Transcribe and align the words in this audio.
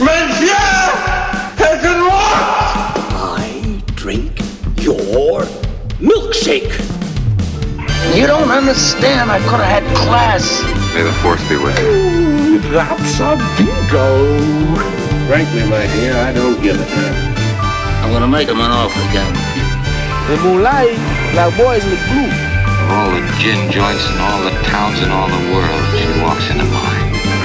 Monsieur 0.00 0.56
has 1.60 1.84
lost! 1.84 2.96
I 3.36 3.82
drink 3.96 4.32
your 4.80 5.44
milkshake. 6.00 6.72
You 8.16 8.26
don't 8.26 8.50
understand. 8.50 9.30
I 9.30 9.38
could 9.44 9.60
have 9.60 9.84
had 9.84 9.84
class. 9.94 10.64
May 10.94 11.02
the 11.02 11.12
force 11.20 11.46
be 11.50 11.56
with 11.60 11.76
you. 11.78 12.60
That's 12.72 13.20
a 13.20 13.36
bingo. 13.60 14.40
Frankly, 15.28 15.68
my 15.68 15.84
dear, 15.92 16.16
I 16.16 16.32
don't 16.32 16.62
give 16.62 16.80
a 16.80 16.84
damn. 16.96 17.36
I'm 18.02 18.10
gonna 18.10 18.26
make 18.26 18.48
him 18.48 18.58
an 18.58 18.72
offer 18.72 19.00
again. 19.10 19.28
The 20.32 20.40
Moonlight, 20.42 20.96
black 21.36 21.52
boys 21.60 21.84
look 21.84 22.00
blue. 22.08 22.24
Of 22.24 22.88
all 22.88 23.10
the 23.12 23.20
gin 23.36 23.70
joints 23.70 24.08
in 24.08 24.16
all 24.16 24.40
the 24.48 24.56
towns 24.64 25.02
in 25.02 25.10
all 25.12 25.28
the 25.28 25.44
world, 25.52 25.82
she 25.92 26.08
walks 26.24 26.48
into 26.48 26.64
mine. 26.64 26.89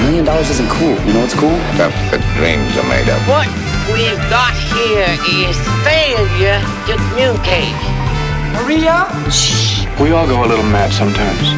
A 0.06 0.08
million 0.08 0.26
dollars 0.26 0.52
isn't 0.52 0.70
cool. 0.70 0.94
You 1.08 1.14
know 1.14 1.22
what's 1.22 1.34
cool? 1.34 1.58
Stuff 1.74 1.90
that 2.14 2.22
dreams 2.38 2.78
are 2.78 2.86
made 2.86 3.10
of. 3.10 3.18
What 3.26 3.50
we've 3.90 4.22
got 4.30 4.54
here 4.78 5.10
is 5.26 5.58
failure 5.82 6.62
to 6.86 6.94
communicate. 7.10 7.74
Maria? 8.54 9.10
Shh. 9.34 9.90
We 9.98 10.14
all 10.14 10.28
go 10.30 10.46
a 10.46 10.48
little 10.48 10.70
mad 10.70 10.94
sometimes. 10.94 11.50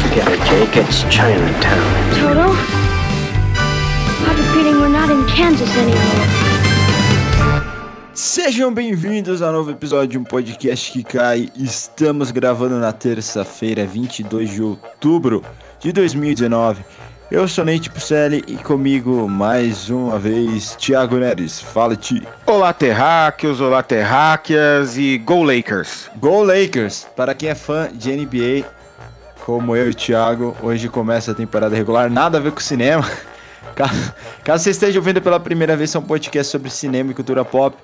Forget 0.00 0.32
it, 0.32 0.40
Jake. 0.48 0.80
It's 0.80 1.04
Chinatown. 1.12 1.84
Toto? 2.16 2.56
I 2.56 4.32
have 4.32 4.40
a 4.40 4.46
feeling 4.56 4.80
we're 4.80 4.88
not 4.88 5.10
in 5.10 5.20
Kansas 5.28 5.68
anymore. 5.76 6.54
Sejam 8.14 8.72
bem-vindos 8.72 9.42
a 9.42 9.50
um 9.50 9.52
novo 9.52 9.72
episódio 9.72 10.08
de 10.08 10.16
um 10.16 10.24
podcast 10.24 10.90
que 10.90 11.02
cai. 11.02 11.50
Estamos 11.54 12.30
gravando 12.30 12.78
na 12.78 12.94
terça-feira, 12.94 13.84
22 13.84 14.48
de 14.48 14.62
outubro 14.62 15.44
de 15.80 15.92
2019. 15.92 16.82
Eu 17.30 17.48
sou 17.48 17.64
Nate 17.64 17.88
Pucelli 17.88 18.44
e 18.46 18.56
comigo 18.56 19.26
mais 19.28 19.88
uma 19.88 20.18
vez 20.18 20.76
Thiago 20.76 21.16
Neres. 21.16 21.58
Fala, 21.58 21.96
Ti. 21.96 22.22
Olá, 22.46 22.70
terráqueos, 22.72 23.62
olá, 23.62 23.82
terráqueas 23.82 24.98
e 24.98 25.16
Go 25.16 25.42
Lakers. 25.42 26.10
Go 26.16 26.42
Lakers! 26.42 27.06
Para 27.16 27.34
quem 27.34 27.48
é 27.48 27.54
fã 27.54 27.88
de 27.90 28.12
NBA, 28.12 28.68
como 29.44 29.74
eu 29.74 29.86
e 29.86 29.90
o 29.90 29.94
Thiago, 29.94 30.54
hoje 30.62 30.88
começa 30.88 31.32
a 31.32 31.34
temporada 31.34 31.74
regular, 31.74 32.10
nada 32.10 32.36
a 32.36 32.40
ver 32.40 32.52
com 32.52 32.60
cinema. 32.60 33.08
Caso, 33.74 34.14
caso 34.44 34.62
você 34.62 34.70
esteja 34.70 35.00
ouvindo 35.00 35.20
pela 35.20 35.40
primeira 35.40 35.76
vez, 35.76 35.92
é 35.92 35.98
um 35.98 36.02
podcast 36.02 36.52
sobre 36.52 36.70
cinema 36.70 37.10
e 37.10 37.14
cultura 37.14 37.44
pop. 37.44 37.76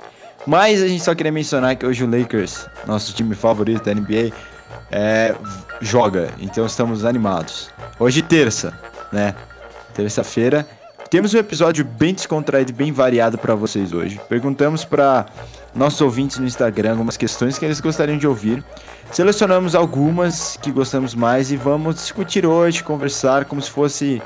Mas 0.46 0.80
a 0.80 0.86
gente 0.86 1.02
só 1.02 1.14
queria 1.16 1.32
mencionar 1.32 1.74
que 1.74 1.84
hoje 1.84 2.04
o 2.04 2.06
Lakers, 2.08 2.68
nosso 2.86 3.12
time 3.12 3.34
favorito 3.34 3.82
da 3.84 3.92
NBA, 3.92 4.30
é, 4.92 5.34
joga. 5.80 6.28
Então 6.38 6.64
estamos 6.64 7.04
animados. 7.04 7.70
Hoje 7.98 8.22
terça, 8.22 8.72
né? 9.12 9.34
Terça-feira. 9.94 10.66
Temos 11.10 11.34
um 11.34 11.38
episódio 11.38 11.84
bem 11.84 12.14
descontraído 12.14 12.72
bem 12.72 12.92
variado 12.92 13.36
para 13.36 13.54
vocês 13.54 13.92
hoje. 13.92 14.20
Perguntamos 14.28 14.84
para 14.84 15.26
nossos 15.74 16.00
ouvintes 16.00 16.38
no 16.38 16.46
Instagram 16.46 16.92
algumas 16.92 17.16
questões 17.16 17.58
que 17.58 17.64
eles 17.64 17.80
gostariam 17.80 18.16
de 18.16 18.28
ouvir. 18.28 18.62
Selecionamos 19.10 19.74
algumas 19.74 20.56
que 20.56 20.70
gostamos 20.70 21.14
mais 21.14 21.50
e 21.50 21.56
vamos 21.56 21.96
discutir 21.96 22.46
hoje, 22.46 22.84
conversar 22.84 23.44
como 23.44 23.60
se 23.60 23.70
fosse 23.70 24.22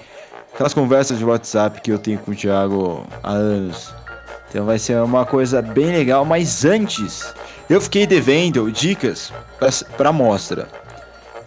aquelas 0.53 0.75
conversas 0.75 1.19
de 1.19 1.25
WhatsApp 1.25 1.81
que 1.81 1.91
eu 1.91 1.99
tenho 1.99 2.19
com 2.19 2.33
o 2.33 2.35
Thiago 2.35 3.07
há 3.23 3.33
anos. 3.33 3.95
Então 4.51 4.67
vai 4.67 4.79
ser 4.79 5.01
uma 5.03 5.25
coisa 5.25 5.63
bem 5.63 5.87
legal, 5.87 6.25
mas 6.27 6.67
antes 6.67 7.35
eu 7.69 7.81
fiquei 7.81 8.07
devendo 8.07 8.71
dicas 8.71 9.33
para 9.97 10.13
mostra. 10.13 10.69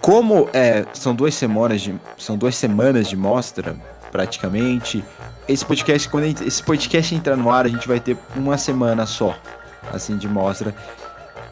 Como 0.07 0.47
é, 0.53 0.85
são 0.93 1.13
duas 1.13 1.35
semanas 1.35 1.81
de 1.81 1.93
são 2.17 2.37
duas 2.37 2.55
semanas 2.55 3.09
de 3.09 3.17
mostra 3.17 3.75
praticamente. 4.09 5.03
Esse 5.49 5.65
podcast 5.65 6.07
quando 6.07 6.23
esse 6.23 6.63
podcast 6.63 7.13
entrar 7.13 7.35
no 7.35 7.51
ar, 7.51 7.65
a 7.65 7.67
gente 7.67 7.85
vai 7.85 7.99
ter 7.99 8.17
uma 8.33 8.57
semana 8.57 9.05
só 9.05 9.37
assim 9.91 10.15
de 10.15 10.25
mostra. 10.25 10.73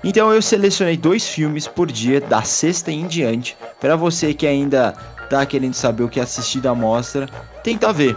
Então 0.02 0.34
eu 0.34 0.42
selecionei 0.42 0.96
dois 0.96 1.28
filmes 1.28 1.68
por 1.68 1.92
dia 1.92 2.22
da 2.22 2.44
sexta 2.44 2.94
em 2.94 3.06
diante 3.08 3.58
para 3.78 3.98
você 3.98 4.34
que 4.34 4.48
ainda 4.48 4.94
tá 5.30 5.46
querendo 5.46 5.74
saber 5.74 6.04
o 6.04 6.08
que 6.08 6.22
assistir 6.22 6.62
da 6.62 6.74
mostra, 6.74 7.28
tenta 7.62 7.92
ver. 7.92 8.16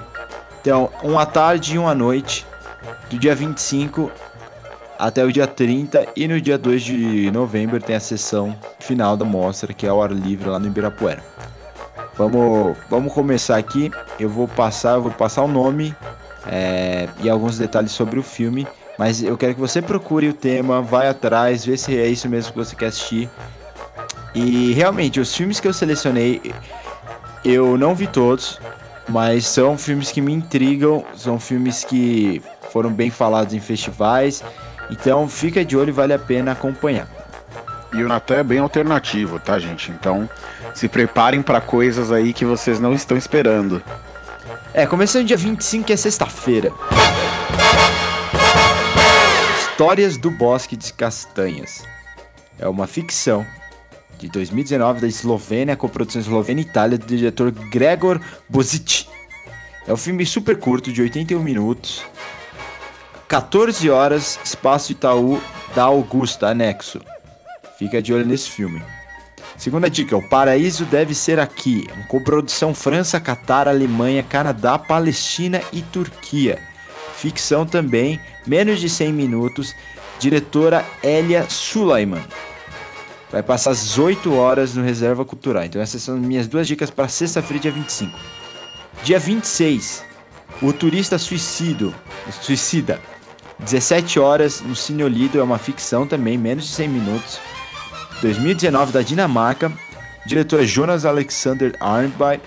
Então, 0.60 0.88
uma 1.03 1.26
tarde 1.26 1.75
e 1.75 1.78
uma 1.78 1.97
noite 1.97 2.47
do 3.10 3.19
dia 3.19 3.34
25 3.34 4.09
até 4.98 5.25
o 5.25 5.32
dia 5.32 5.47
30 5.47 6.09
e 6.16 6.26
no 6.26 6.41
dia 6.41 6.59
2 6.59 6.82
de 6.82 7.31
novembro 7.31 7.81
tem 7.81 7.94
a 7.94 8.00
sessão 8.00 8.56
final 8.81 9.16
da 9.16 9.25
mostra, 9.25 9.72
que 9.72 9.86
é 9.86 9.88
ao 9.88 10.03
ar 10.03 10.10
livre 10.10 10.48
lá 10.48 10.59
no 10.59 10.66
Ibirapuera. 10.66 11.22
Vamos, 12.16 12.76
vamos 12.91 13.12
começar 13.12 13.56
aqui. 13.56 13.92
Eu 14.19 14.28
vou 14.28 14.48
passar, 14.48 14.94
eu 14.94 15.03
vou 15.03 15.12
passar 15.12 15.42
o 15.42 15.48
nome 15.48 15.94
é, 16.47 17.08
e 17.20 17.31
alguns 17.31 17.56
detalhes 17.56 17.92
sobre 17.92 18.19
o 18.19 18.22
filme, 18.22 18.66
mas 18.98 19.22
eu 19.22 19.37
quero 19.38 19.54
que 19.54 19.60
você 19.60 19.81
procure 19.81 20.28
o 20.28 20.34
tema, 20.34 20.82
vai 20.82 21.08
atrás, 21.08 21.64
vê 21.64 21.76
se 21.76 21.97
é 21.97 22.08
isso 22.08 22.28
mesmo 22.28 22.53
que 22.53 22.58
você 22.58 22.75
quer 22.75 22.87
assistir. 22.87 23.31
E 24.34 24.72
realmente, 24.72 25.20
os 25.20 25.34
filmes 25.34 25.60
que 25.60 25.69
eu 25.69 25.72
selecionei, 25.72 26.53
eu 27.44 27.78
não 27.78 27.94
vi 27.94 28.08
todos, 28.08 28.60
mas 29.08 29.47
são 29.47 29.78
filmes 29.78 30.10
que 30.10 30.20
me 30.20 30.32
intrigam, 30.32 31.04
são 31.16 31.38
filmes 31.38 31.84
que 31.84 32.42
foram 32.70 32.91
bem 32.91 33.10
falados 33.10 33.54
em 33.54 33.60
festivais. 33.60 34.42
Então 34.91 35.28
fica 35.28 35.65
de 35.65 35.76
olho, 35.76 35.93
vale 35.93 36.12
a 36.12 36.19
pena 36.19 36.53
acompanhar. 36.53 37.09
E 37.93 38.03
o 38.03 38.09
Natan 38.09 38.37
é 38.37 38.43
bem 38.43 38.59
alternativo, 38.59 39.38
tá, 39.38 39.59
gente? 39.59 39.91
Então 39.91 40.28
se 40.75 40.88
preparem 40.88 41.43
para 41.43 41.60
coisas 41.60 42.12
aí 42.12 42.32
que 42.32 42.44
vocês 42.44 42.78
não 42.78 42.93
estão 42.93 43.16
esperando. 43.16 43.82
É, 44.72 44.87
começando 44.87 45.26
dia 45.26 45.37
25, 45.37 45.87
que 45.87 45.93
é 45.93 45.97
sexta-feira. 45.97 46.72
Histórias 49.60 50.16
do 50.16 50.31
Bosque 50.31 50.76
de 50.76 50.93
Castanhas. 50.93 51.84
É 52.59 52.69
uma 52.69 52.87
ficção 52.87 53.47
de 54.19 54.28
2019 54.28 55.00
da 55.00 55.06
Eslovênia, 55.06 55.76
com 55.76 55.88
produção 55.88 56.20
eslovena 56.20 56.60
e 56.60 56.65
Itália, 56.65 56.99
do 56.99 57.06
diretor 57.06 57.50
Gregor 57.50 58.20
Bozic. 58.49 59.06
É 59.87 59.93
um 59.93 59.97
filme 59.97 60.26
super 60.26 60.59
curto, 60.59 60.93
de 60.93 61.00
81 61.00 61.43
minutos, 61.43 62.05
14 63.28 63.91
horas, 63.91 64.41
Espaço 64.43 64.91
Itaú 64.91 65.39
da 65.75 65.84
Augusta, 65.84 66.49
anexo. 66.49 66.99
Fica 67.78 68.00
de 68.00 68.12
olho 68.15 68.25
nesse 68.25 68.49
filme. 68.49 68.83
Segunda 69.55 69.91
dica, 69.91 70.16
O 70.16 70.27
Paraíso 70.31 70.87
Deve 70.87 71.15
Ser 71.15 71.38
Aqui. 71.38 71.87
Uma 71.94 72.06
coprodução 72.06 72.75
França, 72.75 73.21
Catar, 73.21 73.69
Alemanha, 73.69 74.22
Canadá, 74.22 74.78
Palestina 74.78 75.61
e 75.75 75.83
Turquia. 75.83 76.59
Ficção 77.17 77.67
também, 77.67 78.19
menos 78.47 78.81
de 78.81 78.88
100 78.88 79.12
minutos. 79.12 79.75
Diretora 80.19 80.83
Elia 81.03 81.44
Sulaiman. 81.50 82.25
Vai 83.31 83.43
passar 83.43 83.72
às 83.72 83.99
8 83.99 84.33
horas 84.34 84.75
no 84.75 84.83
Reserva 84.83 85.22
Cultural. 85.22 85.65
Então 85.65 85.83
essas 85.83 86.00
são 86.00 86.17
minhas 86.17 86.49
duas 86.49 86.67
dicas 86.67 86.91
para 86.91 87.09
sexta-feira, 87.09 87.61
dia 87.61 87.72
25. 87.72 88.19
Dia 89.05 89.19
26, 89.19 90.03
O 90.62 90.72
Turista 90.72 91.19
Suicido, 91.19 91.94
Suicida. 92.41 92.99
17 93.60 94.20
horas 94.20 94.60
no 94.60 94.76
Cine 94.76 95.02
Olido, 95.02 95.38
é 95.38 95.42
uma 95.42 95.58
ficção 95.58 96.06
também, 96.06 96.38
menos 96.38 96.64
de 96.64 96.70
100 96.70 96.88
minutos. 96.88 97.41
2019 98.22 98.92
da 98.92 99.02
Dinamarca. 99.02 99.72
Diretor 100.26 100.62
é 100.62 100.66
Jonas 100.66 101.04
Alexander 101.04 101.74
Arnby. 101.80 102.41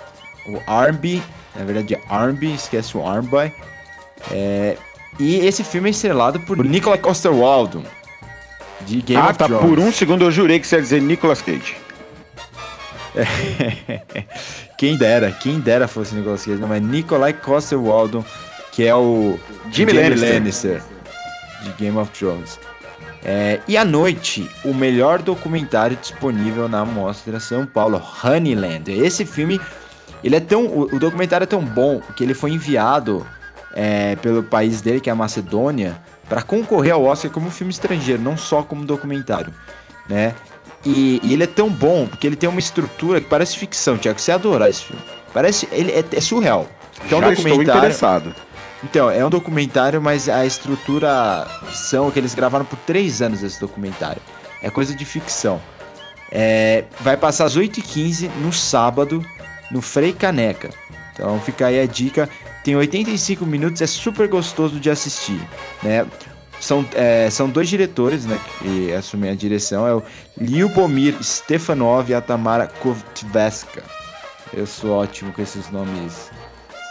O 0.48 0.62
Arnby, 0.68 1.22
na 1.56 1.66
verdade 1.66 1.96
é 1.96 2.02
Arnby, 2.10 2.54
esquece 2.54 2.98
o 2.98 3.06
Arnby. 3.06 3.52
É, 4.32 4.78
e 5.20 5.46
esse 5.46 5.64
filme 5.64 5.90
é 5.90 5.92
estrelado 5.92 6.40
por 6.40 6.64
Nicolas 6.64 7.00
Coster-Waldau, 7.00 7.84
de 8.82 9.02
Game 9.02 9.22
ah, 9.22 9.30
of 9.30 9.38
tá. 9.38 9.46
Thrones. 9.46 9.68
Por 9.68 9.80
um 9.80 9.92
segundo 9.92 10.24
eu 10.24 10.32
jurei 10.32 10.60
que 10.60 10.68
você 10.68 10.78
ia 10.78 10.82
dizer 10.82 11.02
Nicolas 11.02 11.42
Cage. 11.42 11.76
Quem 14.78 14.98
dera, 14.98 15.32
quem 15.32 15.60
dera 15.60 15.88
fosse 15.88 16.16
Nicolas 16.16 16.44
Cage, 16.44 16.58
não, 16.60 16.68
mas 16.68 16.82
Nikolai 16.82 17.34
Coster-Waldau, 17.34 18.26
que 18.72 18.88
é 18.88 18.96
o 18.96 19.38
Jimmy 19.72 19.94
Lannister. 19.94 20.34
Lannister 20.34 20.82
de 21.62 21.72
Game 21.74 21.98
of 21.98 22.12
Thrones. 22.12 22.60
É, 23.24 23.60
e 23.68 23.78
à 23.78 23.86
noite, 23.86 24.50
o 24.66 24.74
melhor 24.74 25.22
documentário 25.22 25.96
disponível 25.96 26.68
na 26.68 26.84
Mostra 26.84 27.40
São 27.40 27.66
Paulo, 27.66 28.02
Honeyland. 28.24 28.92
Esse 28.92 29.26
filme, 29.26 29.62
ele 30.24 30.36
é 30.36 30.40
tão, 30.40 30.66
o, 30.66 30.96
o 30.96 31.00
documentário 31.00 31.44
é 31.44 31.48
tão 31.48 31.64
bom 31.64 32.02
que 32.16 32.24
ele 32.24 32.34
foi 32.34 32.52
enviado 32.52 33.26
é, 33.74 34.16
pelo 34.18 34.42
país 34.42 34.82
dele, 34.82 35.00
que 35.00 35.10
é 35.10 35.14
a 35.14 35.16
Macedônia, 35.16 36.02
para 36.28 36.42
concorrer 36.42 36.94
ao 36.94 37.04
Oscar 37.04 37.30
como 37.30 37.52
filme 37.52 37.72
estrangeiro, 37.72 38.22
não 38.22 38.38
só 38.38 38.64
como 38.64 38.86
documentário, 38.86 39.54
né? 40.10 40.34
E, 40.84 41.20
e, 41.24 41.34
ele 41.34 41.44
é 41.44 41.48
tão 41.48 41.70
bom 41.70 42.08
porque 42.08 42.26
ele 42.26 42.36
tem 42.36 42.50
uma 42.50 42.60
estrutura 42.60 43.22
que 43.22 43.28
parece 43.28 43.56
ficção, 43.56 43.98
Tiago. 43.98 44.20
Você 44.20 44.32
ia 44.32 44.36
adorar 44.36 44.68
esse 44.68 44.86
filme. 44.86 45.02
Parece, 45.32 45.68
ele 45.72 45.92
é, 45.92 46.04
é 46.12 46.22
surreal. 46.22 46.68
Que 47.08 47.14
é 47.14 47.18
um 47.18 47.22
Já 47.22 47.30
documentário. 47.30 47.62
estou 47.62 47.78
interessado. 47.78 48.36
Então, 48.84 49.10
é 49.10 49.24
um 49.26 49.30
documentário, 49.30 50.02
mas 50.02 50.28
a 50.28 50.46
estrutura 50.46 51.48
são 51.72 52.10
que 52.10 52.20
eles 52.20 52.34
gravaram 52.34 52.66
por 52.66 52.78
três 52.80 53.22
anos 53.22 53.44
esse 53.44 53.60
documentário. 53.60 54.22
É 54.62 54.70
coisa 54.70 54.96
de 54.96 55.06
ficção. 55.06 55.62
É, 56.32 56.86
vai 57.02 57.18
passar 57.18 57.46
às 57.46 57.58
8h15 57.58 58.30
no 58.42 58.54
sábado, 58.54 59.24
no 59.70 59.82
Frei 59.82 60.14
Caneca. 60.14 60.70
Então 61.14 61.40
fica 61.42 61.68
aí 61.68 61.80
a 61.80 61.86
dica. 61.86 62.30
Tem 62.64 62.76
85 62.76 63.46
minutos, 63.46 63.82
é 63.82 63.88
super 63.88 64.28
gostoso 64.28 64.80
de 64.80 64.90
assistir, 64.90 65.42
né? 65.82 66.06
São, 66.60 66.86
é, 66.94 67.28
são 67.32 67.50
dois 67.50 67.68
diretores, 67.68 68.24
né, 68.24 68.40
que 68.60 68.94
assumem 68.94 69.32
a 69.32 69.36
direção, 69.36 69.88
é 69.88 69.96
o 69.96 70.04
Lyubomir 70.38 71.16
Stefanov 71.24 72.12
e 72.12 72.14
a 72.14 72.22
Tamara 72.22 72.68
Kovtveska. 72.68 73.82
Eu 74.54 74.68
sou 74.68 74.92
ótimo 74.92 75.34
com 75.34 75.42
esses 75.42 75.72
nomes. 75.72 76.30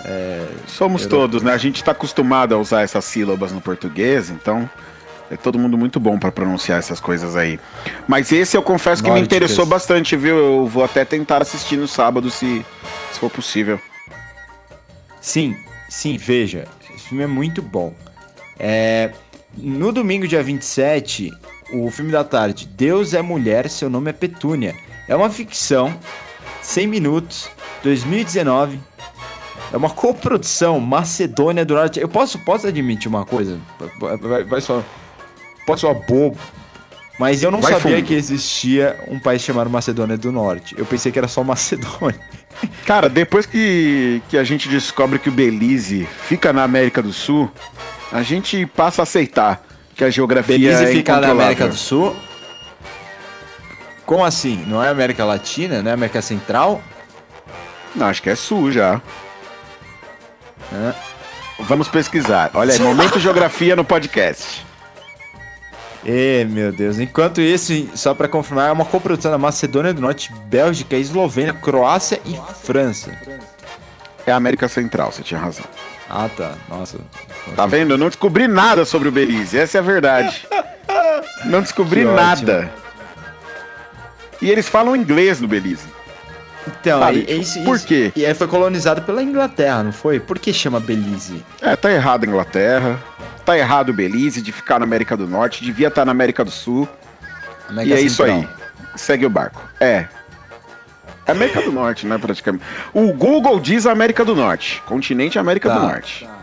É, 0.05 0.47
Somos 0.67 1.06
todos, 1.06 1.43
né? 1.43 1.52
A 1.52 1.58
gente 1.58 1.76
está 1.76 1.93
acostumado 1.93 2.55
a 2.55 2.58
usar 2.58 2.82
essas 2.82 3.05
sílabas 3.05 3.52
no 3.52 3.61
português, 3.61 4.31
então 4.31 4.69
é 5.31 5.37
todo 5.37 5.58
mundo 5.58 5.79
muito 5.79 6.00
bom 6.00 6.19
para 6.19 6.32
pronunciar 6.32 6.79
essas 6.79 6.99
coisas 6.99 7.37
aí. 7.37 7.61
Mas 8.08 8.32
esse 8.32 8.56
eu 8.56 8.62
confesso 8.62 9.02
que 9.02 9.11
me 9.11 9.20
interessou 9.20 9.64
bastante, 9.64 10.17
viu? 10.17 10.37
Eu 10.37 10.67
vou 10.67 10.82
até 10.82 11.05
tentar 11.05 11.43
assistir 11.43 11.76
no 11.76 11.87
sábado, 11.87 12.31
se, 12.31 12.64
se 13.12 13.20
for 13.20 13.31
possível. 13.31 13.81
Sim, 15.20 15.56
sim, 15.88 16.17
veja. 16.17 16.67
Esse 16.94 17.08
filme 17.08 17.23
é 17.23 17.29
muito 17.29 17.62
bom. 17.62 17.94
É, 18.58 19.12
no 19.56 19.93
domingo, 19.93 20.26
dia 20.26 20.43
27, 20.43 21.31
o 21.73 21.91
filme 21.91 22.11
da 22.11 22.25
tarde, 22.25 22.67
Deus 22.67 23.14
é 23.14 23.23
Mulher, 23.23 23.69
Seu 23.69 23.88
Nome 23.88 24.11
é 24.11 24.12
Petúnia. 24.12 24.75
É 25.06 25.14
uma 25.14 25.31
ficção, 25.31 25.97
100 26.62 26.87
minutos, 26.87 27.50
2019. 27.82 28.81
É 29.72 29.76
uma 29.76 29.90
coprodução 29.90 30.81
Macedônia 30.81 31.64
do 31.64 31.75
Norte. 31.75 32.00
Eu 32.00 32.08
posso, 32.08 32.38
posso 32.40 32.67
admitir 32.67 33.08
uma 33.08 33.25
coisa? 33.25 33.58
Vai, 34.20 34.44
vai 34.44 34.61
só. 34.61 34.82
Posso 35.64 35.82
soar 35.82 35.94
bobo. 35.94 36.37
Mas 37.19 37.43
eu 37.43 37.50
não 37.50 37.61
vai 37.61 37.75
sabia 37.75 37.96
fundo. 37.96 38.06
que 38.06 38.14
existia 38.14 38.99
um 39.06 39.20
país 39.20 39.43
chamado 39.43 39.69
Macedônia 39.69 40.17
do 40.17 40.32
Norte. 40.32 40.75
Eu 40.78 40.87
pensei 40.87 41.12
que 41.12 41.19
era 41.19 41.28
só 41.28 41.44
Macedônia. 41.44 42.19
Cara, 42.87 43.11
depois 43.11 43.44
que, 43.44 44.22
que 44.28 44.38
a 44.38 44.43
gente 44.43 44.69
descobre 44.70 45.19
que 45.19 45.28
o 45.28 45.32
Belize 45.32 46.08
fica 46.26 46.50
na 46.50 46.62
América 46.62 47.02
do 47.02 47.12
Sul, 47.12 47.50
a 48.11 48.23
gente 48.23 48.64
passa 48.64 49.02
a 49.02 49.05
aceitar 49.05 49.62
que 49.94 50.02
a 50.02 50.08
geografia 50.08 50.58
Belize 50.58 50.84
é 50.84 50.87
fica 50.87 51.20
na 51.20 51.28
América 51.28 51.69
do 51.69 51.76
Sul? 51.76 52.16
Como 54.06 54.25
assim? 54.25 54.64
Não 54.66 54.82
é 54.82 54.88
América 54.88 55.23
Latina? 55.25 55.82
Não 55.82 55.90
é 55.90 55.94
América 55.94 56.23
Central? 56.23 56.82
Não, 57.94 58.06
acho 58.06 58.23
que 58.23 58.31
é 58.31 58.34
Sul 58.34 58.73
já. 58.73 59.00
Vamos 61.61 61.88
pesquisar. 61.88 62.50
Olha 62.55 62.72
aí, 62.72 62.81
momento 62.81 63.19
geografia 63.19 63.76
no 63.76 63.84
podcast. 63.84 64.64
E 66.05 66.46
meu 66.49 66.72
Deus. 66.72 66.99
Enquanto 66.99 67.40
isso, 67.40 67.72
só 67.94 68.14
para 68.14 68.26
confirmar, 68.28 68.69
é 68.70 68.72
uma 68.72 68.84
coprodução 68.84 69.31
da 69.31 69.38
Macedônia 69.38 69.93
do 69.93 70.00
Norte, 70.00 70.32
Bélgica, 70.46 70.96
Eslovênia, 70.96 71.52
Croácia 71.52 72.20
e 72.25 72.38
França. 72.64 73.12
É 74.26 74.32
a 74.32 74.37
América 74.37 74.69
Central, 74.69 75.12
você 75.12 75.22
tinha 75.22 75.38
razão. 75.38 75.64
Ah, 76.08 76.28
tá. 76.34 76.55
Nossa. 76.69 76.99
Tá 77.55 77.66
vendo? 77.66 77.93
Eu 77.93 77.99
não 77.99 78.08
descobri 78.08 78.49
nada 78.49 78.84
sobre 78.84 79.08
o 79.08 79.12
Belize. 79.12 79.56
Essa 79.56 79.78
é 79.78 79.81
a 79.81 79.82
verdade. 79.82 80.46
Não 81.44 81.62
descobri 81.62 82.05
nada. 82.05 82.70
E 84.43 84.50
eles 84.50 84.69
falam 84.69 84.94
inglês 84.94 85.40
no 85.40 85.49
Belize. 85.49 85.87
Então, 86.67 87.01
Sabe, 87.01 87.25
é 87.27 87.35
isso, 87.35 87.62
por 87.65 87.79
quê? 87.81 88.12
E 88.15 88.25
aí 88.25 88.35
foi 88.35 88.47
colonizado 88.47 89.03
pela 89.03 89.23
Inglaterra, 89.23 89.83
não 89.83 89.93
foi? 89.93 90.21
Por 90.21 90.39
que 90.39 90.53
chama 90.53 90.79
Belize? 90.79 91.43
É, 91.61 91.75
tá 91.75 91.91
errado 91.91 92.25
a 92.25 92.27
Inglaterra. 92.27 93.01
Tá 93.45 93.57
errado 93.57 93.89
o 93.89 93.93
Belize 93.93 94.43
de 94.43 94.53
ficar 94.53 94.79
na 94.79 94.85
América 94.85 95.17
do 95.17 95.27
Norte. 95.27 95.65
Devia 95.65 95.89
estar 95.89 96.03
tá 96.03 96.05
na 96.05 96.12
América 96.12 96.45
do 96.45 96.51
Sul. 96.51 96.89
América 97.69 97.95
e 97.95 97.99
é 97.99 98.03
isso 98.03 98.23
aí. 98.23 98.47
Segue 98.95 99.25
o 99.25 99.31
barco. 99.31 99.62
É, 99.81 100.07
é 101.27 101.33
América 101.33 101.62
do 101.62 101.73
Norte, 101.73 102.07
né, 102.07 102.19
praticamente. 102.19 102.65
O 102.93 103.12
Google 103.12 103.59
diz 103.61 103.87
América 103.87 104.25
do 104.25 104.35
Norte. 104.35 104.83
Continente 104.87 105.39
América 105.39 105.69
tá, 105.69 105.79
do 105.79 105.87
Norte. 105.87 106.25
Tá. 106.25 106.41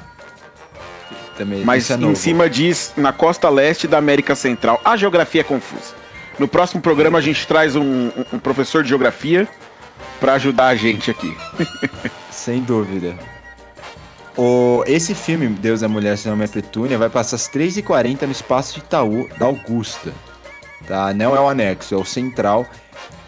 Também, 1.37 1.63
Mas 1.63 1.91
é 1.91 1.95
em 1.95 2.15
cima 2.15 2.49
diz 2.49 2.93
na 2.97 3.13
costa 3.13 3.47
leste 3.49 3.87
da 3.87 3.97
América 3.97 4.33
Central. 4.33 4.81
A 4.83 4.97
geografia 4.97 5.41
é 5.41 5.43
confusa. 5.43 5.93
No 6.39 6.47
próximo 6.47 6.81
programa 6.81 7.19
a 7.19 7.21
gente 7.21 7.45
traz 7.45 7.75
um, 7.75 8.09
um 8.33 8.39
professor 8.39 8.81
de 8.81 8.89
geografia 8.89 9.47
para 10.19 10.33
ajudar 10.33 10.67
a 10.67 10.75
gente 10.75 11.11
aqui. 11.11 11.35
Sem 12.31 12.61
dúvida. 12.61 13.17
O, 14.37 14.83
esse 14.85 15.15
filme, 15.15 15.47
Deus 15.47 15.81
é 15.81 15.87
Mulher, 15.87 16.17
Seu 16.17 16.31
Nome 16.31 16.45
é 16.45 16.47
Petúnia, 16.47 16.97
vai 16.97 17.09
passar 17.09 17.37
às 17.37 17.49
3h40 17.49 18.21
no 18.23 18.31
Espaço 18.31 18.75
de 18.75 18.79
Itaú, 18.79 19.27
da 19.39 19.47
Augusta. 19.47 20.13
Tá? 20.87 21.13
Não 21.13 21.35
é 21.35 21.39
o 21.39 21.49
anexo, 21.49 21.95
é 21.95 21.97
o 21.97 22.05
central. 22.05 22.65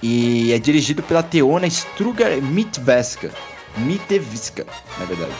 E 0.02 0.54
é 0.54 0.60
dirigido 0.60 1.02
pela 1.04 1.24
Teona 1.24 1.68
Strugar 1.68 2.42
Mitveska. 2.42 3.32
Mitevska, 3.78 4.66
na 5.00 5.06
verdade. 5.06 5.34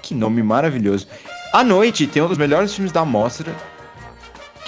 Que 0.00 0.14
nome 0.14 0.42
maravilhoso. 0.42 1.06
À 1.52 1.64
noite 1.64 2.06
tem 2.06 2.22
um 2.22 2.28
dos 2.28 2.38
melhores 2.38 2.72
filmes 2.74 2.92
da 2.92 3.04
mostra, 3.04 3.54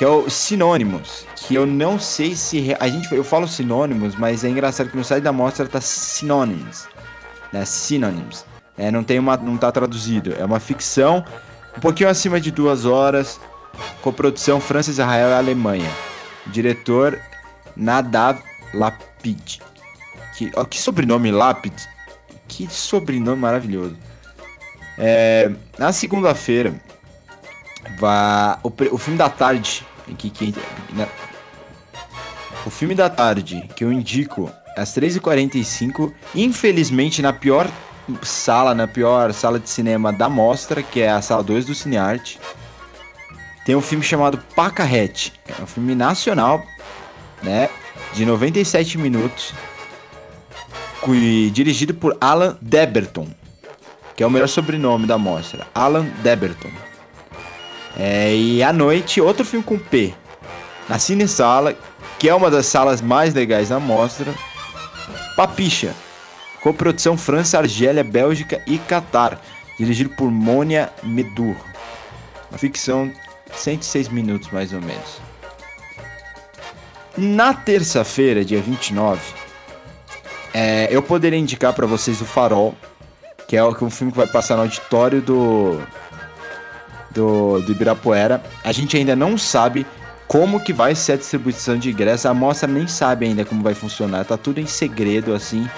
que 0.01 0.05
é 0.05 0.09
o 0.09 0.31
Sinônimos. 0.31 1.27
Que 1.37 1.55
eu 1.55 1.67
não 1.67 1.99
sei 1.99 2.35
se. 2.35 2.75
A 2.81 2.89
gente, 2.89 3.15
eu 3.15 3.23
falo 3.23 3.47
sinônimos, 3.47 4.17
mas 4.17 4.43
é 4.43 4.49
engraçado 4.49 4.89
que 4.89 4.97
no 4.97 5.05
site 5.05 5.23
da 5.23 5.31
mostra 5.31 5.69
tá 5.69 5.79
sinônimos. 5.79 6.89
Né? 7.53 7.67
Sinônimos. 7.67 8.47
É, 8.79 8.91
não, 8.91 9.05
tem 9.05 9.19
uma, 9.19 9.37
não 9.37 9.59
tá 9.59 9.71
traduzido. 9.71 10.35
É 10.39 10.43
uma 10.43 10.59
ficção 10.59 11.23
um 11.77 11.81
pouquinho 11.81 12.09
acima 12.09 12.41
de 12.41 12.51
duas 12.51 12.87
horas. 12.87 13.39
Coprodução 14.01 14.59
França, 14.59 14.89
Israel 14.89 15.29
e 15.29 15.35
Alemanha. 15.35 15.91
Diretor 16.47 17.21
Nadav 17.77 18.41
Lapid. 18.73 19.59
Que, 20.35 20.51
ó, 20.57 20.65
que 20.65 20.81
sobrenome 20.81 21.31
Lapid. 21.31 21.75
Que 22.49 22.67
sobrenome 22.73 23.39
maravilhoso. 23.39 23.99
É, 24.97 25.51
na 25.79 25.93
segunda-feira, 25.93 26.73
o, 28.63 28.73
o 28.95 28.99
filme 28.99 29.19
da 29.19 29.29
tarde. 29.29 29.87
Que, 30.19 30.29
que, 30.29 30.55
né, 30.93 31.09
o 32.67 32.71
filme 32.71 32.95
da 32.95 33.09
tarde 33.09 33.69
que 33.77 33.85
eu 33.85 33.93
indico 33.93 34.51
às 34.77 34.95
3h45, 34.95 36.13
infelizmente 36.35 37.23
na 37.23 37.33
pior 37.33 37.71
sala, 38.23 38.75
na 38.75 38.89
pior 38.89 39.33
sala 39.33 39.61
de 39.61 39.69
cinema 39.69 40.13
da 40.13 40.29
mostra, 40.29 40.83
que 40.83 41.01
é 41.01 41.11
a 41.11 41.23
sala 41.23 41.45
2 41.45 41.67
do 41.67 41.75
Cinearte, 41.75 42.41
tem 43.65 43.77
um 43.77 43.81
filme 43.81 44.05
chamado 44.05 44.39
Pacarrete. 44.57 45.33
É 45.47 45.63
um 45.63 45.67
filme 45.67 45.95
nacional, 45.95 46.63
né? 47.43 47.71
de 48.13 48.27
97 48.27 48.99
minutos, 48.99 49.55
dirigido 51.53 51.95
por 51.95 52.17
Alan 52.21 52.57
Deberton, 52.61 53.29
que 54.17 54.23
é 54.23 54.27
o 54.27 54.31
melhor 54.31 54.49
sobrenome 54.49 55.07
da 55.07 55.17
mostra, 55.17 55.67
Alan 55.75 56.05
Deberton. 56.23 56.71
É, 57.97 58.35
e 58.35 58.63
à 58.63 58.73
noite, 58.73 59.21
outro 59.21 59.45
filme 59.45 59.65
com 59.65 59.79
P, 59.79 60.15
na 60.89 60.99
Cine 60.99 61.27
Sala, 61.27 61.77
que 62.19 62.29
é 62.29 62.35
uma 62.35 62.51
das 62.51 62.67
salas 62.67 63.01
mais 63.01 63.35
legais 63.35 63.69
da 63.71 63.81
mostra, 63.81 64.33
Papicha, 65.37 65.95
coprodução 66.63 67.17
França, 67.17 67.59
Argélia, 67.59 68.05
Bélgica 68.05 68.63
e 68.67 68.79
Catar, 68.79 69.41
dirigido 69.79 70.11
por 70.11 70.31
Mônia 70.31 70.91
Medur. 71.03 71.57
Uma 72.51 72.59
ficção 72.59 73.11
106 73.53 74.09
minutos 74.09 74.51
mais 74.51 74.73
ou 74.73 74.81
menos. 74.81 75.21
Na 77.17 77.53
terça-feira, 77.55 78.45
dia 78.45 78.61
29, 78.61 79.21
é, 80.53 80.89
eu 80.91 81.03
poderia 81.03 81.39
indicar 81.39 81.73
para 81.73 81.87
vocês 81.87 82.21
o 82.21 82.25
Farol, 82.25 82.75
que 83.49 83.57
é 83.57 83.65
um 83.65 83.91
filme 83.91 84.13
que 84.13 84.19
vai 84.19 84.27
passar 84.27 84.57
no 84.57 84.63
auditório 84.63 85.21
do, 85.21 85.81
do, 87.11 87.61
do 87.61 87.73
Ibirapuera. 87.73 88.43
A 88.65 88.73
gente 88.73 88.97
ainda 88.97 89.17
não 89.17 89.37
sabe 89.37 89.87
como 90.27 90.61
que 90.61 90.73
vai 90.73 90.95
ser 90.95 91.13
a 91.13 91.17
distribuição 91.17 91.77
de 91.77 91.91
ingressos. 91.91 92.27
A 92.27 92.35
mostra 92.35 92.69
nem 92.69 92.87
sabe 92.87 93.27
ainda 93.27 93.45
como 93.45 93.63
vai 93.63 93.75
funcionar. 93.75 94.25
Tá 94.25 94.37
tudo 94.37 94.61
em 94.61 94.67
segredo, 94.67 95.35
assim. 95.35 95.69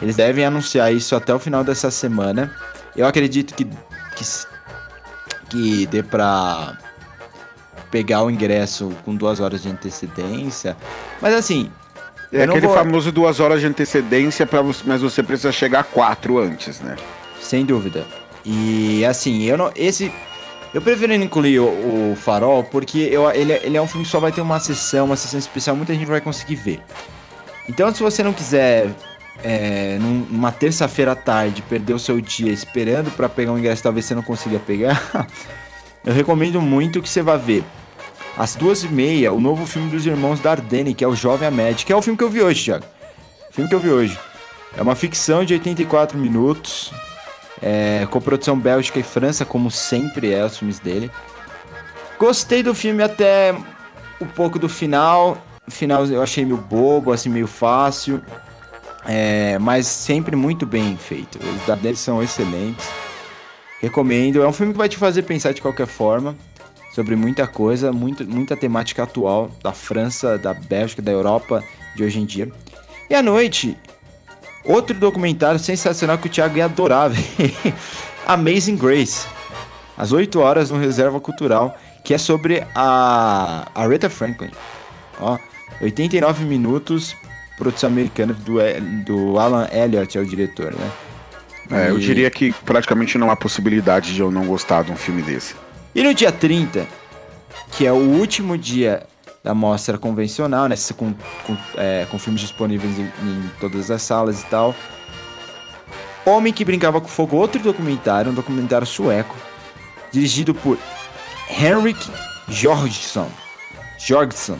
Eles 0.00 0.16
devem 0.16 0.44
anunciar 0.44 0.92
isso 0.92 1.14
até 1.16 1.34
o 1.34 1.38
final 1.38 1.64
dessa 1.64 1.90
semana. 1.90 2.52
Eu 2.96 3.06
acredito 3.06 3.54
que, 3.54 3.64
que, 3.64 4.24
que 5.48 5.86
dê 5.86 6.02
pra 6.02 6.76
pegar 7.90 8.22
o 8.22 8.30
ingresso 8.30 8.92
com 9.04 9.14
duas 9.14 9.40
horas 9.40 9.62
de 9.62 9.68
antecedência. 9.68 10.76
Mas 11.20 11.32
assim. 11.32 11.70
É 12.32 12.42
aquele 12.42 12.66
vou... 12.66 12.74
famoso 12.74 13.12
duas 13.12 13.38
horas 13.38 13.60
de 13.60 13.66
antecedência, 13.68 14.44
pra 14.44 14.60
você, 14.60 14.82
mas 14.84 15.00
você 15.00 15.22
precisa 15.22 15.52
chegar 15.52 15.84
quatro 15.84 16.38
antes, 16.38 16.80
né? 16.80 16.96
Sem 17.40 17.64
dúvida. 17.64 18.04
E 18.44 19.04
assim, 19.04 19.44
eu 19.44 19.56
não. 19.56 19.70
Esse. 19.76 20.12
Eu 20.74 20.82
prefiro 20.82 21.14
incluir 21.14 21.60
o, 21.60 22.12
o 22.12 22.16
Farol 22.16 22.64
porque 22.64 22.98
eu, 22.98 23.30
ele, 23.30 23.52
ele 23.62 23.76
é 23.76 23.80
um 23.80 23.86
filme 23.86 24.04
que 24.04 24.10
só 24.10 24.18
vai 24.18 24.32
ter 24.32 24.40
uma 24.40 24.58
sessão, 24.58 25.06
uma 25.06 25.16
sessão 25.16 25.38
especial, 25.38 25.76
muita 25.76 25.94
gente 25.94 26.04
vai 26.04 26.20
conseguir 26.20 26.56
ver. 26.56 26.80
Então, 27.68 27.94
se 27.94 28.02
você 28.02 28.24
não 28.24 28.32
quiser, 28.32 28.90
é, 29.44 29.96
numa 30.00 30.50
terça-feira 30.50 31.12
à 31.12 31.14
tarde, 31.14 31.62
perder 31.62 31.94
o 31.94 31.98
seu 31.98 32.20
dia 32.20 32.52
esperando 32.52 33.08
para 33.12 33.28
pegar 33.28 33.52
um 33.52 33.58
ingresso, 33.58 33.84
talvez 33.84 34.04
você 34.04 34.16
não 34.16 34.22
consiga 34.22 34.58
pegar, 34.58 35.28
eu 36.04 36.12
recomendo 36.12 36.60
muito 36.60 37.00
que 37.00 37.08
você 37.08 37.22
vá 37.22 37.36
ver 37.36 37.62
às 38.36 38.56
duas 38.56 38.82
e 38.82 38.88
meia, 38.88 39.32
o 39.32 39.40
novo 39.40 39.64
filme 39.66 39.88
dos 39.88 40.04
irmãos 40.04 40.40
Dardenne, 40.40 40.92
que 40.92 41.04
é 41.04 41.08
o 41.08 41.14
Jovem 41.14 41.46
Ahmed, 41.46 41.86
que 41.86 41.92
é 41.92 41.96
o 41.96 42.02
filme 42.02 42.18
que 42.18 42.24
eu 42.24 42.30
vi 42.30 42.42
hoje, 42.42 42.64
Thiago. 42.64 42.84
Filme 43.52 43.68
que 43.68 43.76
eu 43.76 43.80
vi 43.80 43.90
hoje. 43.90 44.18
É 44.76 44.82
uma 44.82 44.96
ficção 44.96 45.44
de 45.44 45.54
84 45.54 46.18
minutos. 46.18 46.92
É, 47.66 48.06
produção 48.20 48.58
Bélgica 48.58 49.00
e 49.00 49.02
França, 49.02 49.42
como 49.42 49.70
sempre 49.70 50.34
é 50.34 50.44
os 50.44 50.58
filmes 50.58 50.78
dele. 50.78 51.10
Gostei 52.18 52.62
do 52.62 52.74
filme 52.74 53.02
até 53.02 53.54
um 54.20 54.26
pouco 54.26 54.58
do 54.58 54.68
final. 54.68 55.42
O 55.66 55.70
final 55.70 56.04
eu 56.04 56.22
achei 56.22 56.44
meio 56.44 56.58
bobo, 56.58 57.10
assim, 57.10 57.30
meio 57.30 57.46
fácil. 57.46 58.20
É, 59.06 59.58
mas 59.58 59.86
sempre 59.86 60.36
muito 60.36 60.66
bem 60.66 60.94
feito. 60.98 61.38
Os 61.38 61.66
da 61.66 61.94
são 61.94 62.22
excelentes. 62.22 62.86
Recomendo. 63.80 64.42
É 64.42 64.46
um 64.46 64.52
filme 64.52 64.72
que 64.72 64.78
vai 64.78 64.88
te 64.88 64.98
fazer 64.98 65.22
pensar 65.22 65.54
de 65.54 65.62
qualquer 65.62 65.86
forma 65.86 66.36
sobre 66.94 67.16
muita 67.16 67.46
coisa, 67.46 67.90
muito, 67.90 68.28
muita 68.28 68.54
temática 68.54 69.04
atual 69.04 69.50
da 69.62 69.72
França, 69.72 70.36
da 70.36 70.52
Bélgica, 70.52 71.00
da 71.00 71.12
Europa 71.12 71.64
de 71.96 72.04
hoje 72.04 72.20
em 72.20 72.26
dia. 72.26 72.52
E 73.08 73.14
à 73.14 73.22
noite, 73.22 73.74
outro 74.64 74.98
documentário 74.98 75.58
sensacional 75.58 76.18
que 76.18 76.26
o 76.26 76.30
Thiago 76.30 76.56
ia 76.56 76.64
adorar, 76.64 77.10
Amazing 78.26 78.76
Grace. 78.76 79.26
Às 79.96 80.12
8 80.12 80.40
horas 80.40 80.70
no 80.70 80.78
Reserva 80.78 81.20
Cultural, 81.20 81.78
que 82.02 82.12
é 82.12 82.18
sobre 82.18 82.66
a 82.74 83.68
Aretha 83.74 84.10
Franklin. 84.10 84.50
Ó, 85.20 85.38
89 85.80 86.44
minutos, 86.44 87.14
produção 87.56 87.88
americana 87.88 88.32
do, 88.32 88.54
do 89.04 89.38
Alan 89.38 89.68
Elliott 89.72 90.18
é 90.18 90.20
o 90.20 90.26
diretor, 90.26 90.74
né? 90.74 90.90
É, 91.70 91.86
e... 91.86 91.88
eu 91.90 91.98
diria 91.98 92.30
que 92.30 92.52
praticamente 92.64 93.16
não 93.16 93.30
há 93.30 93.36
possibilidade 93.36 94.14
de 94.14 94.20
eu 94.20 94.30
não 94.30 94.46
gostar 94.46 94.82
de 94.82 94.92
um 94.92 94.96
filme 94.96 95.22
desse. 95.22 95.54
E 95.94 96.02
no 96.02 96.12
dia 96.12 96.32
30, 96.32 96.86
que 97.72 97.86
é 97.86 97.92
o 97.92 97.96
último 97.96 98.58
dia 98.58 99.06
da 99.44 99.54
mostra 99.54 99.98
convencional, 99.98 100.66
né? 100.66 100.74
Com, 100.96 101.12
com, 101.46 101.56
é, 101.76 102.06
com 102.10 102.18
filmes 102.18 102.40
disponíveis 102.40 102.98
em, 102.98 103.02
em, 103.02 103.50
todas 103.60 103.90
as 103.90 104.00
salas 104.00 104.40
e 104.42 104.46
tal. 104.46 104.74
Homem 106.24 106.50
que 106.50 106.64
Brincava 106.64 106.98
com 106.98 107.06
Fogo, 107.06 107.36
outro 107.36 107.60
documentário, 107.60 108.32
um 108.32 108.34
documentário 108.34 108.86
sueco, 108.86 109.36
dirigido 110.10 110.54
por 110.54 110.78
Henrik 111.50 112.10
Jorgesson. 112.48 113.30
Jorgesson. 113.98 114.58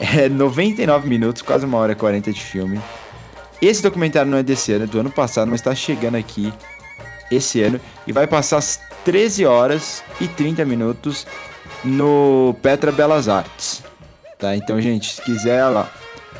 É 0.00 0.28
99 0.28 1.08
minutos, 1.08 1.40
quase 1.40 1.64
uma 1.64 1.78
hora 1.78 1.92
e 1.92 1.94
40 1.94 2.32
de 2.32 2.40
filme. 2.40 2.80
Esse 3.62 3.80
documentário 3.80 4.30
não 4.30 4.36
é 4.36 4.42
desse 4.42 4.72
ano, 4.72 4.84
é 4.84 4.86
do 4.86 4.98
ano 4.98 5.10
passado, 5.10 5.48
mas 5.48 5.60
está 5.60 5.74
chegando 5.74 6.16
aqui 6.16 6.52
esse 7.30 7.62
ano 7.62 7.80
e 8.06 8.12
vai 8.12 8.26
passar 8.26 8.58
às 8.58 8.80
13 9.04 9.46
horas 9.46 10.02
e 10.20 10.28
30 10.28 10.64
minutos 10.64 11.26
no 11.84 12.54
Petra 12.62 12.92
Belas 12.92 13.28
Artes. 13.28 13.82
Tá? 14.38 14.54
Então, 14.56 14.80
gente, 14.80 15.14
se 15.14 15.22
quiser 15.22 15.64
lá, 15.66 15.90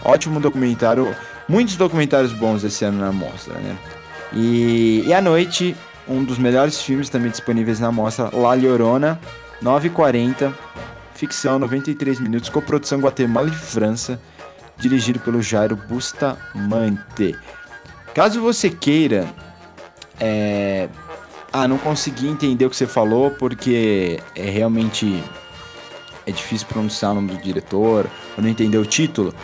ótimo 0.05 0.41
documentário, 0.41 1.15
muitos 1.49 1.77
documentários 1.77 2.33
bons 2.33 2.63
esse 2.65 2.85
ano 2.85 3.01
na 3.01 3.13
mostra, 3.13 3.55
né? 3.55 3.77
E, 4.33 5.05
e 5.07 5.15
à 5.15 5.21
noite, 5.21 5.77
um 6.07 6.23
dos 6.23 6.39
melhores 6.39 6.81
filmes 6.81 7.09
também 7.09 7.31
disponíveis 7.31 7.81
na 7.81 7.91
mostra, 7.91 8.31
La 8.33 8.55
Llorona, 8.55 9.19
9h40, 9.63 10.53
ficção, 11.15 11.59
93 11.59 12.21
minutos, 12.21 12.49
coprodução 12.49 13.01
Guatemala 13.01 13.49
e 13.49 13.53
França, 13.53 14.21
dirigido 14.77 15.19
pelo 15.21 15.41
Jairo 15.41 15.77
Bustamante. 15.77 17.35
Caso 18.15 18.41
você 18.41 18.69
queira 18.69 19.27
é... 20.21 20.89
Ah, 21.59 21.67
não 21.67 21.79
consegui 21.79 22.29
entender 22.29 22.67
o 22.67 22.71
que 22.71 22.77
você 22.77 22.87
falou 22.87 23.31
porque 23.31 24.21
é 24.35 24.51
realmente 24.51 25.25
é 26.27 26.31
difícil 26.31 26.67
pronunciar 26.67 27.13
o 27.13 27.15
nome 27.15 27.31
do 27.33 27.39
diretor, 27.39 28.07
ou 28.37 28.43
não 28.43 28.51
entender 28.51 28.77
o 28.77 28.85
título. 28.85 29.35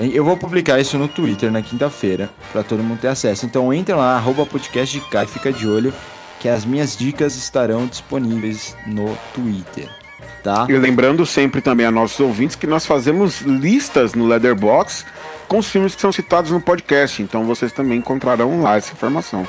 Eu 0.00 0.24
vou 0.24 0.34
publicar 0.34 0.80
isso 0.80 0.96
no 0.96 1.08
Twitter 1.08 1.52
na 1.52 1.60
quinta-feira 1.60 2.30
para 2.50 2.62
todo 2.62 2.82
mundo 2.82 3.00
ter 3.00 3.08
acesso. 3.08 3.44
Então 3.44 3.70
entre 3.70 3.94
lá, 3.94 4.16
arroba 4.16 4.46
podcast 4.46 4.98
de 4.98 5.04
cá 5.08 5.24
e 5.24 5.26
fica 5.26 5.52
de 5.52 5.68
olho 5.68 5.92
que 6.40 6.48
as 6.48 6.64
minhas 6.64 6.96
dicas 6.96 7.36
estarão 7.36 7.86
disponíveis 7.86 8.74
no 8.86 9.14
Twitter. 9.34 9.90
Tá? 10.42 10.66
E 10.70 10.72
lembrando 10.72 11.26
sempre 11.26 11.60
também 11.60 11.84
a 11.84 11.90
nossos 11.90 12.18
ouvintes 12.18 12.56
que 12.56 12.66
nós 12.66 12.86
fazemos 12.86 13.42
listas 13.42 14.14
no 14.14 14.26
Leatherbox 14.26 15.04
com 15.46 15.58
os 15.58 15.68
filmes 15.68 15.94
que 15.94 16.00
são 16.00 16.10
citados 16.10 16.50
no 16.50 16.62
podcast. 16.62 17.22
Então 17.22 17.44
vocês 17.44 17.72
também 17.72 17.98
encontrarão 17.98 18.62
lá 18.62 18.78
essa 18.78 18.92
informação. 18.92 19.46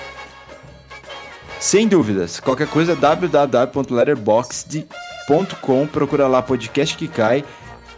Sem 1.64 1.88
dúvidas. 1.88 2.40
Qualquer 2.42 2.68
coisa, 2.68 2.94
www.letterboxd.com. 2.94 5.88
Procura 5.88 6.28
lá 6.28 6.42
podcast 6.42 6.98
que 6.98 7.08
cai. 7.08 7.46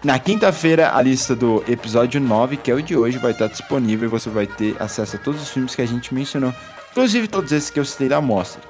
Na 0.04 0.20
quinta-feira, 0.20 0.96
a 0.96 1.02
lista 1.02 1.36
do 1.36 1.64
episódio 1.68 2.22
9, 2.22 2.58
que 2.58 2.70
é 2.70 2.76
o 2.76 2.82
de 2.82 2.96
hoje, 2.96 3.18
vai 3.18 3.32
estar 3.32 3.48
disponível 3.48 4.08
e 4.08 4.12
você 4.12 4.30
vai 4.30 4.46
ter 4.46 4.76
acesso 4.80 5.16
a 5.16 5.20
todos 5.20 5.42
os 5.42 5.50
filmes 5.50 5.74
que 5.74 5.82
a 5.82 5.88
gente 5.88 6.14
mencionou, 6.14 6.54
inclusive 6.92 7.28
todos 7.28 7.52
esses 7.52 7.72
que 7.72 7.80
eu 7.80 7.86
citei 7.86 8.08
da 8.08 8.22
mostra. 8.22 8.62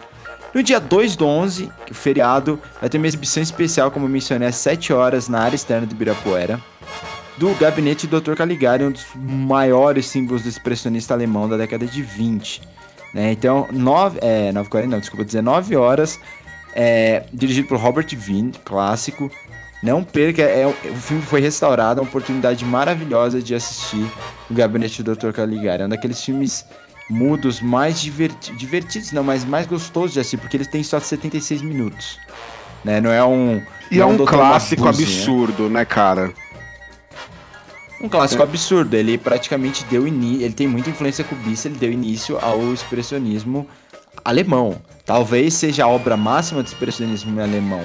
No 0.53 0.63
dia 0.63 0.79
2 0.79 1.17
do 1.17 1.27
11, 1.27 1.69
que 1.85 1.91
é 1.91 1.93
o 1.93 1.93
feriado, 1.93 2.57
vai 2.79 2.89
ter 2.89 2.97
uma 2.97 3.07
exibição 3.07 3.43
especial, 3.43 3.91
como 3.91 4.05
eu 4.05 4.09
mencionei, 4.09 4.47
às 4.47 4.55
7 4.55 4.93
horas 4.93 5.27
na 5.27 5.41
área 5.41 5.57
externa 5.57 5.85
do 5.85 5.91
Ibirapuera, 5.91 6.57
do 7.35 7.53
Gabinete 7.55 8.07
do 8.07 8.21
Dr. 8.21 8.35
Caligari, 8.35 8.85
um 8.85 8.91
dos 8.91 9.05
maiores 9.13 10.05
símbolos 10.05 10.43
do 10.43 10.47
expressionista 10.47 11.13
alemão 11.13 11.49
da 11.49 11.57
década 11.57 11.85
de 11.85 12.01
20. 12.01 12.74
Né? 13.15 13.31
Então, 13.31 13.65
9, 13.71 14.19
é, 14.21 14.51
9h40, 14.51 14.87
não, 14.87 14.99
desculpa, 14.99 15.23
19 15.23 15.77
horas, 15.77 16.19
é, 16.75 17.23
dirigido 17.31 17.69
por 17.69 17.79
Robert 17.79 18.07
Vine, 18.13 18.51
clássico. 18.65 19.31
Não 19.81 20.03
perca, 20.03 20.41
é, 20.41 20.67
o 20.67 20.95
filme 20.95 21.23
foi 21.23 21.39
restaurado, 21.39 22.01
é 22.01 22.03
uma 22.03 22.09
oportunidade 22.09 22.65
maravilhosa 22.65 23.41
de 23.41 23.55
assistir 23.55 24.05
o 24.51 24.53
Gabinete 24.53 25.01
do 25.01 25.15
Dr. 25.15 25.31
Caligari. 25.31 25.83
É 25.83 25.85
um 25.85 25.89
daqueles 25.89 26.21
filmes 26.21 26.65
mudos 27.09 27.61
mais 27.61 28.01
diverti 28.01 28.51
divertidos, 28.53 29.13
não, 29.13 29.23
mas 29.23 29.45
mais 29.45 29.65
gostosos 29.65 30.11
de 30.11 30.19
assistir, 30.19 30.37
porque 30.37 30.57
eles 30.57 30.67
têm 30.67 30.83
só 30.83 30.99
76 30.99 31.61
minutos. 31.61 32.19
Né? 32.83 32.99
Não 32.99 33.13
é 33.13 33.23
um. 33.23 33.61
E 33.89 34.01
é 34.01 34.05
um, 34.05 34.21
um 34.21 34.25
clássico 34.25 34.83
Mabuse, 34.83 35.03
absurdo, 35.03 35.63
né? 35.63 35.79
né, 35.79 35.85
cara? 35.85 36.33
Um 38.01 38.09
clássico 38.09 38.43
absurdo. 38.43 38.95
Ele 38.95 39.17
praticamente 39.17 39.85
deu 39.85 40.07
início. 40.07 40.45
Ele 40.45 40.53
tem 40.53 40.67
muita 40.67 40.89
influência 40.89 41.23
cubista, 41.23 41.67
ele 41.67 41.77
deu 41.77 41.91
início 41.91 42.37
ao 42.41 42.73
expressionismo 42.73 43.67
alemão. 44.23 44.81
Talvez 45.05 45.53
seja 45.53 45.85
a 45.85 45.87
obra 45.87 46.17
máxima 46.17 46.63
do 46.63 46.67
expressionismo 46.67 47.39
alemão. 47.39 47.83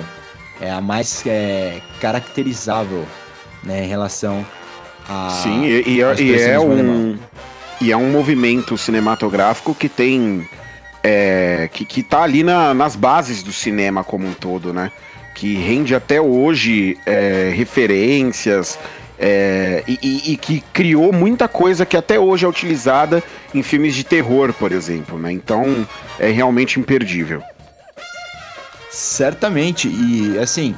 É 0.60 0.70
a 0.70 0.80
mais 0.80 1.24
é, 1.26 1.80
caracterizável 2.00 3.06
né, 3.62 3.84
em 3.84 3.88
relação 3.88 4.44
a. 5.08 5.30
Sim, 5.42 5.64
e, 5.64 5.82
e, 5.86 6.02
é, 6.02 6.20
e 6.20 6.40
é 6.40 6.60
um. 6.60 7.18
E 7.80 7.90
é 7.90 7.96
um 7.96 8.10
movimento 8.10 8.76
cinematográfico 8.76 9.74
que 9.74 9.88
tem. 9.88 10.48
É, 11.02 11.68
que, 11.72 11.86
que 11.86 12.02
tá 12.02 12.22
ali 12.22 12.42
na, 12.42 12.74
nas 12.74 12.94
bases 12.94 13.42
do 13.42 13.52
cinema 13.52 14.04
como 14.04 14.26
um 14.26 14.34
todo, 14.34 14.72
né? 14.72 14.92
Que 15.34 15.56
rende 15.56 15.94
até 15.94 16.20
hoje 16.20 16.98
é, 17.06 17.50
referências, 17.54 18.78
é, 19.22 19.84
e, 19.86 19.98
e, 20.02 20.32
e, 20.32 20.36
que 20.38 20.62
criou 20.72 21.12
muita 21.12 21.46
coisa 21.46 21.84
que 21.84 21.94
até 21.94 22.18
hoje 22.18 22.46
é 22.46 22.48
utilizada 22.48 23.22
em 23.54 23.62
filmes 23.62 23.94
de 23.94 24.02
terror, 24.02 24.50
por 24.54 24.72
exemplo, 24.72 25.18
né? 25.18 25.30
Então 25.30 25.86
é 26.18 26.30
realmente 26.30 26.80
imperdível. 26.80 27.42
Certamente, 28.90 29.88
e 29.88 30.38
assim, 30.38 30.74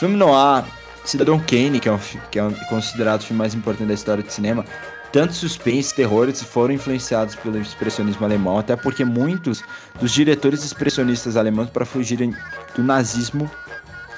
filme 0.00 0.16
noir, 0.16 0.64
Cidadão 1.04 1.38
Kane, 1.38 1.78
que 1.78 1.88
é, 1.88 1.92
um, 1.92 1.98
que 2.28 2.38
é 2.40 2.42
um, 2.42 2.52
considerado 2.68 3.20
o 3.20 3.24
filme 3.24 3.38
mais 3.38 3.54
importante 3.54 3.86
da 3.86 3.94
história 3.94 4.24
do 4.24 4.32
cinema, 4.32 4.64
tanto 5.12 5.32
suspense 5.32 5.92
e 5.92 5.96
terrores 5.96 6.42
foram 6.42 6.74
influenciados 6.74 7.36
pelo 7.36 7.60
expressionismo 7.60 8.26
alemão, 8.26 8.58
até 8.58 8.74
porque 8.74 9.04
muitos 9.04 9.62
dos 10.00 10.10
diretores 10.10 10.64
expressionistas 10.64 11.36
alemães, 11.36 11.70
para 11.70 11.84
fugirem 11.84 12.34
do 12.74 12.82
nazismo, 12.82 13.48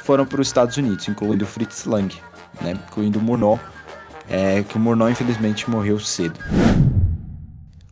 foram 0.04 0.24
para 0.24 0.40
os 0.40 0.48
Estados 0.48 0.78
Unidos, 0.78 1.06
incluindo 1.06 1.44
Fritz 1.44 1.84
Lang 1.84 2.16
né? 2.60 2.72
Incluindo 2.88 3.18
o 3.18 3.22
Murnau, 3.22 3.58
é, 4.28 4.62
que 4.62 4.76
o 4.76 4.80
Murnau 4.80 5.10
infelizmente 5.10 5.68
morreu 5.70 5.98
cedo. 5.98 6.38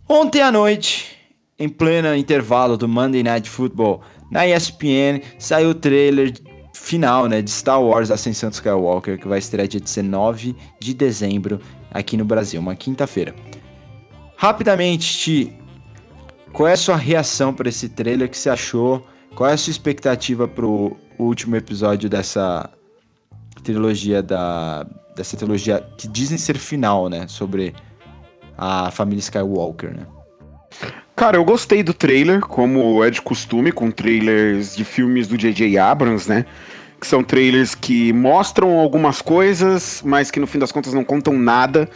Ontem 0.08 0.42
à 0.42 0.52
noite, 0.52 1.16
em 1.58 1.68
pleno 1.68 2.14
intervalo 2.14 2.76
do 2.76 2.88
Monday 2.88 3.22
Night 3.22 3.48
Football, 3.48 4.02
na 4.30 4.46
ESPN, 4.46 5.20
saiu 5.38 5.70
o 5.70 5.74
trailer 5.74 6.32
final 6.72 7.26
né, 7.26 7.40
de 7.40 7.50
Star 7.50 7.82
Wars 7.82 8.10
Ascensão 8.10 8.50
do 8.50 8.54
Skywalker, 8.54 9.18
que 9.18 9.26
vai 9.26 9.38
estrear 9.38 9.66
dia 9.66 9.80
19 9.80 10.54
de 10.78 10.92
dezembro 10.92 11.60
aqui 11.90 12.16
no 12.16 12.24
Brasil, 12.24 12.60
uma 12.60 12.74
quinta-feira. 12.74 13.34
Rapidamente, 14.36 15.18
Ti, 15.18 15.56
qual 16.52 16.68
é 16.68 16.72
a 16.72 16.76
sua 16.76 16.96
reação 16.96 17.54
para 17.54 17.68
esse 17.68 17.88
trailer 17.88 18.28
que 18.28 18.36
você 18.36 18.50
achou? 18.50 19.06
Qual 19.34 19.48
é 19.48 19.54
a 19.54 19.56
sua 19.56 19.70
expectativa 19.70 20.46
para 20.46 20.66
o 20.66 20.96
último 21.18 21.56
episódio 21.56 22.08
dessa, 22.08 22.70
trilogia 23.64 24.22
da. 24.22 24.86
Dessa 25.16 25.36
trilogia 25.36 25.84
que 25.96 26.08
dizem 26.08 26.36
ser 26.36 26.58
final, 26.58 27.08
né? 27.08 27.26
Sobre 27.28 27.74
a 28.56 28.90
família 28.90 29.20
Skywalker, 29.20 29.92
né? 29.92 30.06
Cara, 31.16 31.36
eu 31.36 31.44
gostei 31.44 31.82
do 31.82 31.94
trailer, 31.94 32.40
como 32.40 33.02
é 33.04 33.10
de 33.10 33.22
costume, 33.22 33.70
com 33.70 33.90
trailers 33.90 34.74
de 34.74 34.84
filmes 34.84 35.28
do 35.28 35.38
J.J. 35.38 35.78
Abrams, 35.78 36.28
né? 36.28 36.44
Que 37.00 37.06
são 37.06 37.22
trailers 37.22 37.74
que 37.74 38.12
mostram 38.12 38.78
algumas 38.78 39.22
coisas, 39.22 40.02
mas 40.04 40.30
que 40.30 40.40
no 40.40 40.46
fim 40.46 40.58
das 40.58 40.72
contas 40.72 40.92
não 40.92 41.04
contam 41.04 41.38
nada. 41.38 41.88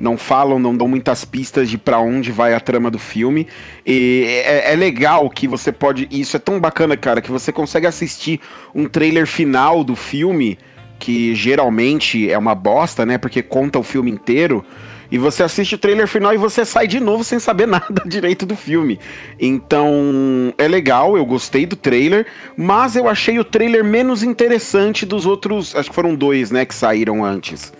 não 0.00 0.18
falam, 0.18 0.58
não 0.58 0.76
dão 0.76 0.88
muitas 0.88 1.24
pistas 1.24 1.70
de 1.70 1.78
para 1.78 2.00
onde 2.00 2.32
vai 2.32 2.52
a 2.52 2.58
trama 2.58 2.90
do 2.90 2.98
filme. 2.98 3.46
E 3.86 4.24
é, 4.44 4.72
é, 4.72 4.74
legal 4.74 5.30
que 5.30 5.46
você 5.46 5.70
pode. 5.70 6.08
Isso 6.10 6.36
é 6.36 6.40
tão 6.40 6.58
bacana, 6.58 6.96
cara, 6.96 7.20
que 7.20 7.30
você 7.30 7.52
consegue 7.52 7.86
assistir 7.86 8.40
um 8.74 8.88
trailer 8.88 9.24
final 9.24 9.84
do 9.84 9.94
filme, 9.94 10.58
que 10.98 11.34
geralmente 11.34 12.30
é 12.30 12.38
uma 12.38 12.54
bosta, 12.54 13.04
né? 13.04 13.18
Porque 13.18 13.42
conta 13.42 13.78
o 13.78 13.82
filme 13.82 14.10
inteiro. 14.10 14.64
E 15.10 15.18
você 15.18 15.42
assiste 15.42 15.74
o 15.74 15.78
trailer 15.78 16.08
final 16.08 16.34
e 16.34 16.36
você 16.36 16.64
sai 16.64 16.86
de 16.86 16.98
novo 16.98 17.22
sem 17.22 17.38
saber 17.38 17.66
nada 17.68 18.02
direito 18.06 18.44
do 18.46 18.56
filme. 18.56 18.98
Então, 19.38 20.52
é 20.58 20.66
legal, 20.66 21.16
eu 21.16 21.24
gostei 21.24 21.66
do 21.66 21.76
trailer, 21.76 22.26
mas 22.56 22.96
eu 22.96 23.08
achei 23.08 23.38
o 23.38 23.44
trailer 23.44 23.84
menos 23.84 24.22
interessante 24.22 25.06
dos 25.06 25.26
outros. 25.26 25.76
Acho 25.76 25.90
que 25.90 25.94
foram 25.94 26.14
dois, 26.14 26.50
né, 26.50 26.64
que 26.64 26.74
saíram 26.74 27.24
antes. 27.24 27.72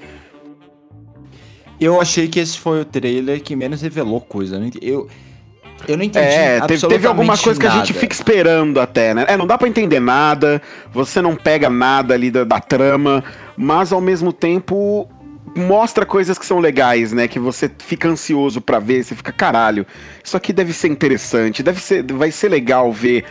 Eu 1.80 2.00
achei 2.00 2.28
que 2.28 2.38
esse 2.38 2.58
foi 2.58 2.82
o 2.82 2.84
trailer 2.84 3.42
que 3.42 3.56
menos 3.56 3.82
revelou 3.82 4.20
coisa. 4.20 4.60
Eu, 4.80 5.08
eu 5.88 5.96
não 5.96 6.04
entendi. 6.04 6.26
É, 6.26 6.60
teve, 6.66 6.86
teve 6.86 7.06
alguma 7.06 7.36
coisa 7.36 7.58
nada. 7.58 7.70
que 7.70 7.76
a 7.76 7.84
gente 7.84 7.92
fica 7.92 8.14
esperando 8.14 8.80
até, 8.80 9.14
né? 9.14 9.24
É, 9.28 9.36
não 9.36 9.46
dá 9.46 9.58
para 9.58 9.68
entender 9.68 10.00
nada, 10.00 10.60
você 10.92 11.20
não 11.20 11.36
pega 11.36 11.68
nada 11.70 12.14
ali 12.14 12.30
da, 12.30 12.44
da 12.44 12.60
trama, 12.60 13.22
mas 13.56 13.92
ao 13.92 14.00
mesmo 14.00 14.32
tempo 14.32 15.08
mostra 15.56 16.04
coisas 16.04 16.38
que 16.38 16.44
são 16.44 16.58
legais, 16.58 17.12
né? 17.12 17.28
Que 17.28 17.38
você 17.38 17.70
fica 17.78 18.08
ansioso 18.08 18.60
para 18.60 18.78
ver, 18.78 19.04
você 19.04 19.14
fica, 19.14 19.32
caralho, 19.32 19.86
isso 20.22 20.36
aqui 20.36 20.52
deve 20.52 20.72
ser 20.72 20.88
interessante, 20.88 21.62
deve 21.62 21.80
ser, 21.80 22.04
vai 22.12 22.30
ser 22.30 22.48
legal 22.48 22.92
ver 22.92 23.24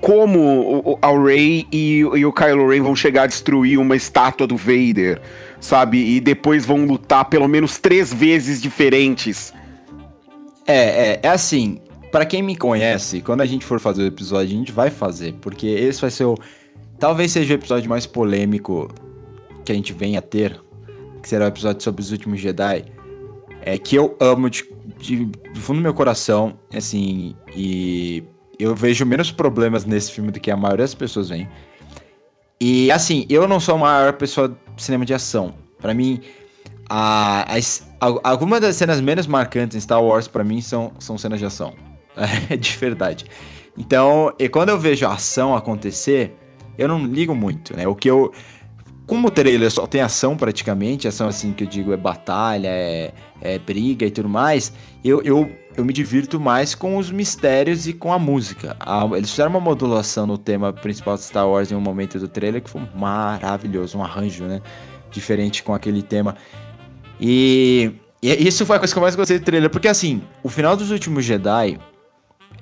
como 0.00 0.98
o, 1.02 1.24
Ray 1.24 1.66
e, 1.72 2.00
e, 2.00 2.26
o 2.26 2.32
Kylo 2.32 2.68
Ren 2.68 2.82
vão 2.82 2.94
chegar 2.94 3.22
a 3.22 3.26
destruir 3.26 3.78
uma 3.78 3.96
estátua 3.96 4.46
do 4.46 4.56
Vader, 4.56 5.20
sabe? 5.58 6.16
E 6.16 6.20
depois 6.20 6.66
vão 6.66 6.84
lutar 6.84 7.24
pelo 7.24 7.48
menos 7.48 7.78
três 7.78 8.12
vezes 8.12 8.60
diferentes. 8.60 9.52
É, 10.66 10.74
é, 10.74 11.20
é 11.22 11.28
assim, 11.28 11.80
para 12.10 12.24
quem 12.24 12.42
me 12.42 12.56
conhece, 12.56 13.20
quando 13.20 13.40
a 13.40 13.46
gente 13.46 13.64
for 13.64 13.78
fazer 13.78 14.02
o 14.02 14.06
episódio, 14.06 14.54
a 14.54 14.58
gente 14.58 14.72
vai 14.72 14.90
fazer, 14.90 15.34
porque 15.40 15.66
esse 15.66 16.00
vai 16.00 16.10
ser 16.10 16.24
o. 16.24 16.36
Talvez 16.98 17.32
seja 17.32 17.52
o 17.52 17.56
episódio 17.56 17.88
mais 17.88 18.06
polêmico 18.06 18.88
que 19.64 19.72
a 19.72 19.74
gente 19.74 19.92
venha 19.92 20.18
a 20.18 20.22
ter, 20.22 20.60
que 21.22 21.28
será 21.28 21.44
o 21.44 21.48
episódio 21.48 21.82
sobre 21.82 22.00
os 22.00 22.10
últimos 22.10 22.40
Jedi, 22.40 22.84
é 23.62 23.76
que 23.76 23.96
eu 23.96 24.16
amo 24.20 24.48
de, 24.48 24.64
de, 24.98 25.24
do 25.24 25.60
fundo 25.60 25.78
do 25.78 25.82
meu 25.82 25.92
coração, 25.92 26.58
assim, 26.72 27.34
e 27.54 28.24
eu 28.58 28.74
vejo 28.74 29.04
menos 29.04 29.30
problemas 29.30 29.84
nesse 29.84 30.12
filme 30.12 30.30
do 30.30 30.40
que 30.40 30.50
a 30.50 30.56
maioria 30.56 30.84
das 30.84 30.94
pessoas 30.94 31.28
vem. 31.28 31.48
E 32.60 32.90
assim, 32.90 33.26
eu 33.28 33.46
não 33.46 33.60
sou 33.60 33.74
a 33.74 33.78
maior 33.78 34.12
pessoa 34.14 34.56
de 34.74 34.82
cinema 34.82 35.04
de 35.04 35.12
ação. 35.12 35.54
Para 35.78 35.92
mim, 35.92 36.20
a, 36.88 37.44
a, 37.54 38.06
a, 38.06 38.30
algumas 38.30 38.60
das 38.60 38.76
cenas 38.76 39.00
menos 39.00 39.26
marcantes 39.26 39.76
em 39.76 39.80
Star 39.80 40.02
Wars 40.02 40.28
para 40.28 40.44
mim 40.44 40.60
são, 40.60 40.92
são 40.98 41.18
cenas 41.18 41.38
de 41.38 41.46
ação. 41.46 41.74
É 42.48 42.56
de 42.56 42.70
verdade. 42.78 43.26
Então, 43.76 44.32
e 44.38 44.48
quando 44.48 44.70
eu 44.70 44.78
vejo 44.78 45.06
a 45.06 45.12
ação 45.12 45.54
acontecer, 45.54 46.34
eu 46.78 46.88
não 46.88 47.04
ligo 47.04 47.34
muito, 47.34 47.76
né? 47.76 47.86
O 47.86 47.94
que 47.94 48.08
eu 48.08 48.32
como 49.06 49.28
o 49.28 49.30
trailer 49.30 49.70
só 49.70 49.86
tem 49.86 50.00
ação 50.00 50.36
praticamente, 50.36 51.06
ação 51.06 51.28
assim 51.28 51.52
que 51.52 51.62
eu 51.62 51.68
digo 51.68 51.92
é 51.92 51.96
batalha, 51.96 52.68
é, 52.68 53.12
é 53.40 53.58
briga 53.58 54.04
e 54.04 54.10
tudo 54.10 54.28
mais, 54.28 54.72
eu, 55.04 55.22
eu, 55.22 55.48
eu 55.76 55.84
me 55.84 55.92
divirto 55.92 56.40
mais 56.40 56.74
com 56.74 56.96
os 56.96 57.10
mistérios 57.10 57.86
e 57.86 57.92
com 57.92 58.12
a 58.12 58.18
música. 58.18 58.76
A, 58.80 59.08
eles 59.16 59.30
fizeram 59.30 59.50
uma 59.50 59.60
modulação 59.60 60.26
no 60.26 60.36
tema 60.36 60.72
principal 60.72 61.14
de 61.14 61.22
Star 61.22 61.48
Wars 61.48 61.70
em 61.70 61.76
um 61.76 61.80
momento 61.80 62.18
do 62.18 62.26
trailer 62.26 62.60
que 62.60 62.68
foi 62.68 62.82
maravilhoso, 62.96 63.96
um 63.96 64.02
arranjo, 64.02 64.44
né? 64.44 64.60
Diferente 65.12 65.62
com 65.62 65.72
aquele 65.72 66.02
tema. 66.02 66.34
E, 67.20 67.92
e 68.22 68.46
isso 68.46 68.66
foi 68.66 68.76
a 68.76 68.78
coisa 68.78 68.92
que 68.92 68.98
eu 68.98 69.02
mais 69.02 69.16
gostei 69.16 69.38
do 69.38 69.44
trailer, 69.44 69.70
porque 69.70 69.88
assim, 69.88 70.22
o 70.42 70.48
final 70.48 70.76
dos 70.76 70.90
últimos 70.90 71.24
Jedi, 71.24 71.78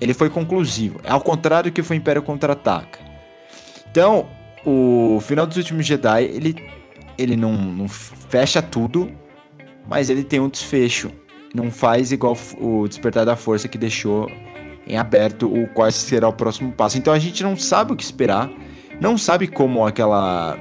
ele 0.00 0.14
foi 0.14 0.30
conclusivo. 0.30 1.00
Ao 1.06 1.20
contrário 1.20 1.70
do 1.70 1.74
que 1.74 1.82
foi 1.82 1.96
Império 1.96 2.22
Contra-Ataca. 2.22 2.98
Então, 3.90 4.28
o 4.64 5.20
final 5.20 5.46
dos 5.46 5.56
últimos 5.56 5.86
Jedi, 5.86 6.24
ele, 6.24 6.56
ele 7.16 7.36
não, 7.36 7.52
não 7.52 7.88
fecha 7.88 8.60
tudo, 8.60 9.10
mas 9.88 10.10
ele 10.10 10.24
tem 10.24 10.40
um 10.40 10.48
desfecho. 10.48 11.10
Não 11.54 11.70
faz 11.70 12.10
igual 12.10 12.36
o 12.58 12.88
Despertar 12.88 13.24
da 13.24 13.36
Força 13.36 13.68
que 13.68 13.78
deixou 13.78 14.28
em 14.86 14.96
aberto 14.96 15.46
o 15.46 15.68
qual 15.68 15.90
será 15.90 16.28
o 16.28 16.32
próximo 16.32 16.72
passo. 16.72 16.98
Então 16.98 17.12
a 17.12 17.18
gente 17.18 17.42
não 17.42 17.56
sabe 17.56 17.92
o 17.92 17.96
que 17.96 18.02
esperar, 18.02 18.50
não 19.00 19.16
sabe 19.16 19.46
como 19.46 19.86
aquela 19.86 20.58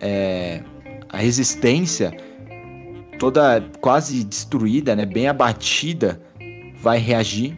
é, 0.00 0.62
a 1.08 1.18
resistência 1.18 2.16
toda 3.18 3.64
quase 3.80 4.24
destruída, 4.24 4.94
né, 4.94 5.04
bem 5.04 5.28
abatida, 5.28 6.20
vai 6.76 6.98
reagir. 6.98 7.56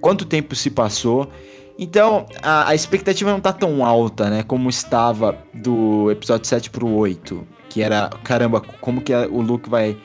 Quanto 0.00 0.24
tempo 0.24 0.54
se 0.54 0.70
passou? 0.70 1.30
Então, 1.78 2.26
a, 2.42 2.68
a, 2.68 2.74
expectativa 2.74 3.30
não 3.30 3.40
tá 3.40 3.54
tão 3.54 3.84
alta, 3.84 4.28
né? 4.28 4.42
Como 4.42 4.68
estava 4.68 5.38
do 5.54 6.10
episódio 6.10 6.46
7 6.46 6.68
pro 6.68 6.86
8. 6.86 7.46
Que 7.70 7.82
era, 7.82 8.10
caramba, 8.22 8.60
como 8.60 9.00
que 9.00 9.14
o 9.14 9.40
Luke 9.40 9.70
vai 9.70 9.96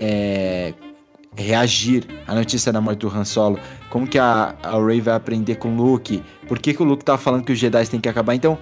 é, 0.00 0.74
reagir 1.36 2.06
à 2.26 2.34
notícia 2.34 2.72
da 2.72 2.80
morte 2.80 2.98
do 2.98 3.08
Han 3.08 3.24
Solo? 3.24 3.58
Como 3.88 4.06
que 4.06 4.18
a, 4.18 4.56
a 4.60 4.84
Rey 4.84 5.00
vai 5.00 5.14
aprender 5.14 5.56
com 5.56 5.76
o 5.76 5.76
Luke? 5.76 6.22
Por 6.48 6.58
que, 6.58 6.74
que 6.74 6.82
o 6.82 6.84
Luke 6.84 7.04
tava 7.04 7.18
falando 7.18 7.44
que 7.44 7.52
os 7.52 7.58
Jedi 7.58 7.86
têm 7.86 8.00
que 8.00 8.08
acabar? 8.08 8.34
Então, 8.34 8.58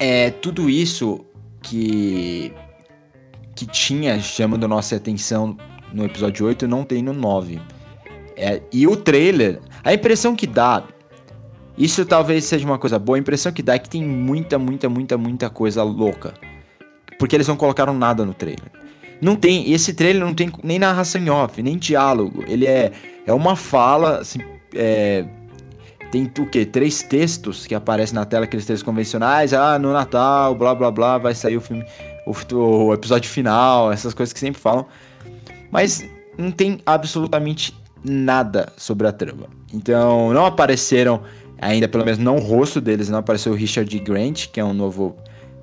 é 0.00 0.30
tudo 0.30 0.68
isso 0.68 1.24
que 1.62 2.52
que 3.54 3.66
tinha 3.66 4.18
chamando 4.20 4.66
nossa 4.66 4.96
atenção 4.96 5.56
no 5.92 6.04
episódio 6.04 6.46
8 6.46 6.66
não 6.66 6.84
tem 6.84 7.02
no 7.02 7.12
9. 7.12 7.60
É, 8.36 8.60
e 8.72 8.86
o 8.86 8.96
trailer, 8.96 9.60
a 9.82 9.94
impressão 9.94 10.34
que 10.34 10.46
dá 10.46 10.82
isso 11.76 12.04
talvez 12.04 12.44
seja 12.44 12.64
uma 12.64 12.78
coisa 12.78 12.98
boa. 12.98 13.18
A 13.18 13.20
impressão 13.20 13.52
que 13.52 13.62
dá 13.62 13.74
é 13.74 13.78
que 13.78 13.88
tem 13.88 14.02
muita, 14.02 14.58
muita, 14.58 14.88
muita, 14.88 15.18
muita 15.18 15.50
coisa 15.50 15.82
louca. 15.82 16.34
Porque 17.18 17.34
eles 17.34 17.48
não 17.48 17.56
colocaram 17.56 17.94
nada 17.94 18.24
no 18.24 18.32
trailer. 18.32 18.70
Não 19.20 19.36
tem, 19.36 19.72
esse 19.72 19.94
trailer 19.94 20.24
não 20.24 20.34
tem 20.34 20.52
nem 20.62 20.78
narração 20.78 21.20
em 21.20 21.30
off, 21.30 21.62
nem 21.62 21.76
diálogo. 21.76 22.44
Ele 22.46 22.66
é, 22.66 22.92
é 23.26 23.32
uma 23.32 23.56
fala, 23.56 24.18
assim, 24.18 24.38
é, 24.74 25.24
tem 26.10 26.30
o 26.38 26.46
quê? 26.46 26.64
Três 26.64 27.02
textos 27.02 27.66
que 27.66 27.74
aparecem 27.74 28.14
na 28.14 28.24
tela, 28.24 28.44
aqueles 28.44 28.66
textos 28.66 28.84
convencionais. 28.84 29.52
Ah, 29.52 29.78
no 29.78 29.92
Natal, 29.92 30.54
blá 30.54 30.74
blá 30.74 30.90
blá, 30.90 31.18
vai 31.18 31.34
sair 31.34 31.56
o 31.56 31.60
filme, 31.60 31.84
o, 32.26 32.56
o 32.56 32.94
episódio 32.94 33.30
final, 33.30 33.92
essas 33.92 34.14
coisas 34.14 34.32
que 34.32 34.40
sempre 34.40 34.60
falam. 34.60 34.86
Mas 35.70 36.04
não 36.36 36.50
tem 36.50 36.80
absolutamente 36.84 37.76
nada 38.04 38.72
sobre 38.76 39.06
a 39.06 39.12
trama. 39.12 39.46
Então, 39.72 40.32
não 40.32 40.46
apareceram 40.46 41.22
Ainda, 41.64 41.88
pelo 41.88 42.04
menos, 42.04 42.18
não 42.18 42.36
o 42.36 42.40
rosto 42.40 42.80
deles, 42.80 43.08
não 43.08 43.18
apareceu 43.18 43.52
o 43.52 43.54
Richard 43.54 43.98
Grant, 44.00 44.48
que 44.48 44.60
é 44.60 44.64
um 44.64 44.74
novo 44.74 45.16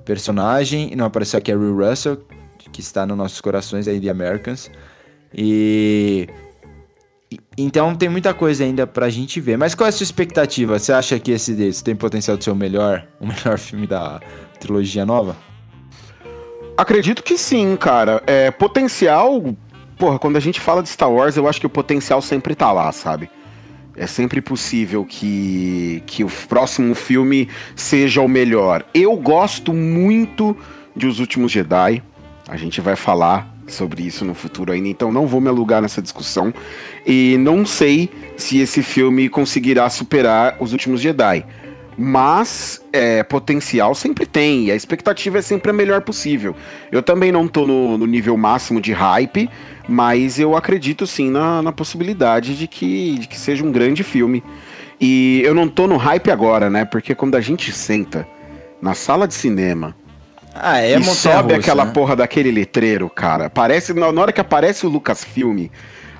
personagem, 0.04 0.92
e 0.92 0.96
não 0.96 1.04
apareceu 1.04 1.38
a 1.38 1.40
Carrie 1.40 1.70
Russell, 1.70 2.18
que 2.72 2.80
está 2.80 3.06
nos 3.06 3.16
nossos 3.16 3.40
corações 3.40 3.86
aí, 3.86 4.00
The 4.00 4.08
Americans. 4.08 4.70
E... 5.32 6.28
Então 7.56 7.94
tem 7.94 8.08
muita 8.08 8.34
coisa 8.34 8.64
ainda 8.64 8.86
pra 8.86 9.08
gente 9.08 9.40
ver. 9.40 9.56
Mas 9.56 9.74
qual 9.74 9.86
é 9.86 9.88
a 9.88 9.92
sua 9.92 10.04
expectativa? 10.04 10.78
Você 10.78 10.92
acha 10.92 11.18
que 11.18 11.30
esse 11.30 11.54
desse 11.54 11.82
tem 11.82 11.94
potencial 11.94 12.36
de 12.36 12.44
ser 12.44 12.50
o 12.50 12.56
melhor, 12.56 13.06
o 13.20 13.26
melhor 13.26 13.56
filme 13.58 13.86
da 13.86 14.20
trilogia 14.58 15.06
nova? 15.06 15.36
Acredito 16.76 17.22
que 17.22 17.36
sim, 17.36 17.76
cara. 17.76 18.22
É, 18.26 18.50
potencial. 18.50 19.54
Porra, 19.98 20.18
quando 20.18 20.36
a 20.36 20.40
gente 20.40 20.60
fala 20.60 20.82
de 20.82 20.88
Star 20.88 21.10
Wars, 21.10 21.36
eu 21.36 21.46
acho 21.46 21.60
que 21.60 21.66
o 21.66 21.70
potencial 21.70 22.20
sempre 22.20 22.54
tá 22.54 22.72
lá, 22.72 22.90
sabe? 22.90 23.30
É 23.96 24.06
sempre 24.06 24.40
possível 24.40 25.04
que, 25.04 26.02
que 26.06 26.24
o 26.24 26.28
próximo 26.48 26.94
filme 26.94 27.48
seja 27.76 28.22
o 28.22 28.28
melhor. 28.28 28.84
Eu 28.94 29.16
gosto 29.16 29.72
muito 29.72 30.56
de 30.96 31.06
Os 31.06 31.20
Últimos 31.20 31.52
Jedi. 31.52 32.02
A 32.48 32.56
gente 32.56 32.80
vai 32.80 32.96
falar 32.96 33.54
sobre 33.66 34.02
isso 34.02 34.24
no 34.24 34.34
futuro 34.34 34.72
ainda, 34.72 34.88
então 34.88 35.12
não 35.12 35.26
vou 35.26 35.40
me 35.40 35.48
alugar 35.48 35.82
nessa 35.82 36.00
discussão. 36.00 36.52
E 37.06 37.36
não 37.38 37.66
sei 37.66 38.10
se 38.36 38.58
esse 38.58 38.82
filme 38.82 39.28
conseguirá 39.28 39.88
superar 39.90 40.56
Os 40.58 40.72
Últimos 40.72 41.00
Jedi. 41.00 41.44
Mas 41.96 42.82
é, 42.92 43.22
potencial 43.22 43.94
sempre 43.94 44.24
tem, 44.24 44.66
e 44.66 44.70
a 44.70 44.74
expectativa 44.74 45.38
é 45.38 45.42
sempre 45.42 45.70
a 45.70 45.74
melhor 45.74 46.00
possível. 46.00 46.56
Eu 46.90 47.02
também 47.02 47.30
não 47.30 47.46
tô 47.46 47.66
no, 47.66 47.98
no 47.98 48.06
nível 48.06 48.36
máximo 48.36 48.80
de 48.80 48.92
hype, 48.92 49.48
mas 49.88 50.38
eu 50.38 50.56
acredito 50.56 51.06
sim 51.06 51.30
na, 51.30 51.60
na 51.60 51.72
possibilidade 51.72 52.56
de 52.56 52.66
que, 52.66 53.18
de 53.18 53.28
que 53.28 53.38
seja 53.38 53.64
um 53.64 53.70
grande 53.70 54.02
filme. 54.02 54.42
E 55.00 55.42
eu 55.44 55.54
não 55.54 55.68
tô 55.68 55.86
no 55.86 55.96
hype 55.96 56.30
agora, 56.30 56.70
né? 56.70 56.84
Porque 56.84 57.14
quando 57.14 57.34
a 57.34 57.40
gente 57.40 57.72
senta 57.72 58.26
na 58.80 58.94
sala 58.94 59.28
de 59.28 59.34
cinema 59.34 59.94
ah, 60.54 60.80
é 60.80 60.98
e 60.98 61.04
sobe 61.04 61.54
aquela 61.54 61.84
né? 61.84 61.92
porra 61.92 62.14
daquele 62.14 62.50
letreiro, 62.50 63.08
cara, 63.08 63.48
parece 63.48 63.94
na 63.94 64.08
hora 64.08 64.32
que 64.32 64.40
aparece 64.40 64.86
o 64.86 64.88
Lucas 64.88 65.24
Filme 65.24 65.70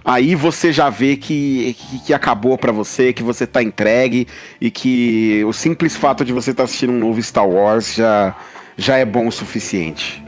aí 0.05 0.35
você 0.35 0.73
já 0.73 0.91
vê 0.91 1.17
que, 1.17 1.75
que, 1.75 1.99
que 2.01 2.15
acabou 2.15 2.59
para 2.59 2.73
você, 2.73 3.13
que 3.13 3.23
você 3.23 3.47
tá 3.47 3.63
entregue 3.63 4.27
e 4.61 4.71
que 4.71 5.45
o 5.45 5.53
simples 5.53 5.97
fato 5.97 6.25
de 6.25 6.33
você 6.33 6.51
estar 6.51 6.63
tá 6.63 6.65
assistindo 6.65 6.93
um 6.93 6.99
novo 6.99 7.23
Star 7.23 7.49
Wars 7.49 7.95
já, 7.95 8.35
já 8.77 8.97
é 8.97 9.05
bom 9.05 9.27
o 9.27 9.33
suficiente. 9.33 10.23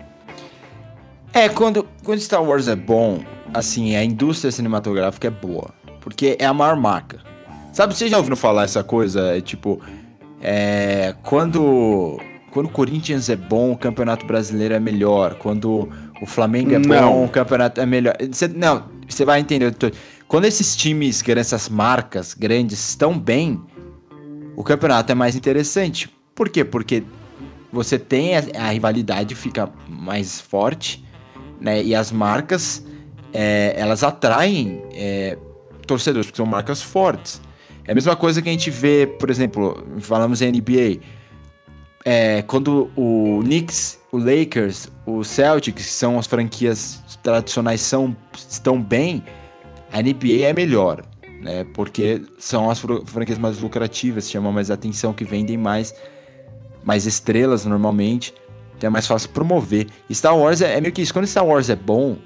É, 1.33 1.49
quando, 1.49 1.87
quando 2.05 2.21
Star 2.21 2.43
Wars 2.43 2.69
é 2.69 2.77
bom, 2.77 3.25
assim, 3.53 3.97
a 3.97 4.05
indústria 4.05 4.53
cinematográfica 4.53 5.29
é 5.29 5.31
boa. 5.31 5.71
Porque 6.01 6.37
é 6.39 6.45
a 6.45 6.55
maior 6.55 6.77
marca. 6.77 7.19
Sabe, 7.73 7.95
você 7.95 8.09
já 8.09 8.19
ouviu 8.19 8.37
falar 8.37 8.65
essa 8.65 8.85
coisa? 8.85 9.37
É 9.37 9.41
tipo, 9.41 9.81
é, 10.41 11.15
quando 11.23 12.21
quando 12.55 12.67
o 12.67 12.71
Corinthians 12.71 13.29
é 13.29 13.35
bom, 13.35 13.73
o 13.73 13.77
Campeonato 13.77 14.25
Brasileiro 14.25 14.75
é 14.75 14.79
melhor. 14.79 15.35
Quando 15.35 15.89
o 16.23 16.25
Flamengo 16.25 16.73
é 16.73 16.79
não. 16.79 17.13
bom, 17.13 17.25
o 17.25 17.29
Campeonato 17.29 17.81
é 17.81 17.87
melhor. 17.87 18.15
Não, 18.55 18.85
você 19.09 19.25
vai 19.25 19.41
entender. 19.41 19.75
Quando 20.27 20.45
esses 20.45 20.75
times, 20.77 21.23
essas 21.29 21.69
marcas 21.69 22.35
grandes 22.35 22.89
estão 22.89 23.19
bem, 23.19 23.61
o 24.57 24.63
campeonato 24.63 25.13
é 25.13 25.15
mais 25.15 25.37
interessante. 25.37 26.09
Por 26.35 26.49
quê? 26.49 26.65
Porque 26.65 27.05
você 27.73 27.99
tem 27.99 28.37
a, 28.37 28.43
a 28.59 28.71
rivalidade 28.71 29.35
fica 29.35 29.71
mais 29.89 30.41
forte, 30.41 31.05
né? 31.61 31.83
E 31.83 31.95
as 31.95 32.13
marcas 32.13 32.85
é, 33.33 33.75
elas 33.77 34.03
atraem 34.03 34.83
é, 34.93 35.37
torcedores 35.87 36.27
porque 36.27 36.37
são 36.37 36.47
marcas 36.47 36.81
fortes. 36.83 37.41
É 37.87 37.93
a 37.93 37.95
mesma 37.95 38.17
coisa 38.17 38.41
que 38.41 38.49
a 38.49 38.53
gente 38.53 38.71
vê, 38.71 39.07
por 39.07 39.29
exemplo, 39.29 39.85
falamos 40.01 40.41
em 40.41 40.51
NBA. 40.51 41.01
É, 42.05 42.43
quando 42.43 42.91
o 42.95 43.41
Knicks, 43.43 43.99
o 44.13 44.19
Lakers, 44.19 44.91
o 45.07 45.25
Celtics, 45.25 45.87
que 45.87 45.91
são 45.91 46.19
as 46.19 46.27
franquias 46.27 47.03
tradicionais, 47.23 47.81
são, 47.81 48.15
estão 48.37 48.81
bem, 48.81 49.25
a 49.91 50.03
NBA 50.03 50.43
é 50.43 50.53
melhor, 50.53 51.03
né? 51.41 51.65
Porque 51.73 52.21
são 52.39 52.69
as 52.69 52.79
franquias 53.07 53.39
mais 53.39 53.59
lucrativas, 53.59 54.31
chamam 54.31 54.53
mais 54.53 54.71
atenção, 54.71 55.15
que 55.15 55.25
vendem 55.25 55.57
mais, 55.57 55.95
mais 56.83 57.07
estrelas 57.07 57.65
normalmente, 57.65 58.35
então 58.77 58.89
é 58.89 58.91
mais 58.91 59.07
fácil 59.07 59.31
promover. 59.31 59.87
Star 60.13 60.37
Wars 60.37 60.61
é, 60.61 60.77
é 60.77 60.81
meio 60.83 60.93
que 60.93 61.01
isso. 61.01 61.13
Quando 61.13 61.27
Star 61.27 61.47
Wars 61.47 61.71
é 61.71 61.77
bom, 61.77 62.19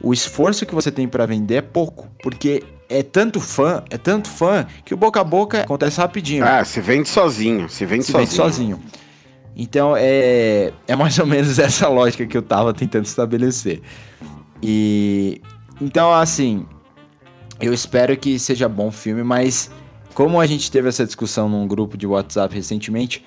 o 0.00 0.12
esforço 0.12 0.64
que 0.64 0.74
você 0.74 0.90
tem 0.90 1.08
para 1.08 1.26
vender 1.26 1.56
é 1.56 1.62
pouco, 1.62 2.08
porque 2.22 2.64
é 2.88 3.02
tanto 3.02 3.40
fã, 3.40 3.82
é 3.90 3.98
tanto 3.98 4.28
fã, 4.28 4.66
que 4.84 4.94
o 4.94 4.96
boca 4.96 5.20
a 5.20 5.24
boca 5.24 5.62
acontece 5.62 6.00
rapidinho. 6.00 6.44
Ah, 6.44 6.64
se 6.64 6.80
vende 6.80 7.08
sozinho, 7.08 7.68
se 7.68 7.84
vende 7.84 8.04
se 8.04 8.12
sozinho. 8.12 8.26
Vende 8.26 8.36
sozinho. 8.36 8.80
Então 9.56 9.94
é, 9.96 10.72
é 10.86 10.96
mais 10.96 11.18
ou 11.18 11.26
menos 11.26 11.58
essa 11.60 11.88
lógica 11.88 12.26
que 12.26 12.36
eu 12.36 12.42
tava 12.42 12.72
tentando 12.72 13.04
estabelecer. 13.04 13.82
E 14.62 15.40
então 15.80 16.12
assim, 16.12 16.64
eu 17.60 17.74
espero 17.74 18.16
que 18.16 18.38
seja 18.38 18.68
bom 18.68 18.88
o 18.88 18.92
filme, 18.92 19.22
mas 19.22 19.70
como 20.14 20.40
a 20.40 20.46
gente 20.46 20.70
teve 20.70 20.88
essa 20.88 21.04
discussão 21.04 21.48
num 21.48 21.66
grupo 21.66 21.96
de 21.96 22.06
WhatsApp 22.06 22.54
recentemente, 22.54 23.24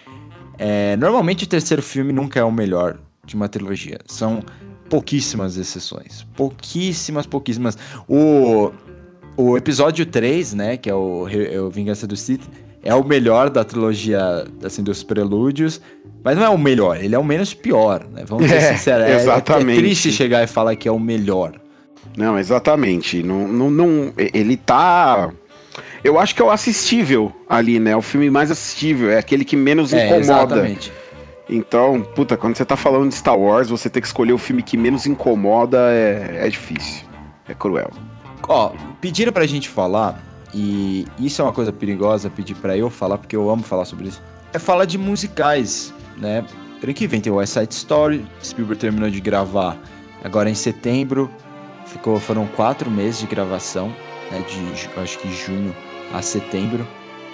é, 0.57 0.95
normalmente 0.95 1.43
o 1.43 1.47
terceiro 1.47 1.81
filme 1.81 2.13
nunca 2.13 2.39
é 2.39 2.43
o 2.43 2.51
melhor 2.51 2.97
de 3.25 3.35
uma 3.35 3.47
trilogia. 3.47 3.99
São 4.07 4.43
pouquíssimas 4.91 5.55
exceções. 5.55 6.27
Pouquíssimas, 6.35 7.25
pouquíssimas. 7.25 7.77
O, 8.09 8.71
o 9.37 9.55
episódio 9.55 10.05
3, 10.05 10.53
né, 10.53 10.75
que 10.75 10.89
é 10.89 10.93
o, 10.93 11.29
é 11.29 11.61
o 11.61 11.69
Vingança 11.69 12.05
do 12.05 12.17
Sith, 12.17 12.41
é 12.83 12.93
o 12.93 13.01
melhor 13.01 13.49
da 13.49 13.63
trilogia, 13.63 14.19
assim, 14.61 14.83
dos 14.83 15.01
prelúdios, 15.01 15.79
mas 16.21 16.35
não 16.35 16.43
é 16.43 16.49
o 16.49 16.57
melhor, 16.57 17.01
ele 17.01 17.15
é 17.15 17.17
o 17.19 17.23
menos 17.23 17.53
pior, 17.53 18.05
né? 18.11 18.25
Vamos 18.27 18.49
ser 18.49 18.55
é, 18.57 18.73
sinceros. 18.73 19.07
É, 19.07 19.15
exatamente. 19.15 19.79
É, 19.79 19.81
triste 19.81 20.11
chegar 20.11 20.43
e 20.43 20.47
falar 20.47 20.75
que 20.75 20.89
é 20.89 20.91
o 20.91 20.99
melhor. 20.99 21.53
Não, 22.17 22.37
exatamente. 22.37 23.23
Não, 23.23 23.47
não, 23.47 23.71
não, 23.71 24.13
ele 24.17 24.57
tá. 24.57 25.31
Eu 26.03 26.19
acho 26.19 26.35
que 26.35 26.41
é 26.41 26.45
o 26.45 26.51
assistível 26.51 27.31
ali, 27.47 27.79
né? 27.79 27.95
O 27.95 28.01
filme 28.01 28.29
mais 28.29 28.51
assistível, 28.51 29.09
é 29.09 29.19
aquele 29.19 29.45
que 29.45 29.55
menos 29.55 29.93
é, 29.93 30.07
incomoda. 30.07 30.19
Exatamente. 30.19 30.91
Então, 31.51 32.01
puta, 32.01 32.37
quando 32.37 32.55
você 32.55 32.63
tá 32.63 32.77
falando 32.77 33.09
de 33.09 33.15
Star 33.15 33.37
Wars, 33.37 33.67
você 33.67 33.89
ter 33.89 33.99
que 33.99 34.07
escolher 34.07 34.31
o 34.31 34.37
filme 34.37 34.63
que 34.63 34.77
menos 34.77 35.05
incomoda 35.05 35.77
é, 35.91 36.47
é 36.47 36.49
difícil. 36.49 37.05
É 37.45 37.53
cruel. 37.53 37.91
Ó, 38.47 38.71
pediram 39.01 39.33
pra 39.33 39.45
gente 39.45 39.67
falar, 39.67 40.17
e 40.53 41.05
isso 41.19 41.41
é 41.41 41.45
uma 41.45 41.51
coisa 41.51 41.73
perigosa 41.73 42.29
pedir 42.29 42.55
pra 42.55 42.77
eu 42.77 42.89
falar, 42.89 43.17
porque 43.17 43.35
eu 43.35 43.49
amo 43.49 43.63
falar 43.63 43.83
sobre 43.83 44.07
isso. 44.07 44.23
É 44.53 44.59
falar 44.59 44.85
de 44.85 44.97
musicais, 44.97 45.93
né? 46.17 46.45
Ano 46.81 46.93
que 46.93 47.05
vem 47.05 47.19
tem 47.19 47.31
o 47.31 47.35
West 47.35 47.53
Side 47.53 47.73
Story, 47.73 48.25
Spielberg 48.41 48.79
terminou 48.79 49.09
de 49.09 49.19
gravar 49.19 49.77
agora 50.23 50.49
em 50.49 50.55
setembro. 50.55 51.29
Ficou, 51.85 52.17
foram 52.19 52.47
quatro 52.47 52.89
meses 52.89 53.19
de 53.19 53.27
gravação, 53.27 53.89
né? 54.31 54.41
De 54.47 54.99
acho 55.01 55.19
que 55.19 55.29
junho 55.29 55.75
a 56.13 56.21
setembro. 56.21 56.87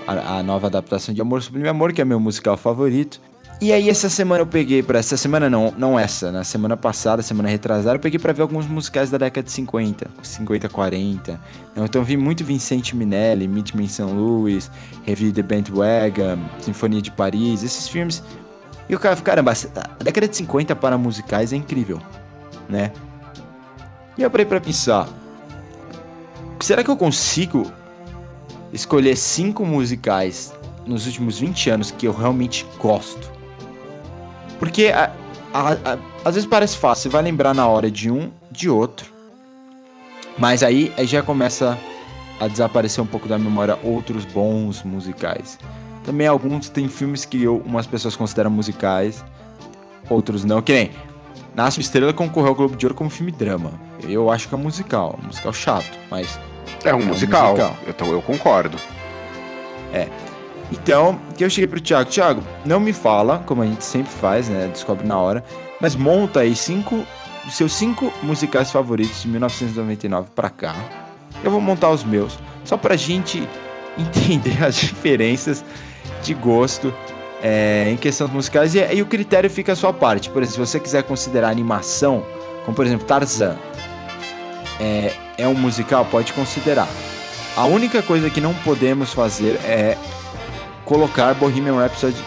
A, 0.08 0.38
a 0.38 0.43
nova 0.43 0.67
adaptação 0.67 1.13
de 1.13 1.21
Amor 1.21 1.41
Sublime 1.43 1.67
Amor, 1.67 1.93
que 1.93 2.01
é 2.01 2.06
meu 2.06 2.19
musical 2.19 2.58
favorito. 2.58 3.21
E 3.59 3.73
aí 3.73 3.89
essa 3.89 4.07
semana 4.07 4.43
eu 4.43 4.45
peguei 4.45 4.83
para 4.83 4.99
essa 4.99 5.17
semana 5.17 5.49
não, 5.49 5.73
não 5.75 5.99
essa, 5.99 6.31
na 6.31 6.43
semana 6.43 6.77
passada, 6.77 7.23
semana 7.23 7.49
retrasada, 7.49 7.95
eu 7.95 7.99
peguei 7.99 8.19
para 8.19 8.31
ver 8.31 8.43
alguns 8.43 8.67
musicais 8.67 9.09
da 9.09 9.17
década 9.17 9.43
de 9.43 9.51
50, 9.51 10.07
50, 10.21 10.69
40. 10.69 11.41
Então 11.75 12.03
vi 12.03 12.15
muito 12.15 12.45
Vincente 12.45 12.95
Minelli, 12.95 13.45
in 13.45 13.87
St. 13.87 14.03
Louis, 14.03 14.69
Revi 15.03 15.31
The 15.31 15.41
Bandwagon, 15.41 16.37
Sinfonia 16.59 17.01
de 17.01 17.09
Paris, 17.09 17.63
esses 17.63 17.87
filmes. 17.87 18.21
E 18.87 18.95
o 18.95 18.99
cara, 18.99 19.15
caramba, 19.15 19.53
a 19.53 20.03
década 20.03 20.27
de 20.27 20.37
50 20.37 20.75
para 20.75 20.95
musicais 20.95 21.51
é 21.51 21.55
incrível, 21.55 21.99
né? 22.69 22.91
E 24.15 24.21
eu 24.21 24.29
parei 24.29 24.45
para 24.45 24.61
pensar, 24.61 25.09
será 26.59 26.83
que 26.83 26.91
eu 26.91 26.97
consigo 26.97 27.71
escolher 28.71 29.17
cinco 29.17 29.65
musicais 29.65 30.53
nos 30.85 31.07
últimos 31.07 31.39
20 31.39 31.71
anos 31.71 31.89
que 31.89 32.07
eu 32.07 32.13
realmente 32.13 32.63
gosto? 32.77 33.37
Porque 34.59 34.87
a, 34.87 35.11
a, 35.53 35.71
a, 35.73 35.97
às 36.25 36.35
vezes 36.35 36.49
parece 36.49 36.77
fácil, 36.77 37.03
você 37.03 37.09
vai 37.09 37.23
lembrar 37.23 37.53
na 37.53 37.67
hora 37.67 37.89
de 37.89 38.09
um, 38.11 38.31
de 38.51 38.69
outro. 38.69 39.11
Mas 40.37 40.63
aí, 40.63 40.93
aí 40.97 41.05
já 41.07 41.21
começa 41.21 41.77
a 42.39 42.47
desaparecer 42.47 43.03
um 43.03 43.07
pouco 43.07 43.27
da 43.27 43.37
memória 43.37 43.77
outros 43.83 44.25
bons 44.25 44.83
musicais. 44.83 45.57
Também 46.03 46.27
alguns 46.27 46.69
tem 46.69 46.87
filmes 46.87 47.25
que 47.25 47.43
eu, 47.43 47.57
umas 47.65 47.87
pessoas 47.87 48.15
consideram 48.15 48.51
musicais, 48.51 49.23
outros 50.09 50.45
não. 50.45 50.61
Que 50.61 50.73
nem 50.73 50.91
Nasce 51.57 51.81
Estrela 51.81 52.13
concorreu 52.13 52.49
ao 52.49 52.55
Globo 52.55 52.75
de 52.75 52.85
Ouro 52.85 52.93
como 52.93 53.09
filme 53.09 53.31
drama. 53.31 53.73
Eu 54.07 54.29
acho 54.29 54.47
que 54.47 54.53
é 54.53 54.57
musical, 54.57 55.17
um 55.21 55.25
musical 55.25 55.51
chato, 55.51 55.97
mas. 56.09 56.39
É 56.83 56.93
um, 56.93 57.01
é 57.01 57.05
musical. 57.05 57.53
musical. 57.53 57.77
Então 57.87 58.07
eu 58.11 58.21
concordo. 58.21 58.77
É. 59.91 60.07
Então, 60.71 61.19
que 61.38 61.43
eu 61.43 61.49
cheguei 61.49 61.67
pro 61.67 61.80
Thiago, 61.80 62.10
Thiago, 62.10 62.43
não 62.65 62.80
me 62.80 62.91
fala, 62.91 63.39
como 63.45 63.62
a 63.62 63.65
gente 63.65 63.84
sempre 63.84 64.12
faz, 64.12 64.49
né? 64.49 64.67
Descobre 64.67 65.08
na 65.08 65.17
hora, 65.17 65.43
mas 65.80 65.95
monta 65.95 66.41
aí 66.41 66.56
cinco, 66.56 67.06
seus 67.49 67.73
cinco 67.73 68.12
musicais 68.21 68.71
favoritos 68.71 69.21
de 69.21 69.30
1999 69.30 70.30
para 70.36 70.49
cá. 70.49 70.75
Eu 71.43 71.51
vou 71.51 71.62
montar 71.62 71.89
os 71.89 72.03
meus, 72.03 72.38
só 72.65 72.75
pra 72.75 72.95
gente 72.95 73.47
entender 73.97 74.63
as 74.63 74.75
diferenças 74.75 75.63
de 76.21 76.34
gosto 76.34 76.93
é, 77.41 77.89
em 77.89 77.97
questões 77.97 78.32
musicais 78.32 78.75
e, 78.75 78.80
e, 78.93 79.01
o 79.01 79.06
critério 79.06 79.49
fica 79.49 79.73
a 79.73 79.75
sua 79.75 79.93
parte. 79.93 80.30
Por 80.30 80.41
exemplo, 80.41 80.65
se 80.65 80.71
você 80.71 80.80
quiser 80.80 81.03
considerar 81.03 81.49
animação, 81.49 82.25
como 82.65 82.75
por 82.75 82.86
exemplo 82.86 83.06
Tarzan, 83.06 83.56
é, 84.80 85.13
é 85.38 85.47
um 85.47 85.53
musical, 85.53 86.06
pode 86.06 86.34
considerar. 86.34 86.88
A 87.56 87.65
única 87.65 88.01
coisa 88.03 88.30
que 88.30 88.41
não 88.41 88.53
podemos 88.53 89.13
fazer 89.13 89.60
é 89.63 89.97
colocar 90.88 91.34
Bohemian 91.36 91.76
Rhapsody 91.76 92.17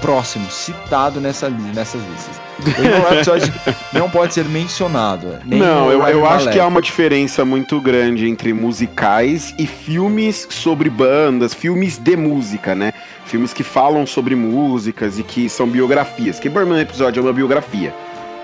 próximo, 0.00 0.50
citado 0.50 1.20
nessa, 1.20 1.50
nessas 1.50 2.00
listas. 2.02 2.40
Bohemian 2.58 3.00
Rhapsody 3.00 3.52
não 3.92 4.08
pode 4.08 4.34
ser 4.34 4.46
mencionado. 4.46 5.38
não, 5.44 5.92
eu, 5.92 6.02
eu 6.08 6.26
acho 6.26 6.50
que 6.50 6.58
há 6.58 6.66
uma 6.66 6.80
diferença 6.80 7.44
muito 7.44 7.80
grande 7.80 8.26
entre 8.26 8.52
musicais 8.52 9.54
e 9.58 9.66
filmes 9.66 10.48
sobre 10.50 10.88
bandas, 10.88 11.54
filmes 11.54 11.98
de 11.98 12.16
música, 12.16 12.74
né? 12.74 12.92
Filmes 13.26 13.52
que 13.52 13.62
falam 13.62 14.06
sobre 14.06 14.34
músicas 14.34 15.18
e 15.18 15.22
que 15.22 15.48
são 15.48 15.68
biografias. 15.68 16.40
Que 16.40 16.48
Bohemian 16.48 16.78
Rhapsody 16.78 17.18
é 17.18 17.22
uma 17.22 17.32
biografia, 17.32 17.94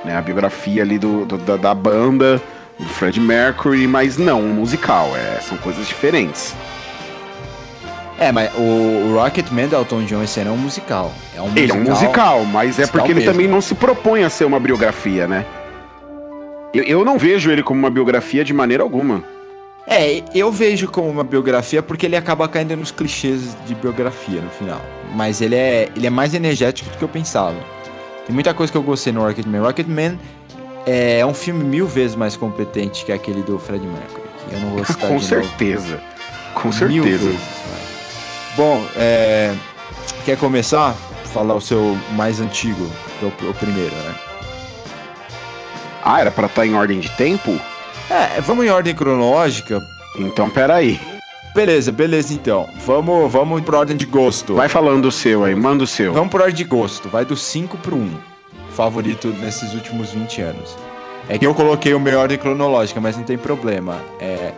né? 0.04 0.16
A 0.16 0.22
biografia 0.22 0.82
ali 0.82 0.98
do, 0.98 1.24
do 1.24 1.38
da, 1.38 1.56
da, 1.56 1.74
banda, 1.74 2.40
do 2.78 2.88
Fred 2.90 3.18
Mercury, 3.18 3.86
mas 3.86 4.18
não 4.18 4.42
um 4.42 4.52
musical. 4.52 5.16
É, 5.16 5.40
são 5.40 5.56
coisas 5.56 5.88
diferentes. 5.88 6.54
É, 8.18 8.30
mas 8.30 8.50
o 8.54 9.14
Rocketman 9.14 9.68
do 9.68 9.76
Elton 9.76 10.04
John 10.04 10.22
esse 10.22 10.40
ano 10.40 10.50
é 10.50 10.52
um 10.52 10.56
musical. 10.56 11.12
É 11.36 11.42
um 11.42 11.48
ele 11.56 11.72
musical, 11.72 11.76
é 11.76 11.80
um 11.80 11.90
musical, 11.90 12.44
mas 12.44 12.78
é 12.78 12.86
porque 12.86 13.10
ele 13.10 13.20
mesmo. 13.20 13.32
também 13.32 13.48
não 13.48 13.60
se 13.60 13.74
propõe 13.74 14.22
a 14.22 14.30
ser 14.30 14.44
uma 14.44 14.60
biografia, 14.60 15.26
né? 15.26 15.44
Eu, 16.72 16.84
eu 16.84 17.04
não 17.04 17.18
vejo 17.18 17.50
ele 17.50 17.62
como 17.62 17.78
uma 17.78 17.90
biografia 17.90 18.44
de 18.44 18.52
maneira 18.52 18.82
alguma. 18.82 19.24
É, 19.86 20.22
eu 20.34 20.50
vejo 20.50 20.88
como 20.88 21.08
uma 21.08 21.24
biografia 21.24 21.82
porque 21.82 22.06
ele 22.06 22.16
acaba 22.16 22.48
caindo 22.48 22.76
nos 22.76 22.90
clichês 22.90 23.56
de 23.66 23.74
biografia 23.74 24.40
no 24.40 24.50
final. 24.50 24.80
Mas 25.14 25.40
ele 25.40 25.56
é, 25.56 25.88
ele 25.94 26.06
é 26.06 26.10
mais 26.10 26.34
energético 26.34 26.90
do 26.90 26.96
que 26.96 27.04
eu 27.04 27.08
pensava. 27.08 27.56
Tem 28.26 28.32
muita 28.32 28.54
coisa 28.54 28.72
que 28.72 28.78
eu 28.78 28.82
gostei 28.82 29.12
no 29.12 29.20
Rocketman. 29.20 29.60
Rocketman 29.60 30.18
é 30.86 31.24
um 31.26 31.34
filme 31.34 31.62
mil 31.62 31.86
vezes 31.86 32.16
mais 32.16 32.36
competente 32.36 33.04
que 33.04 33.12
aquele 33.12 33.42
do 33.42 33.58
Fred 33.58 33.84
Mercury. 33.86 34.22
eu 34.52 34.60
não 34.60 34.70
vou 34.70 34.84
citar 34.84 35.08
Com 35.10 35.20
certeza. 35.20 35.90
Novo. 35.90 36.02
Com 36.54 36.72
certeza. 36.72 36.92
Mil 36.92 37.04
vezes. 37.04 37.40
Bom, 38.56 38.86
é... 38.96 39.54
quer 40.24 40.36
começar? 40.38 40.94
Falar 41.32 41.54
o 41.54 41.60
seu 41.60 41.98
mais 42.12 42.40
antigo, 42.40 42.88
que 43.18 43.24
é 43.24 43.28
o, 43.28 43.50
o 43.50 43.54
primeiro, 43.54 43.94
né? 43.94 44.14
Ah, 46.02 46.20
era 46.20 46.30
pra 46.30 46.46
estar 46.46 46.60
tá 46.60 46.66
em 46.66 46.74
ordem 46.74 47.00
de 47.00 47.08
tempo? 47.16 47.58
É, 48.10 48.40
vamos 48.40 48.66
em 48.66 48.68
ordem 48.68 48.94
cronológica. 48.94 49.80
Então, 50.18 50.48
peraí. 50.50 51.00
Beleza, 51.54 51.90
beleza 51.90 52.34
então. 52.34 52.68
Vamos, 52.84 53.32
vamos 53.32 53.62
por 53.62 53.74
ordem 53.74 53.96
de 53.96 54.04
gosto. 54.04 54.54
Vai 54.54 54.68
falando 54.68 55.06
o 55.06 55.12
seu 55.12 55.44
aí, 55.44 55.54
manda 55.54 55.84
o 55.84 55.86
seu. 55.86 56.12
Vamos 56.12 56.30
por 56.30 56.40
ordem 56.40 56.56
de 56.56 56.64
gosto. 56.64 57.08
Vai 57.08 57.24
do 57.24 57.36
5 57.36 57.78
pro 57.78 57.96
1. 57.96 57.98
Um. 58.00 58.16
Favorito 58.70 59.28
nesses 59.28 59.72
últimos 59.72 60.10
20 60.10 60.42
anos. 60.42 60.76
É 61.28 61.38
que 61.38 61.46
eu 61.46 61.54
coloquei 61.54 61.94
o 61.94 62.00
meu 62.00 62.18
ordem 62.18 62.36
cronológica, 62.36 63.00
mas 63.00 63.16
não 63.16 63.24
tem 63.24 63.38
problema. 63.38 64.00
É. 64.20 64.52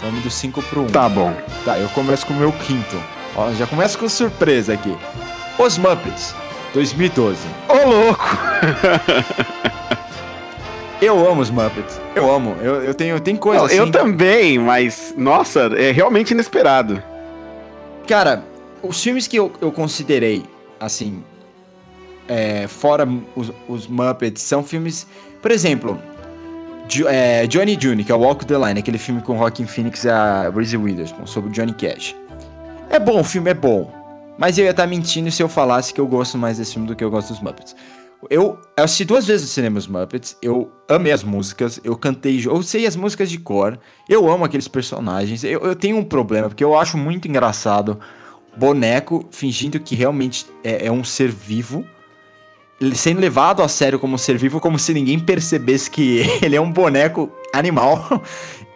Vamos 0.00 0.22
do 0.22 0.30
5 0.30 0.62
pro 0.62 0.82
1. 0.82 0.84
Um. 0.84 0.86
Tá 0.86 1.08
bom. 1.08 1.34
Tá, 1.64 1.78
eu 1.78 1.88
começo 1.90 2.24
com 2.24 2.32
o 2.32 2.36
meu 2.36 2.52
quinto. 2.52 2.96
Ó, 3.38 3.52
já 3.52 3.68
começo 3.68 3.96
com 3.96 4.08
surpresa 4.08 4.72
aqui. 4.72 4.92
Os 5.56 5.78
Muppets, 5.78 6.34
2012. 6.74 7.38
Ô, 7.68 7.88
louco! 7.88 8.24
Eu 11.00 11.30
amo 11.30 11.40
os 11.40 11.48
Muppets. 11.48 12.00
Eu 12.16 12.28
amo. 12.28 12.56
Eu, 12.60 12.82
eu 12.82 12.92
tenho 12.92 13.20
tem 13.20 13.36
coisa 13.36 13.66
assim. 13.66 13.76
Eu 13.76 13.88
também, 13.88 14.58
mas 14.58 15.14
nossa, 15.16 15.70
é 15.76 15.92
realmente 15.92 16.32
inesperado. 16.32 17.00
Cara, 18.08 18.42
os 18.82 19.00
filmes 19.00 19.28
que 19.28 19.36
eu, 19.36 19.52
eu 19.60 19.70
considerei 19.70 20.42
assim, 20.80 21.22
é, 22.26 22.66
fora 22.66 23.08
os, 23.36 23.52
os, 23.68 23.86
Muppets, 23.86 24.42
são 24.42 24.64
filmes, 24.64 25.06
por 25.40 25.52
exemplo, 25.52 26.02
é, 27.06 27.46
Johnny 27.46 27.78
June, 27.80 28.02
que 28.02 28.10
é 28.10 28.14
o 28.16 28.18
Walk 28.18 28.44
the 28.44 28.58
Line, 28.58 28.80
aquele 28.80 28.98
filme 28.98 29.22
com 29.22 29.36
Rockin' 29.36 29.68
Phoenix 29.68 30.02
e 30.02 30.08
a 30.08 30.50
Reese 30.52 30.76
Witherspoon 30.76 31.26
sobre 31.26 31.50
o 31.50 31.52
Johnny 31.52 31.74
Cash. 31.74 32.16
É 32.90 32.98
bom, 32.98 33.20
o 33.20 33.24
filme 33.24 33.50
é 33.50 33.54
bom. 33.54 33.92
Mas 34.38 34.56
eu 34.56 34.64
ia 34.64 34.70
estar 34.70 34.86
mentindo 34.86 35.30
se 35.30 35.42
eu 35.42 35.48
falasse 35.48 35.92
que 35.92 36.00
eu 36.00 36.06
gosto 36.06 36.38
mais 36.38 36.58
desse 36.58 36.72
filme 36.72 36.86
do 36.86 36.96
que 36.96 37.04
eu 37.04 37.10
gosto 37.10 37.28
dos 37.28 37.40
Muppets. 37.40 37.74
Eu 38.30 38.58
assisti 38.76 39.04
duas 39.04 39.26
vezes 39.26 39.48
o 39.48 39.52
cinema 39.52 39.78
os 39.78 39.86
Muppets, 39.86 40.36
eu 40.42 40.72
amei 40.88 41.12
as 41.12 41.22
músicas, 41.22 41.80
eu 41.84 41.96
cantei, 41.96 42.40
eu 42.44 42.62
sei 42.62 42.86
as 42.86 42.96
músicas 42.96 43.30
de 43.30 43.38
cor, 43.38 43.78
eu 44.08 44.28
amo 44.30 44.44
aqueles 44.44 44.66
personagens. 44.66 45.44
Eu, 45.44 45.60
eu 45.60 45.76
tenho 45.76 45.96
um 45.96 46.04
problema, 46.04 46.48
porque 46.48 46.64
eu 46.64 46.76
acho 46.76 46.96
muito 46.96 47.28
engraçado 47.28 47.98
boneco 48.56 49.26
fingindo 49.30 49.78
que 49.78 49.94
realmente 49.94 50.46
é, 50.64 50.86
é 50.86 50.92
um 50.92 51.04
ser 51.04 51.30
vivo, 51.30 51.84
sendo 52.94 53.20
levado 53.20 53.62
a 53.62 53.68
sério 53.68 53.98
como 53.98 54.14
um 54.14 54.18
ser 54.18 54.36
vivo, 54.36 54.60
como 54.60 54.78
se 54.78 54.94
ninguém 54.94 55.18
percebesse 55.18 55.90
que 55.90 56.22
ele 56.42 56.56
é 56.56 56.60
um 56.60 56.70
boneco 56.70 57.30
animal. 57.52 58.22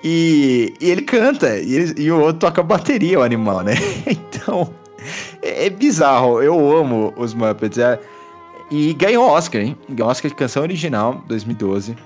E, 0.05 0.75
e 0.81 0.91
ele 0.91 1.03
canta, 1.03 1.57
e, 1.59 1.75
ele, 1.75 1.95
e 2.03 2.11
o 2.11 2.21
outro 2.21 2.41
toca 2.41 2.63
bateria, 2.63 3.21
o 3.21 3.23
animal, 3.23 3.63
né? 3.63 3.75
Então, 4.07 4.73
é, 5.41 5.67
é 5.67 5.71
bizarro. 5.71 6.43
Eu 6.43 6.77
amo 6.77 7.13
os 7.17 7.35
Muppets. 7.35 7.79
É, 7.79 8.01
e 8.71 8.93
ganhou 8.95 9.29
Oscar, 9.29 9.61
hein? 9.61 9.77
Ganhou 9.89 10.11
Oscar 10.11 10.31
de 10.31 10.37
canção 10.37 10.63
original, 10.63 11.23
2012. 11.29 11.97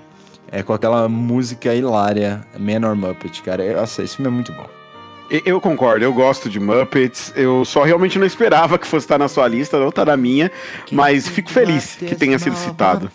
É 0.51 0.63
com 0.63 0.73
aquela 0.73 1.09
música 1.09 1.73
hilária, 1.73 2.45
Menor 2.57 2.95
Muppet, 2.95 3.41
cara. 3.41 3.79
Nossa, 3.79 4.03
esse 4.03 4.15
filme 4.15 4.29
é 4.29 4.33
muito 4.33 4.51
bom. 4.51 4.65
Eu 5.45 5.59
concordo, 5.59 6.05
eu 6.05 6.13
gosto 6.13 6.49
de 6.49 6.59
Muppets. 6.59 7.33
Eu 7.35 7.65
só 7.65 7.83
realmente 7.83 8.17
não 8.17 8.25
esperava 8.25 8.77
que 8.77 8.87
fosse 8.87 9.05
estar 9.05 9.17
na 9.17 9.27
sua 9.27 9.47
lista, 9.47 9.77
não 9.77 9.91
tá 9.91 10.05
na 10.05 10.15
minha, 10.15 10.49
mas 10.91 11.27
fico 11.27 11.49
feliz 11.49 11.95
que 11.95 12.15
tenha 12.15 12.39
sido 12.39 12.55
citado. 12.55 13.11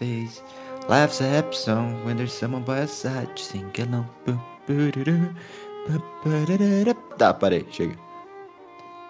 Life's 0.89 1.23
a 1.23 1.39
happy 1.39 1.57
song 1.57 1.95
when 2.05 2.17
there's 2.17 2.33
someone 2.33 2.65
by 2.65 2.79
your 2.79 2.89
side, 2.89 3.29
sing 3.37 3.71
along. 3.79 4.52
Tá, 7.19 7.35
parei, 7.35 7.67
chega. 7.71 7.95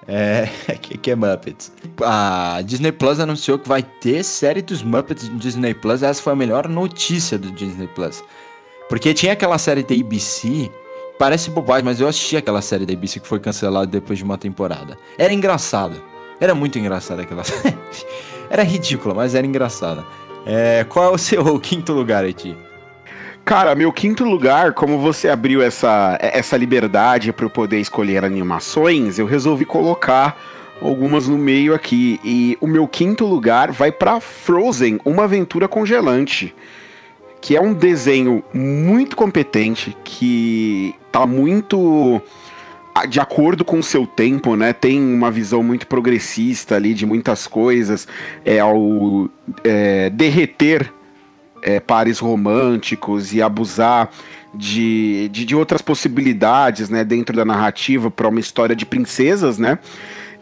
É, 0.07 0.49
que, 0.81 0.99
que 0.99 1.11
é 1.11 1.15
Muppets. 1.15 1.73
A 2.03 2.61
Disney 2.65 2.93
Plus 2.93 3.21
anunciou 3.21 3.59
que 3.59 3.69
vai 3.69 3.83
ter 3.83 4.25
série 4.25 4.63
dos 4.63 4.83
Muppets 4.83 5.29
no 5.29 5.39
Disney 5.39 5.75
Plus. 5.75 6.03
Essa 6.03 6.23
foi 6.23 6.33
a 6.33 6.37
melhor 6.37 6.69
notícia 6.69 7.39
do 7.39 7.51
Disney 7.51 7.89
Plus. 7.89 8.23
Porque 8.89 9.15
tinha 9.15 9.33
aquela 9.33 9.59
série 9.59 9.83
da 9.83 9.95
ABC, 9.95 10.71
parece 11.19 11.51
bobagem, 11.51 11.85
mas 11.85 12.01
eu 12.01 12.09
assisti 12.09 12.37
aquela 12.37 12.61
série 12.61 12.85
da 12.85 12.93
ABC 12.93 13.21
que 13.21 13.29
foi 13.29 13.41
cancelada 13.41 13.87
depois 13.87 14.19
de 14.19 14.25
uma 14.25 14.37
temporada. 14.37 14.99
Era 15.17 15.33
engraçada. 15.33 15.97
Era 16.41 16.55
muito 16.55 16.79
engraçada 16.79 17.23
aquela 17.23 17.45
série. 17.45 17.77
era 18.51 18.63
ridícula, 18.63 19.15
mas 19.15 19.35
era 19.35 19.47
engraçada. 19.47 20.05
É, 20.45 20.85
qual 20.85 21.13
é 21.13 21.15
o 21.15 21.19
seu 21.19 21.59
quinto 21.61 21.93
lugar, 21.93 22.29
Eti? 22.29 22.57
Cara, 23.45 23.75
meu 23.75 23.93
quinto 23.93 24.23
lugar, 24.23 24.73
como 24.73 24.99
você 24.99 25.29
abriu 25.29 25.61
essa, 25.61 26.17
essa 26.21 26.57
liberdade 26.57 27.33
para 27.33 27.45
eu 27.45 27.51
poder 27.51 27.81
escolher 27.81 28.25
animações, 28.25 29.19
eu 29.19 29.27
resolvi 29.27 29.65
colocar 29.65 30.41
algumas 30.81 31.27
no 31.27 31.37
meio 31.37 31.75
aqui. 31.75 32.21
E 32.23 32.57
o 32.61 32.69
meu 32.69 32.87
quinto 32.87 33.27
lugar 33.27 33.73
vai 33.73 33.91
para 33.91 34.21
Frozen, 34.21 35.01
uma 35.05 35.25
aventura 35.25 35.67
congelante, 35.67 36.55
que 37.41 37.57
é 37.57 37.61
um 37.61 37.75
desenho 37.75 38.45
muito 38.55 39.17
competente, 39.17 39.97
que 40.05 40.95
tá 41.11 41.27
muito 41.27 42.23
de 43.09 43.19
acordo 43.19 43.65
com 43.65 43.81
o 43.81 43.83
seu 43.83 44.07
tempo, 44.07 44.55
né? 44.55 44.73
Tem 44.73 45.01
uma 45.01 45.33
visão 45.33 45.65
muito 45.65 45.89
progressista 45.89 46.77
ali 46.77 46.95
de 46.95 47.05
muitas 47.05 47.49
coisas, 47.49 48.07
é 48.45 48.61
ao 48.61 49.29
é, 49.65 50.11
derreter 50.11 50.93
é, 51.63 51.81
pares 51.81 52.19
românticos 52.19 53.33
e 53.33 53.41
abusar 53.41 54.11
de, 54.55 55.29
de, 55.31 55.45
de, 55.45 55.57
outras 55.57 55.81
possibilidades 55.81 56.91
né, 56.91 57.05
dentro 57.05 57.35
da 57.35 57.45
narrativa 57.45 58.11
para 58.11 58.29
uma 58.29 58.41
história 58.41 58.77
de 58.77 58.85
princesas, 58.85 59.59
né? 59.59 59.79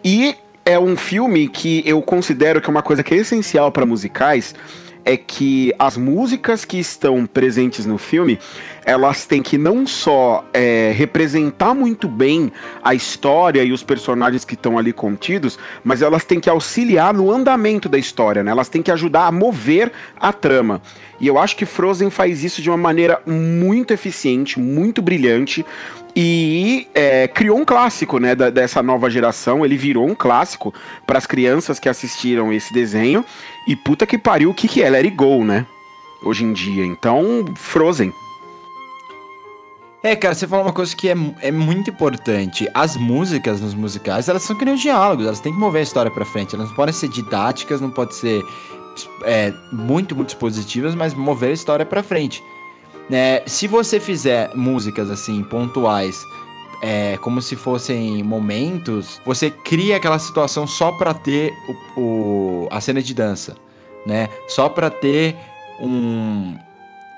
E 0.04 0.35
é 0.64 0.78
um 0.78 0.96
filme 0.96 1.46
que 1.48 1.83
eu 1.87 2.02
considero 2.02 2.61
que 2.61 2.68
é 2.68 2.70
uma 2.70 2.83
coisa 2.83 3.02
que 3.02 3.14
é 3.14 3.18
essencial 3.18 3.70
para 3.70 3.87
musicais 3.87 4.54
é 5.04 5.16
que 5.16 5.72
as 5.78 5.96
músicas 5.96 6.64
que 6.64 6.78
estão 6.78 7.24
presentes 7.24 7.87
no 7.87 7.96
filme 7.96 8.38
elas 8.85 9.26
têm 9.26 9.42
que 9.42 9.56
não 9.56 9.87
só 9.87 10.44
é, 10.52 10.92
representar 10.96 11.74
muito 11.74 12.09
bem 12.09 12.52
a 12.83 12.94
história 12.94 13.62
e 13.62 13.72
os 13.72 13.83
personagens 13.83 14.44
que 14.44 14.54
estão 14.54 14.78
ali 14.78 14.92
contidos, 14.92 15.59
mas 15.85 16.02
elas 16.02 16.24
têm 16.24 16.40
que 16.40 16.50
auxiliar 16.50 17.14
no 17.14 17.30
andamento 17.30 17.88
da 17.88 17.98
história, 17.98 18.42
né? 18.42 18.50
Elas 18.50 18.68
têm 18.68 18.83
que 18.83 18.90
ajudar 18.90 19.26
a 19.26 19.33
mover 19.33 19.92
a 20.18 20.33
trama. 20.33 20.83
E 21.20 21.26
eu 21.26 21.38
acho 21.38 21.54
que 21.56 21.66
Frozen 21.66 22.09
faz 22.09 22.42
isso 22.42 22.62
de 22.62 22.70
uma 22.70 22.78
maneira 22.78 23.20
muito 23.26 23.92
eficiente, 23.92 24.59
muito 24.59 25.02
brilhante. 25.02 25.64
E 26.16 26.88
é, 26.94 27.28
criou 27.28 27.59
um 27.59 27.64
clássico, 27.64 28.18
né, 28.18 28.35
da, 28.35 28.50
dessa 28.50 28.83
nova 28.83 29.11
geração. 29.11 29.64
Ele 29.64 29.76
virou 29.76 30.09
um 30.09 30.14
clássico 30.14 30.72
para 31.06 31.18
as 31.18 31.26
crianças 31.26 31.78
que 31.78 31.88
assistiram 31.88 32.52
esse 32.52 32.72
desenho. 32.72 33.24
E 33.68 33.76
puta 33.76 34.06
que 34.06 34.16
pariu, 34.16 34.50
o 34.50 34.54
que, 34.54 34.66
que 34.66 34.83
é? 34.83 34.88
Let 34.88 35.04
It 35.04 35.16
Go, 35.16 35.44
né? 35.44 35.66
Hoje 36.22 36.44
em 36.44 36.52
dia. 36.52 36.85
Então, 36.85 37.44
Frozen. 37.54 38.12
É, 40.02 40.16
cara, 40.16 40.35
você 40.35 40.46
falou 40.46 40.64
uma 40.64 40.72
coisa 40.72 40.96
que 40.96 41.11
é, 41.11 41.14
é 41.42 41.52
muito 41.52 41.90
importante. 41.90 42.66
As 42.72 42.96
músicas 42.96 43.61
nos 43.61 43.74
musicais, 43.74 44.30
elas 44.30 44.42
são 44.42 44.56
que 44.56 44.64
nem 44.64 44.72
os 44.72 44.80
diálogos, 44.80 45.26
elas 45.26 45.40
têm 45.40 45.52
que 45.52 45.59
mover 45.59 45.80
a 45.80 45.83
história 45.83 46.11
pra 46.11 46.24
frente. 46.24 46.54
Elas 46.54 46.68
não 46.70 46.76
podem 46.76 46.94
ser 46.94 47.09
didáticas, 47.09 47.83
não 47.83 47.90
podem 47.90 48.14
ser 48.14 48.42
é, 49.23 49.53
muito, 49.73 50.15
muito 50.17 50.31
expositivas, 50.31 50.95
mas 50.95 51.15
mover 51.15 51.51
a 51.51 51.55
história 51.55 51.87
pra 51.87 52.03
frente. 52.03 52.43
É, 53.11 53.43
se 53.47 53.67
você 53.67 53.99
fizer 53.99 54.55
músicas 54.55 55.11
assim, 55.11 55.43
pontuais, 55.43 56.25
é, 56.83 57.17
como 57.19 57.43
se 57.43 57.57
fossem 57.57 58.23
momentos, 58.23 59.21
você 59.25 59.51
cria 59.51 59.97
aquela 59.97 60.19
situação 60.19 60.67
só 60.67 60.93
pra 60.93 61.13
ter 61.13 61.53
o, 61.97 62.01
o 62.01 62.69
a 62.71 62.81
cena 62.81 63.03
de 63.03 63.13
dança, 63.13 63.57
né? 64.07 64.29
Só 64.49 64.69
pra 64.69 64.89
ter 64.91 65.37
um 65.81 66.57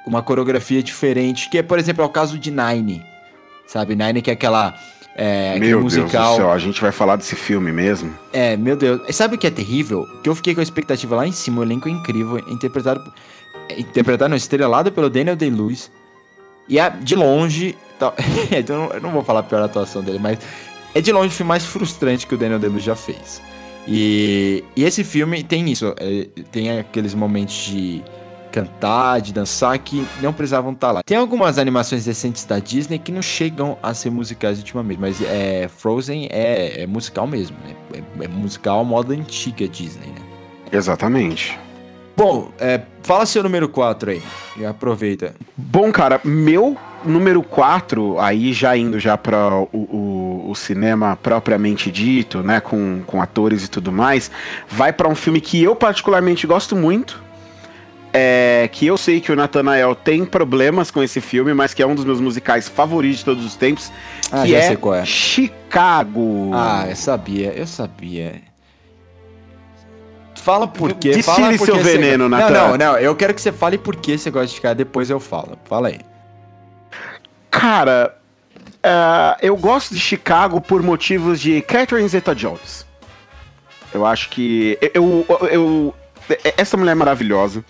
uma 0.05 0.21
coreografia 0.21 0.83
diferente, 0.83 1.49
que 1.49 1.59
é, 1.59 1.63
por 1.63 1.79
exemplo, 1.79 2.03
é 2.03 2.07
o 2.07 2.11
caso 2.11 2.37
de 2.39 2.51
Nine. 2.51 3.05
Sabe, 3.67 3.95
Nine 3.95 4.21
que 4.21 4.31
é 4.31 4.35
aquela 4.35 4.75
é, 5.15 5.59
meu 5.59 5.81
musical. 5.81 6.09
Deus 6.09 6.31
do 6.31 6.37
céu, 6.37 6.53
a 6.53 6.59
gente 6.59 6.81
vai 6.81 6.93
falar 6.93 7.17
desse 7.17 7.37
filme 7.37 7.73
mesmo? 7.73 8.13
É, 8.33 8.57
meu 8.57 8.77
Deus. 8.77 9.01
Sabe 9.15 9.37
o 9.37 9.39
que 9.39 9.47
é 9.47 9.51
terrível? 9.51 10.07
Que 10.23 10.29
eu 10.29 10.35
fiquei 10.35 10.55
com 10.55 10.61
a 10.61 10.63
expectativa 10.63 11.17
lá 11.17 11.27
em 11.27 11.33
cima, 11.33 11.61
o 11.61 11.65
elenco 11.65 11.89
é 11.89 11.93
incrível, 11.93 12.39
interpretado 12.49 13.13
interpretado 13.79 14.31
não, 14.31 14.37
estrelado 14.37 14.91
pelo 14.91 15.09
Daniel 15.09 15.37
Day-Lewis. 15.37 15.91
E 16.69 16.79
é 16.79 16.91
de 16.91 17.15
longe, 17.15 17.77
tá, 17.99 18.15
então 18.51 18.91
eu 18.93 19.01
não 19.01 19.11
vou 19.11 19.23
falar 19.23 19.41
a 19.41 19.43
pior 19.43 19.63
atuação 19.63 20.03
dele, 20.03 20.19
mas 20.19 20.39
é 20.95 21.01
de 21.01 21.13
longe 21.13 21.29
o 21.29 21.31
filme 21.31 21.49
mais 21.49 21.65
frustrante 21.65 22.27
que 22.27 22.35
o 22.35 22.39
Daniel 22.39 22.59
Day-Lewis 22.59 22.85
já 22.85 22.95
fez. 22.95 23.43
E, 23.87 24.63
e 24.77 24.85
esse 24.85 25.03
filme 25.03 25.43
tem 25.43 25.69
isso, 25.71 25.95
é, 25.99 26.29
tem 26.53 26.79
aqueles 26.79 27.15
momentos 27.15 27.55
de 27.55 28.03
cantar, 28.53 29.21
de 29.21 29.33
dançar, 29.33 29.79
que 29.79 30.07
não 30.21 30.33
precisavam 30.33 30.73
estar 30.73 30.89
tá 30.89 30.93
lá. 30.93 31.03
Tem 31.03 31.17
algumas 31.17 31.59
animações 31.59 32.07
recentes 32.07 32.45
da 32.45 32.59
Disney 32.59 32.99
que 32.99 33.11
não 33.11 33.23
chegam 33.23 33.79
a 33.83 33.95
ser 33.95 34.11
musicais 34.11 34.59
ultimamente, 34.59 35.01
mas 35.01 35.21
é, 35.23 35.69
Frozen 35.69 36.29
é, 36.31 36.83
é 36.83 36.87
musical 36.87 37.27
mesmo, 37.27 37.57
né? 37.65 37.75
É, 38.21 38.25
é 38.25 38.29
musical 38.29 38.85
moda 38.85 39.15
antiga 39.15 39.67
Disney, 39.67 40.09
né? 40.09 40.23
Exatamente. 40.71 41.59
Bom, 42.17 42.51
é, 42.59 42.83
fala 43.03 43.25
seu 43.25 43.43
número 43.43 43.69
4 43.69 44.11
aí, 44.11 44.23
e 44.57 44.67
aproveita. 44.67 45.35
Bom, 45.57 45.91
cara, 45.91 46.21
meu 46.23 46.77
número 47.05 47.43
4, 47.43 48.21
aí 48.21 48.53
já 48.53 48.77
indo 48.77 48.99
já 49.01 49.17
para 49.17 49.55
o, 49.55 49.69
o, 49.73 50.51
o, 50.51 50.55
cinema 50.55 51.17
propriamente 51.21 51.91
dito, 51.91 52.43
né, 52.43 52.61
com, 52.61 53.03
com 53.07 53.21
atores 53.21 53.65
e 53.65 53.69
tudo 53.69 53.91
mais, 53.91 54.31
vai 54.69 54.93
para 54.93 55.09
um 55.09 55.15
filme 55.15 55.41
que 55.41 55.63
eu 55.63 55.75
particularmente 55.75 56.47
gosto 56.47 56.77
muito, 56.77 57.22
é, 58.13 58.69
que 58.71 58.87
eu 58.87 58.99
sei 58.99 59.21
que 59.21 59.33
o 59.33 59.37
Nathanael 59.37 59.95
tem 59.95 60.25
problemas 60.25 60.91
com 60.91 61.03
esse 61.03 61.21
filme, 61.21 61.55
mas 61.55 61.73
que 61.73 61.83
é 61.83 61.87
um 61.87 61.95
dos 61.95 62.05
meus 62.05 62.21
musicais 62.21 62.69
favoritos 62.69 63.19
de 63.19 63.25
todos 63.25 63.45
os 63.45 63.57
tempos, 63.57 63.91
ah, 64.31 64.43
que 64.43 64.55
é, 64.55 64.73
é, 64.73 65.05
Chicago. 65.05 66.51
Ah, 66.53 66.87
eu 66.89 66.97
sabia, 66.97 67.53
eu 67.53 67.67
sabia. 67.67 68.43
Fala 70.35 70.67
por 70.67 70.93
quê. 70.95 71.13
Destile 71.13 71.57
seu 71.57 71.77
veneno, 71.79 72.29
Natan. 72.29 72.51
Não, 72.51 72.69
não, 72.71 72.79
não, 72.79 72.99
eu 72.99 73.15
quero 73.15 73.33
que 73.33 73.41
você 73.41 73.53
fale 73.53 73.79
por 73.79 73.97
que 73.97 74.19
você 74.19 74.31
gosta 74.31 74.49
de 74.49 74.55
Chicago, 74.55 74.75
depois 74.75 75.09
eu 75.09 75.21
falo. 75.21 75.57
Fala 75.65 75.89
aí. 75.89 76.01
Cara, 77.49 78.19
uh, 78.85 79.39
eu 79.41 79.57
gosto 79.57 79.95
de 79.95 80.01
Chicago 80.01 80.61
por 80.61 80.83
motivos 80.83 81.41
de 81.41 81.63
Catherine 81.63 82.09
Zeta-Jones. 82.09 82.85
Eu 83.95 84.05
acho 84.05 84.31
que. 84.31 84.77
Eu, 84.95 85.25
eu, 85.29 85.49
eu, 85.49 85.95
essa 86.57 86.77
mulher 86.77 86.93
é 86.93 86.95
maravilhosa. 86.95 87.65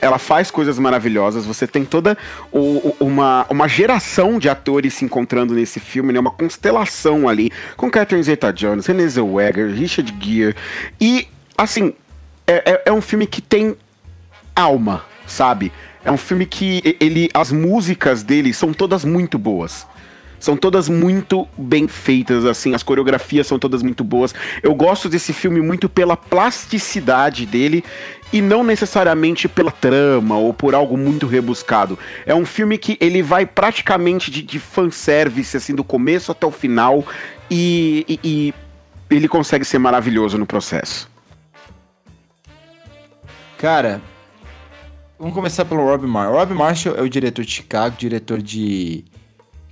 Ela 0.00 0.18
faz 0.18 0.50
coisas 0.50 0.78
maravilhosas. 0.78 1.44
Você 1.44 1.66
tem 1.66 1.84
toda 1.84 2.16
o, 2.52 2.94
uma, 3.00 3.46
uma 3.50 3.68
geração 3.68 4.38
de 4.38 4.48
atores 4.48 4.94
se 4.94 5.04
encontrando 5.04 5.54
nesse 5.54 5.78
filme, 5.78 6.12
né? 6.12 6.20
Uma 6.20 6.30
constelação 6.30 7.28
ali. 7.28 7.50
Com 7.76 7.90
Catherine 7.90 8.22
Zeta-Jones, 8.22 8.86
Renée 8.86 9.08
Zellweger, 9.08 9.70
Richard 9.72 10.14
Gere. 10.20 10.56
E, 11.00 11.28
assim, 11.56 11.92
é, 12.46 12.72
é, 12.72 12.82
é 12.86 12.92
um 12.92 13.02
filme 13.02 13.26
que 13.26 13.40
tem 13.40 13.76
alma, 14.54 15.04
sabe? 15.26 15.72
É 16.04 16.10
um 16.10 16.16
filme 16.16 16.46
que 16.46 16.96
ele, 16.98 17.28
as 17.34 17.52
músicas 17.52 18.22
dele 18.22 18.54
são 18.54 18.72
todas 18.72 19.04
muito 19.04 19.38
boas 19.38 19.86
são 20.40 20.56
todas 20.56 20.88
muito 20.88 21.46
bem 21.56 21.86
feitas, 21.86 22.46
assim, 22.46 22.74
as 22.74 22.82
coreografias 22.82 23.46
são 23.46 23.58
todas 23.58 23.82
muito 23.82 24.02
boas. 24.02 24.34
Eu 24.62 24.74
gosto 24.74 25.08
desse 25.08 25.34
filme 25.34 25.60
muito 25.60 25.88
pela 25.88 26.16
plasticidade 26.16 27.44
dele 27.44 27.84
e 28.32 28.40
não 28.40 28.64
necessariamente 28.64 29.48
pela 29.48 29.70
trama 29.70 30.38
ou 30.38 30.54
por 30.54 30.74
algo 30.74 30.96
muito 30.96 31.26
rebuscado. 31.26 31.98
É 32.24 32.34
um 32.34 32.46
filme 32.46 32.78
que 32.78 32.96
ele 33.00 33.22
vai 33.22 33.44
praticamente 33.44 34.30
de, 34.30 34.42
de 34.42 34.58
fanservice, 34.58 35.56
assim, 35.56 35.74
do 35.74 35.84
começo 35.84 36.32
até 36.32 36.46
o 36.46 36.50
final 36.50 37.04
e, 37.50 38.06
e, 38.08 38.20
e 38.24 38.54
ele 39.14 39.28
consegue 39.28 39.64
ser 39.64 39.78
maravilhoso 39.78 40.38
no 40.38 40.46
processo. 40.46 41.10
Cara, 43.58 44.00
vamos 45.18 45.34
começar 45.34 45.66
pelo 45.66 45.84
Rob 45.84 46.06
Marshall. 46.06 46.38
Rob 46.38 46.54
Marshall 46.54 46.96
é 46.96 47.02
o 47.02 47.08
diretor 47.10 47.44
de 47.44 47.50
Chicago, 47.50 47.94
diretor 47.98 48.40
de 48.40 49.04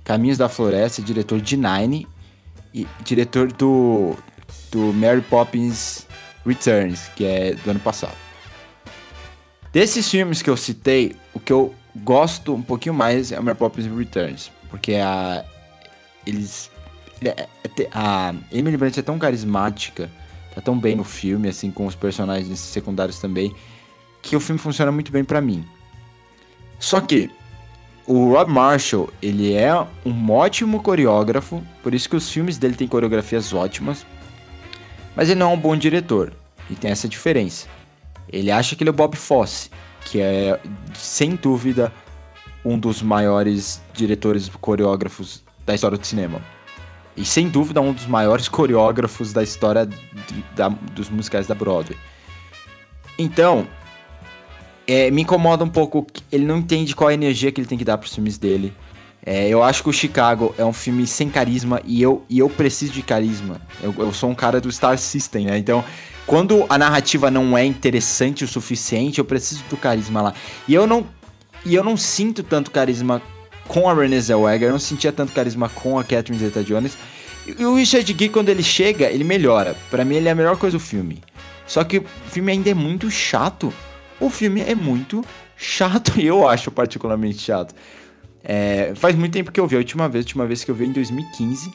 Caminhos 0.09 0.39
da 0.39 0.49
Floresta, 0.49 1.03
diretor 1.03 1.39
de 1.39 1.55
Nine 1.55 2.07
e 2.73 2.87
diretor 3.03 3.51
do, 3.51 4.15
do 4.71 4.91
Mary 4.91 5.21
Poppins 5.21 6.07
Returns, 6.43 7.11
que 7.15 7.23
é 7.23 7.53
do 7.53 7.69
ano 7.69 7.79
passado. 7.79 8.17
Desses 9.71 10.09
filmes 10.09 10.41
que 10.41 10.49
eu 10.49 10.57
citei, 10.57 11.15
o 11.31 11.39
que 11.39 11.53
eu 11.53 11.75
gosto 11.97 12.55
um 12.55 12.61
pouquinho 12.63 12.95
mais 12.95 13.31
é 13.31 13.39
o 13.39 13.43
Mary 13.43 13.55
Poppins 13.55 13.85
Returns, 13.85 14.51
porque 14.71 14.95
a 14.95 15.45
eles 16.25 16.71
é, 17.23 17.47
é, 17.63 17.89
a 17.93 18.33
Emily 18.51 18.77
Blunt 18.77 18.97
é 18.97 19.03
tão 19.03 19.19
carismática, 19.19 20.09
tá 20.55 20.59
tão 20.59 20.75
bem 20.75 20.95
no 20.95 21.03
filme, 21.03 21.49
assim 21.49 21.69
com 21.69 21.85
os 21.85 21.93
personagens 21.93 22.59
secundários 22.59 23.19
também, 23.19 23.55
que 24.23 24.35
o 24.35 24.39
filme 24.39 24.59
funciona 24.59 24.91
muito 24.91 25.11
bem 25.11 25.23
para 25.23 25.39
mim. 25.39 25.63
Só 26.79 26.99
que 26.99 27.29
o 28.09 28.33
Rob 28.33 28.51
Marshall, 28.51 29.07
ele 29.21 29.53
é 29.53 29.71
um 30.03 30.31
ótimo 30.31 30.81
coreógrafo, 30.81 31.63
por 31.83 31.93
isso 31.93 32.09
que 32.09 32.15
os 32.15 32.27
filmes 32.27 32.57
dele 32.57 32.73
têm 32.73 32.87
coreografias 32.87 33.53
ótimas, 33.53 34.03
mas 35.15 35.29
ele 35.29 35.39
não 35.39 35.51
é 35.51 35.53
um 35.53 35.59
bom 35.59 35.77
diretor, 35.77 36.33
e 36.71 36.73
tem 36.73 36.89
essa 36.89 37.07
diferença. 37.07 37.67
Ele 38.27 38.49
acha 38.49 38.75
que 38.75 38.81
ele 38.81 38.89
é 38.89 38.91
o 38.91 38.95
Bob 38.95 39.15
Fosse, 39.15 39.69
que 40.05 40.19
é, 40.19 40.59
sem 40.95 41.35
dúvida, 41.35 41.93
um 42.65 42.79
dos 42.79 43.03
maiores 43.03 43.79
diretores 43.93 44.49
coreógrafos 44.59 45.43
da 45.63 45.75
história 45.75 45.95
do 45.95 46.07
cinema. 46.07 46.41
E 47.15 47.23
sem 47.23 47.47
dúvida, 47.47 47.79
um 47.79 47.93
dos 47.93 48.07
maiores 48.07 48.49
coreógrafos 48.49 49.31
da 49.31 49.43
história 49.43 49.85
de, 49.85 50.43
da, 50.55 50.69
dos 50.69 51.11
musicais 51.11 51.45
da 51.45 51.53
Broadway. 51.53 51.97
Então, 53.19 53.67
é, 54.89 55.11
me 55.11 55.21
incomoda 55.21 55.63
um 55.63 55.69
pouco. 55.69 56.07
Ele 56.31 56.45
não 56.45 56.57
entende 56.57 56.95
qual 56.95 57.09
a 57.09 57.13
energia 57.13 57.51
que 57.51 57.61
ele 57.61 57.67
tem 57.67 57.77
que 57.77 57.85
dar 57.85 57.99
pros 57.99 58.15
filmes 58.15 58.39
dele. 58.39 58.73
É, 59.23 59.47
eu 59.47 59.61
acho 59.61 59.83
que 59.83 59.89
o 59.89 59.93
Chicago 59.93 60.55
é 60.57 60.65
um 60.65 60.73
filme 60.73 61.05
sem 61.05 61.29
carisma 61.29 61.79
e 61.85 62.01
eu, 62.01 62.23
e 62.27 62.39
eu 62.39 62.49
preciso 62.49 62.91
de 62.93 63.03
carisma. 63.03 63.61
Eu, 63.83 63.93
eu 63.99 64.11
sou 64.11 64.31
um 64.31 64.33
cara 64.33 64.59
do 64.59 64.71
Star 64.71 64.97
System, 64.97 65.45
né? 65.45 65.59
Então, 65.59 65.83
quando 66.25 66.65
a 66.67 66.75
narrativa 66.75 67.29
não 67.29 67.55
é 67.55 67.63
interessante 67.63 68.43
o 68.43 68.47
suficiente, 68.47 69.19
eu 69.19 69.25
preciso 69.25 69.63
do 69.69 69.77
carisma 69.77 70.23
lá. 70.23 70.33
E 70.67 70.73
eu 70.73 70.87
não, 70.87 71.05
e 71.63 71.75
eu 71.75 71.83
não 71.83 71.95
sinto 71.95 72.41
tanto 72.41 72.71
carisma 72.71 73.21
com 73.67 73.87
a 73.87 73.93
Renée 73.93 74.19
Zellweger, 74.19 74.69
eu 74.69 74.71
não 74.71 74.79
sentia 74.79 75.11
tanto 75.11 75.33
carisma 75.33 75.69
com 75.69 75.99
a 75.99 76.03
Catherine 76.03 76.39
Zeta-Jones. 76.39 76.97
E 77.45 77.63
o 77.63 77.75
Richard 77.75 78.11
Gere, 78.11 78.29
quando 78.29 78.49
ele 78.49 78.63
chega, 78.63 79.05
ele 79.11 79.23
melhora. 79.23 79.75
Para 79.91 80.03
mim, 80.03 80.15
ele 80.15 80.29
é 80.29 80.31
a 80.31 80.35
melhor 80.35 80.57
coisa 80.57 80.77
do 80.77 80.83
filme. 80.83 81.21
Só 81.67 81.83
que 81.83 81.99
o 81.99 82.05
filme 82.31 82.51
ainda 82.51 82.71
é 82.71 82.73
muito 82.73 83.11
chato 83.11 83.71
o 84.19 84.29
filme 84.29 84.61
é 84.61 84.75
muito 84.75 85.23
chato, 85.55 86.17
e 86.19 86.25
eu 86.25 86.47
acho 86.47 86.71
particularmente 86.71 87.39
chato. 87.39 87.73
É, 88.43 88.93
faz 88.95 89.15
muito 89.15 89.33
tempo 89.33 89.51
que 89.51 89.59
eu 89.59 89.67
vi 89.67 89.75
a 89.75 89.79
última 89.79 90.07
vez, 90.07 90.23
a 90.23 90.27
última 90.27 90.45
vez 90.45 90.63
que 90.63 90.71
eu 90.71 90.75
vi 90.75 90.85
em 90.85 90.91
2015, 90.91 91.71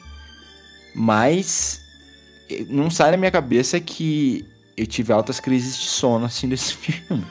mas 0.95 1.79
eh, 2.49 2.65
não 2.69 2.89
sai 2.89 3.11
da 3.11 3.17
minha 3.17 3.31
cabeça 3.31 3.79
que 3.79 4.45
eu 4.75 4.85
tive 4.87 5.13
altas 5.13 5.39
crises 5.39 5.77
de 5.77 5.85
sono 5.85 6.25
assim 6.25 6.49
desse 6.49 6.73
filme. 6.75 7.25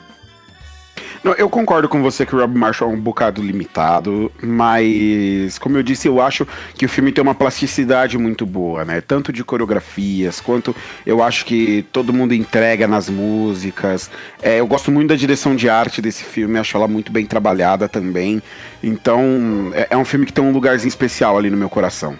Não, 1.23 1.33
eu 1.33 1.49
concordo 1.49 1.89
com 1.89 2.01
você 2.01 2.25
que 2.25 2.35
o 2.35 2.39
Rob 2.39 2.57
Marshall 2.57 2.91
é 2.91 2.93
um 2.93 2.99
bocado 2.99 3.41
limitado, 3.41 4.31
mas, 4.41 5.57
como 5.59 5.77
eu 5.77 5.83
disse, 5.83 6.07
eu 6.07 6.21
acho 6.21 6.47
que 6.75 6.85
o 6.85 6.89
filme 6.89 7.11
tem 7.11 7.21
uma 7.21 7.35
plasticidade 7.35 8.17
muito 8.17 8.45
boa, 8.45 8.85
né? 8.85 9.01
Tanto 9.01 9.33
de 9.33 9.43
coreografias, 9.43 10.39
quanto 10.39 10.75
eu 11.05 11.23
acho 11.23 11.45
que 11.45 11.85
todo 11.91 12.13
mundo 12.13 12.33
entrega 12.33 12.87
nas 12.87 13.09
músicas. 13.09 14.09
É, 14.41 14.59
eu 14.59 14.67
gosto 14.67 14.91
muito 14.91 15.09
da 15.09 15.15
direção 15.15 15.55
de 15.55 15.69
arte 15.69 16.01
desse 16.01 16.23
filme, 16.23 16.59
acho 16.59 16.77
ela 16.77 16.87
muito 16.87 17.11
bem 17.11 17.25
trabalhada 17.25 17.87
também. 17.87 18.41
Então, 18.83 19.71
é, 19.73 19.87
é 19.91 19.97
um 19.97 20.05
filme 20.05 20.25
que 20.25 20.33
tem 20.33 20.43
um 20.43 20.51
lugarzinho 20.51 20.89
especial 20.89 21.37
ali 21.37 21.49
no 21.49 21.57
meu 21.57 21.69
coração. 21.69 22.17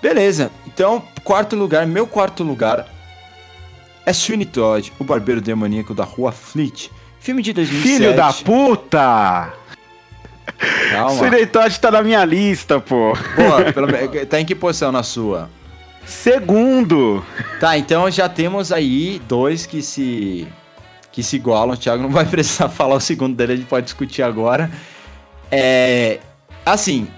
Beleza, 0.00 0.50
então, 0.66 1.02
quarto 1.24 1.56
lugar, 1.56 1.86
meu 1.86 2.06
quarto 2.06 2.44
lugar 2.44 2.86
é 4.06 4.12
Sweeney 4.12 4.46
Todd, 4.46 4.92
o 4.98 5.04
barbeiro 5.04 5.40
demoníaco 5.40 5.92
da 5.92 6.04
rua 6.04 6.32
Fleet. 6.32 6.90
Filme 7.20 7.42
de 7.42 7.52
2007. 7.52 7.88
Filho 7.88 8.16
da 8.16 8.32
puta! 8.32 9.52
Calma. 10.90 11.16
Sweeney 11.16 11.46
Todd 11.46 11.78
tá 11.78 11.90
na 11.90 12.02
minha 12.02 12.24
lista, 12.24 12.80
pô. 12.80 13.12
Pô, 13.12 13.72
pelo... 13.72 13.88
tá 14.26 14.40
em 14.40 14.44
que 14.44 14.54
posição 14.54 14.90
na 14.90 15.02
sua? 15.02 15.48
Segundo. 16.04 17.24
Tá, 17.60 17.76
então 17.76 18.10
já 18.10 18.28
temos 18.28 18.72
aí 18.72 19.20
dois 19.28 19.66
que 19.66 19.82
se 19.82 20.48
que 21.12 21.22
se 21.22 21.36
igualam. 21.36 21.74
O 21.74 21.76
Thiago 21.76 22.02
não 22.02 22.10
vai 22.10 22.24
precisar 22.26 22.68
falar 22.68 22.96
o 22.96 23.00
segundo 23.00 23.36
dele, 23.36 23.52
a 23.52 23.56
gente 23.56 23.66
pode 23.66 23.84
discutir 23.84 24.22
agora. 24.22 24.70
É, 25.50 26.18
assim, 26.64 27.08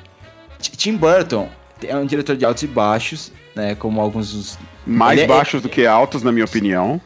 Tim 0.59 0.97
Burton 0.97 1.49
é 1.83 1.97
um 1.97 2.05
diretor 2.05 2.37
de 2.37 2.45
altos 2.45 2.63
e 2.63 2.67
baixos, 2.67 3.33
né, 3.55 3.75
como 3.75 4.01
alguns 4.01 4.33
dos 4.33 4.59
mais 4.87 5.21
é- 5.21 5.27
baixos 5.27 5.61
é, 5.61 5.63
do 5.63 5.69
que 5.69 5.87
altos, 5.87 6.23
na 6.23 6.33
minha 6.33 6.45
opinião. 6.45 7.01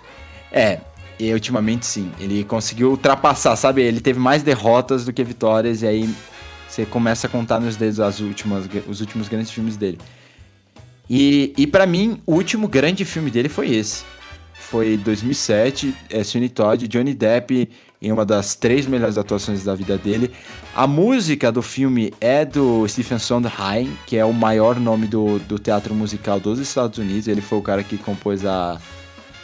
É, 0.51 0.79
e 1.19 1.33
ultimamente 1.33 1.87
sim. 1.87 2.11
Ele 2.19 2.45
conseguiu 2.45 2.91
ultrapassar, 2.91 3.57
sabe? 3.57 3.83
Ele 3.83 4.01
teve 4.01 4.19
mais 4.19 4.43
derrotas 4.43 5.05
do 5.05 5.13
que 5.13 5.23
vitórias, 5.23 5.83
e 5.83 5.87
aí 5.87 6.15
você 6.69 6.85
começa 6.85 7.27
a 7.27 7.31
contar 7.31 7.61
nos 7.61 7.77
dedos 7.77 8.01
as 8.01 8.21
últimas, 8.21 8.69
os 8.89 9.01
últimos 9.01 9.29
grandes 9.29 9.51
filmes 9.51 9.77
dele. 9.77 9.99
E, 11.09 11.53
e 11.57 11.67
para 11.67 11.87
mim, 11.87 12.21
o 12.27 12.35
último 12.35 12.67
grande 12.67 13.05
filme 13.05 13.31
dele 13.31 13.49
foi 13.49 13.75
esse. 13.75 14.05
Foi 14.55 14.97
2007, 14.97 15.95
é 16.11 16.25
Sweeney 16.25 16.49
Todd, 16.49 16.89
Johnny 16.89 17.15
Depp 17.15 17.69
em 18.05 18.13
uma 18.13 18.25
das 18.25 18.55
três 18.55 18.87
melhores 18.87 19.17
atuações 19.17 19.65
da 19.65 19.75
vida 19.75 19.97
dele. 19.97 20.31
A 20.75 20.87
música 20.87 21.51
do 21.51 21.63
filme 21.63 22.13
é 22.21 22.45
do 22.45 22.87
Stephen 22.87 23.19
Sondheim, 23.19 23.97
que 24.07 24.17
é 24.17 24.25
o 24.25 24.33
maior 24.33 24.79
nome 24.79 25.07
do, 25.07 25.39
do 25.41 25.59
teatro 25.59 25.95
musical 25.95 26.39
dos 26.39 26.59
Estados 26.59 26.99
Unidos. 26.99 27.29
Ele 27.29 27.41
foi 27.41 27.59
o 27.59 27.63
cara 27.63 27.83
que 27.83 27.97
compôs 27.97 28.45
a, 28.45 28.79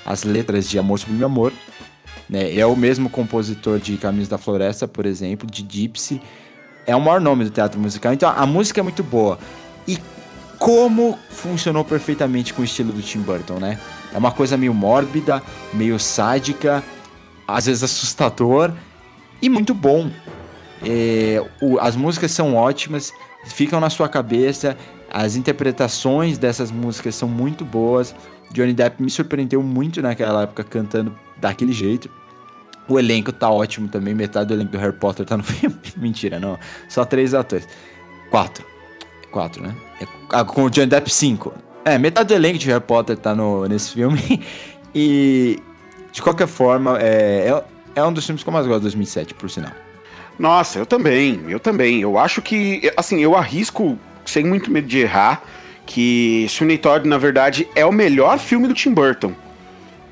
as 0.05 0.25
letras 0.25 0.69
de 0.69 0.79
Amor 0.79 0.99
Sublime 0.99 1.25
Amor. 1.25 1.53
Né? 2.29 2.57
É 2.57 2.65
o 2.65 2.77
mesmo 2.77 3.11
compositor 3.11 3.79
de 3.79 3.97
Caminhos 3.97 4.29
da 4.29 4.39
Floresta, 4.39 4.87
por 4.87 5.07
exemplo, 5.07 5.51
de 5.51 5.67
Gypsy. 5.69 6.21
É 6.87 6.95
o 6.95 7.01
maior 7.01 7.21
nome 7.21 7.45
do 7.45 7.51
teatro 7.51 7.81
musical. 7.81 8.13
Então 8.13 8.29
a 8.29 8.47
música 8.47 8.81
é 8.81 8.83
muito 8.83 9.03
boa. 9.03 9.39
E 9.87 9.99
como 10.59 11.19
funcionou 11.31 11.85
perfeitamente 11.85 12.53
com 12.53 12.63
o 12.63 12.65
estilo 12.65 12.93
do 12.93 13.01
Tim 13.03 13.21
Burton, 13.21 13.59
né? 13.59 13.79
É 14.13 14.19
uma 14.19 14.31
coisa 14.31 14.57
meio 14.57 14.75
mórbida, 14.75 15.43
meio 15.73 15.99
sádica, 15.99 16.85
às 17.47 17.67
vezes 17.67 17.83
assustador 17.83 18.73
e 19.41 19.49
muito 19.49 19.75
bom. 19.75 20.11
É, 20.83 21.43
o, 21.61 21.79
as 21.79 21.97
músicas 21.97 22.31
são 22.31 22.55
ótimas, 22.55 23.13
ficam 23.47 23.81
na 23.81 23.91
sua 23.91 24.09
cabeça, 24.09 24.77
as 25.11 25.35
interpretações 25.35 26.39
dessas 26.39 26.71
músicas 26.71 27.15
são 27.15 27.29
muito 27.29 27.65
boas. 27.65 28.15
Johnny 28.53 28.73
Depp 28.73 29.03
me 29.03 29.11
surpreendeu 29.11 29.63
muito 29.63 30.03
naquela 30.03 30.43
época 30.43 30.65
cantando 30.65 31.15
daquele 31.37 31.73
jeito. 31.73 32.11
O 32.89 32.99
elenco 32.99 33.33
tá 33.33 33.49
ótimo 33.49 33.89
também, 33.89 34.15
metade 34.15 34.49
do 34.49 34.55
elenco 34.55 34.73
do 34.73 34.79
Harry 34.79 34.97
Potter 34.97 35.25
tá 35.25 35.37
no 35.37 35.43
filme. 35.45 35.77
Mentira, 35.97 36.41
não. 36.41 36.59
Só 36.89 37.05
três 37.05 37.35
atores. 37.35 37.69
Quatro. 38.31 38.65
Quatro, 39.31 39.63
né? 39.63 39.75
É, 40.01 40.07
ah, 40.31 40.45
com 40.45 40.65
o 40.65 40.71
Johnny 40.71 40.89
Depp, 40.89 41.09
cinco. 41.11 41.53
É, 41.85 41.97
metade 41.99 42.29
do 42.29 42.35
elenco 42.35 42.59
de 42.59 42.67
Harry 42.69 42.83
Potter 42.83 43.17
tá 43.17 43.35
no, 43.35 43.67
nesse 43.67 43.93
filme. 43.93 44.45
e, 44.95 45.63
de 46.13 46.21
qualquer 46.21 46.49
forma, 46.49 46.99
é, 47.01 47.49
é, 47.49 47.65
é 48.01 48.05
um 48.05 48.13
dos 48.13 48.27
filmes 48.27 48.43
que 48.43 48.49
eu 48.49 48.53
mais 48.53 48.67
gosto 48.67 48.81
de 48.81 48.85
2007, 48.85 49.35
por 49.35 49.49
sinal. 49.49 49.73
Nossa, 50.39 50.79
eu 50.79 50.87
também, 50.87 51.41
eu 51.49 51.61
também. 51.61 52.01
Eu 52.01 52.19
acho 52.19 52.43
que, 52.43 52.91
assim, 52.97 53.21
eu 53.21 53.37
arrisco, 53.37 53.99
sem 54.25 54.45
muito 54.45 54.71
medo 54.71 54.89
de 54.89 54.99
errar, 54.99 55.43
que 55.91 56.47
Sweeney 56.49 56.79
Todd, 56.79 57.09
na 57.09 57.19
verdade, 57.19 57.69
é 57.75 57.85
o 57.85 57.91
melhor 57.91 58.39
filme 58.39 58.69
do 58.69 58.75
Tim 58.75 58.95
Burton. 58.95 59.35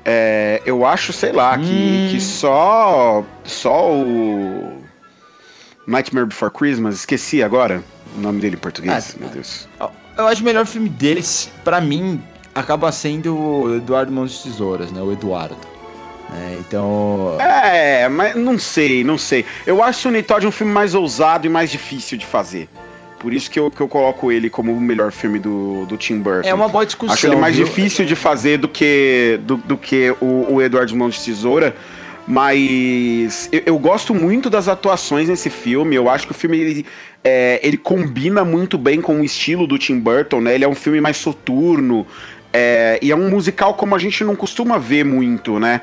É, 0.03 0.61
eu 0.65 0.85
acho, 0.85 1.13
sei 1.13 1.31
lá, 1.31 1.55
hum. 1.55 1.61
que, 1.61 2.09
que 2.11 2.19
só, 2.19 3.23
só 3.45 3.89
o 3.89 4.83
Nightmare 5.87 6.25
Before 6.25 6.51
Christmas, 6.51 6.95
esqueci 6.95 7.41
agora 7.41 7.81
o 8.17 8.19
nome 8.19 8.41
dele 8.41 8.57
em 8.57 8.59
português, 8.59 9.15
ah, 9.15 9.19
meu 9.21 9.29
Deus. 9.29 9.69
Eu 10.17 10.27
acho 10.27 10.41
o 10.41 10.45
melhor 10.45 10.65
filme 10.65 10.89
deles, 10.89 11.49
para 11.63 11.79
mim, 11.79 12.21
acaba 12.53 12.91
sendo 12.91 13.37
o 13.37 13.77
Eduardo 13.77 14.11
Mãos 14.11 14.33
de 14.33 14.51
Tesouras, 14.51 14.91
né? 14.91 15.01
O 15.01 15.13
Eduardo. 15.13 15.55
É, 16.33 16.57
então. 16.59 17.37
É, 17.39 18.09
mas 18.09 18.35
não 18.35 18.59
sei, 18.59 19.01
não 19.05 19.17
sei. 19.17 19.45
Eu 19.65 19.81
acho 19.81 20.09
o 20.09 20.23
Todd 20.23 20.45
um 20.45 20.51
filme 20.51 20.73
mais 20.73 20.93
ousado 20.93 21.47
e 21.47 21.49
mais 21.49 21.71
difícil 21.71 22.17
de 22.17 22.25
fazer. 22.25 22.67
Por 23.19 23.33
isso 23.33 23.51
que 23.51 23.59
eu, 23.59 23.69
que 23.69 23.81
eu 23.81 23.87
coloco 23.87 24.31
ele 24.31 24.49
como 24.49 24.71
o 24.71 24.79
melhor 24.79 25.11
filme 25.11 25.39
do, 25.39 25.85
do 25.85 25.97
Tim 25.97 26.19
Burton. 26.19 26.47
É 26.47 26.53
uma 26.53 26.69
boa 26.69 26.85
discussão. 26.85 27.13
Acho 27.13 27.27
ele 27.27 27.35
mais 27.35 27.55
viu? 27.55 27.65
difícil 27.65 28.05
de 28.05 28.15
fazer 28.15 28.57
do 28.57 28.67
que, 28.67 29.39
do, 29.43 29.57
do 29.57 29.77
que 29.77 30.15
o, 30.21 30.53
o 30.53 30.61
Eduardo 30.61 30.95
Mãos 30.95 31.15
de 31.15 31.25
Tesoura. 31.25 31.75
Mas 32.25 33.49
eu, 33.51 33.63
eu, 33.65 33.79
gosto 33.79 34.13
muito 34.13 34.49
das 34.49 34.67
atuações 34.67 35.27
nesse 35.27 35.49
filme. 35.49 35.95
Eu 35.95 36.07
acho 36.07 36.27
que 36.27 36.31
o 36.31 36.35
filme 36.35 36.59
ele, 36.59 36.85
é, 37.23 37.59
ele 37.63 37.75
combina 37.75 38.45
muito 38.45 38.77
bem 38.77 39.01
com 39.01 39.19
o 39.19 39.23
estilo 39.23 39.65
do 39.65 39.79
Tim 39.79 39.99
Burton, 39.99 40.39
né? 40.39 40.53
Ele 40.53 40.63
é 40.63 40.67
um 40.67 40.75
filme 40.75 41.01
mais 41.01 41.17
soturno, 41.17 42.05
é, 42.51 42.97
e 43.01 43.11
é 43.11 43.15
um 43.15 43.29
musical 43.29 43.75
como 43.75 43.95
a 43.95 43.99
gente 43.99 44.23
não 44.23 44.35
costuma 44.35 44.77
ver 44.77 45.05
muito, 45.05 45.59
né? 45.59 45.81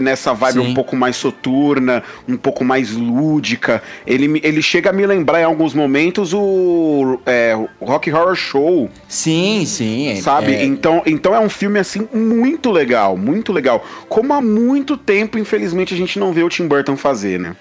Nessa 0.00 0.32
vibe 0.32 0.60
Sim. 0.60 0.70
um 0.70 0.74
pouco 0.74 0.94
mais 0.94 1.16
soturna, 1.16 2.02
um 2.28 2.36
pouco 2.36 2.64
mais 2.64 2.92
lúdica. 2.92 3.82
Ele, 4.06 4.40
ele 4.44 4.62
chega 4.62 4.90
a 4.90 4.92
me 4.92 5.04
lembrar 5.04 5.40
em 5.40 5.44
alguns 5.44 5.74
momentos 5.74 6.32
o, 6.32 7.18
é, 7.26 7.56
Rock 7.80 8.12
Horror 8.12 8.36
Show. 8.36 8.88
Sim, 9.08 9.64
sim. 9.66 10.20
Sabe? 10.20 10.54
É... 10.54 10.64
Então, 10.64 11.02
então 11.04 11.34
é 11.34 11.40
um 11.40 11.48
filme, 11.48 11.80
assim, 11.80 12.08
muito 12.12 12.70
legal, 12.70 13.16
muito 13.16 13.52
legal. 13.52 13.84
Como 14.08 14.32
há 14.32 14.40
muito 14.40 14.96
tempo, 14.96 15.36
infelizmente, 15.36 15.94
a 15.94 15.96
gente 15.96 16.18
não 16.18 16.32
vê 16.32 16.44
o 16.44 16.48
Tim 16.48 16.68
Burton 16.68 16.96
fazer, 16.96 17.40
né? 17.40 17.56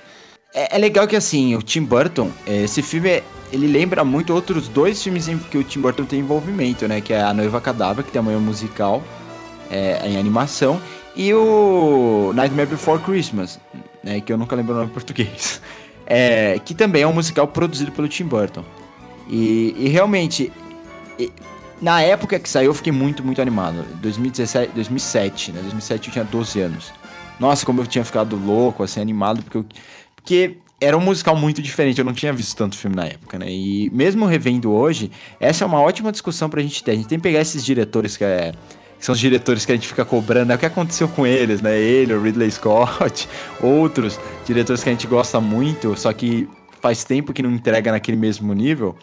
É, 0.54 0.76
é 0.76 0.78
legal 0.78 1.08
que, 1.08 1.16
assim, 1.16 1.56
o 1.56 1.62
Tim 1.64 1.82
Burton, 1.82 2.30
esse 2.46 2.84
filme 2.84 3.10
é 3.10 3.24
ele 3.54 3.68
lembra 3.68 4.04
muito 4.04 4.34
outros 4.34 4.68
dois 4.68 5.02
filmes 5.02 5.28
em 5.28 5.38
que 5.38 5.60
o 5.60 5.64
Tim 5.64 5.80
Burton 5.80 6.06
tem 6.06 6.20
envolvimento, 6.20 6.88
né? 6.88 7.00
Que 7.00 7.14
é 7.14 7.22
A 7.22 7.32
Noiva 7.36 7.62
Cadáver, 7.62 8.04
que 8.04 8.12
tem 8.12 8.20
amanhã 8.20 8.40
musical 8.40 9.04
é, 9.70 10.10
em 10.10 10.18
animação, 10.18 10.82
e 11.16 11.32
o 11.36 12.32
Nightmare 12.34 12.68
Before 12.68 13.00
Christmas, 13.00 13.60
né? 14.04 14.20
Que 14.20 14.34
eu 14.34 14.40
nunca 14.40 14.56
lembro 14.56 14.74
o 14.74 14.78
nome 14.78 14.90
em 14.90 14.94
português. 14.94 15.62
É, 16.06 16.60
que 16.66 16.76
também 16.76 17.04
é 17.04 17.08
um 17.08 17.14
musical 17.14 17.48
produzido 17.48 17.92
pelo 17.92 18.10
Tim 18.10 18.26
Burton. 18.26 18.66
E, 19.30 19.74
e 19.78 19.88
realmente, 19.88 20.52
e, 21.18 21.32
na 21.82 22.02
época 22.02 22.38
que 22.40 22.50
saiu, 22.50 22.72
eu 22.72 22.74
fiquei 22.74 22.92
muito, 22.92 23.24
muito 23.24 23.42
animado. 23.42 23.86
2017, 24.02 24.74
2007, 24.74 25.52
né? 25.54 25.62
2007 25.62 26.08
eu 26.08 26.14
tinha 26.14 26.26
12 26.26 26.60
anos. 26.60 26.92
Nossa, 27.40 27.66
como 27.66 27.82
eu 27.82 27.88
tinha 27.88 28.04
ficado 28.04 28.36
louco, 28.36 28.84
assim, 28.84 29.00
animado, 29.00 29.44
porque 29.44 29.58
eu, 29.58 29.66
porque 30.16 30.58
era 30.84 30.98
um 30.98 31.02
musical 31.02 31.36
muito 31.36 31.62
diferente, 31.62 32.00
eu 32.00 32.06
não 32.06 32.14
tinha 32.14 32.34
visto 32.34 32.56
tanto 32.56 32.78
filme 32.78 32.96
na 32.96 33.06
época, 33.06 33.40
né? 33.40 33.46
E 33.50 33.90
mesmo 33.94 34.26
revendo 34.26 34.72
hoje, 34.72 35.10
essa 35.40 35.64
é 35.64 35.68
uma 35.68 35.82
ótima 35.82 36.12
discussão 36.12 36.50
pra 36.50 36.62
gente 36.62 36.84
ter. 36.84 36.92
A 36.92 36.96
gente 36.96 37.08
tem 37.08 37.18
que 37.18 37.24
pegar 37.24 37.40
esses 37.40 37.64
diretores 37.64 38.18
que, 38.18 38.24
é, 38.24 38.52
que 39.00 39.06
são 39.06 39.14
os 39.14 39.20
diretores 39.20 39.66
que 39.66 39.72
a 39.72 39.76
gente 39.76 39.88
fica 39.88 40.04
cobrando, 40.04 40.48
né? 40.48 40.56
O 40.56 40.58
que 40.58 40.66
aconteceu 40.66 41.08
com 41.08 41.26
eles, 41.26 41.62
né? 41.62 41.80
Ele, 41.80 42.14
o 42.14 42.22
Ridley 42.22 42.52
Scott, 42.52 43.28
outros 43.62 44.20
diretores 44.46 44.84
que 44.84 44.90
a 44.90 44.92
gente 44.92 45.08
gosta 45.08 45.40
muito, 45.40 45.96
só 45.98 46.12
que 46.12 46.48
faz 46.82 47.04
tempo 47.04 47.32
que 47.32 47.42
não 47.42 47.52
entrega 47.52 47.92
naquele 47.92 48.18
mesmo 48.18 48.54
nível. 48.54 48.96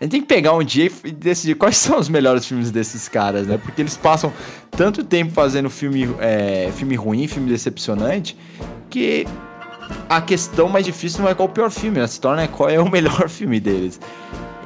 A 0.00 0.04
gente 0.04 0.10
tem 0.10 0.20
que 0.20 0.26
pegar 0.26 0.52
um 0.52 0.62
dia 0.62 0.90
e 1.04 1.10
decidir 1.10 1.54
quais 1.54 1.76
são 1.78 1.98
os 1.98 2.08
melhores 2.08 2.44
filmes 2.46 2.70
desses 2.70 3.08
caras, 3.08 3.46
né? 3.46 3.56
Porque 3.56 3.80
eles 3.80 3.96
passam 3.96 4.32
tanto 4.70 5.02
tempo 5.02 5.32
fazendo 5.32 5.70
filme, 5.70 6.08
é, 6.20 6.70
filme 6.76 6.94
ruim, 6.96 7.26
filme 7.26 7.48
decepcionante, 7.48 8.36
que 8.90 9.26
a 10.08 10.20
questão 10.20 10.68
mais 10.68 10.84
difícil 10.84 11.22
não 11.22 11.28
é 11.28 11.34
qual 11.34 11.48
o 11.48 11.52
pior 11.52 11.70
filme, 11.70 11.98
né? 11.98 12.06
se 12.06 12.20
torna 12.20 12.46
qual 12.48 12.68
é 12.68 12.80
o 12.80 12.90
melhor 12.90 13.28
filme 13.28 13.60
deles. 13.60 14.00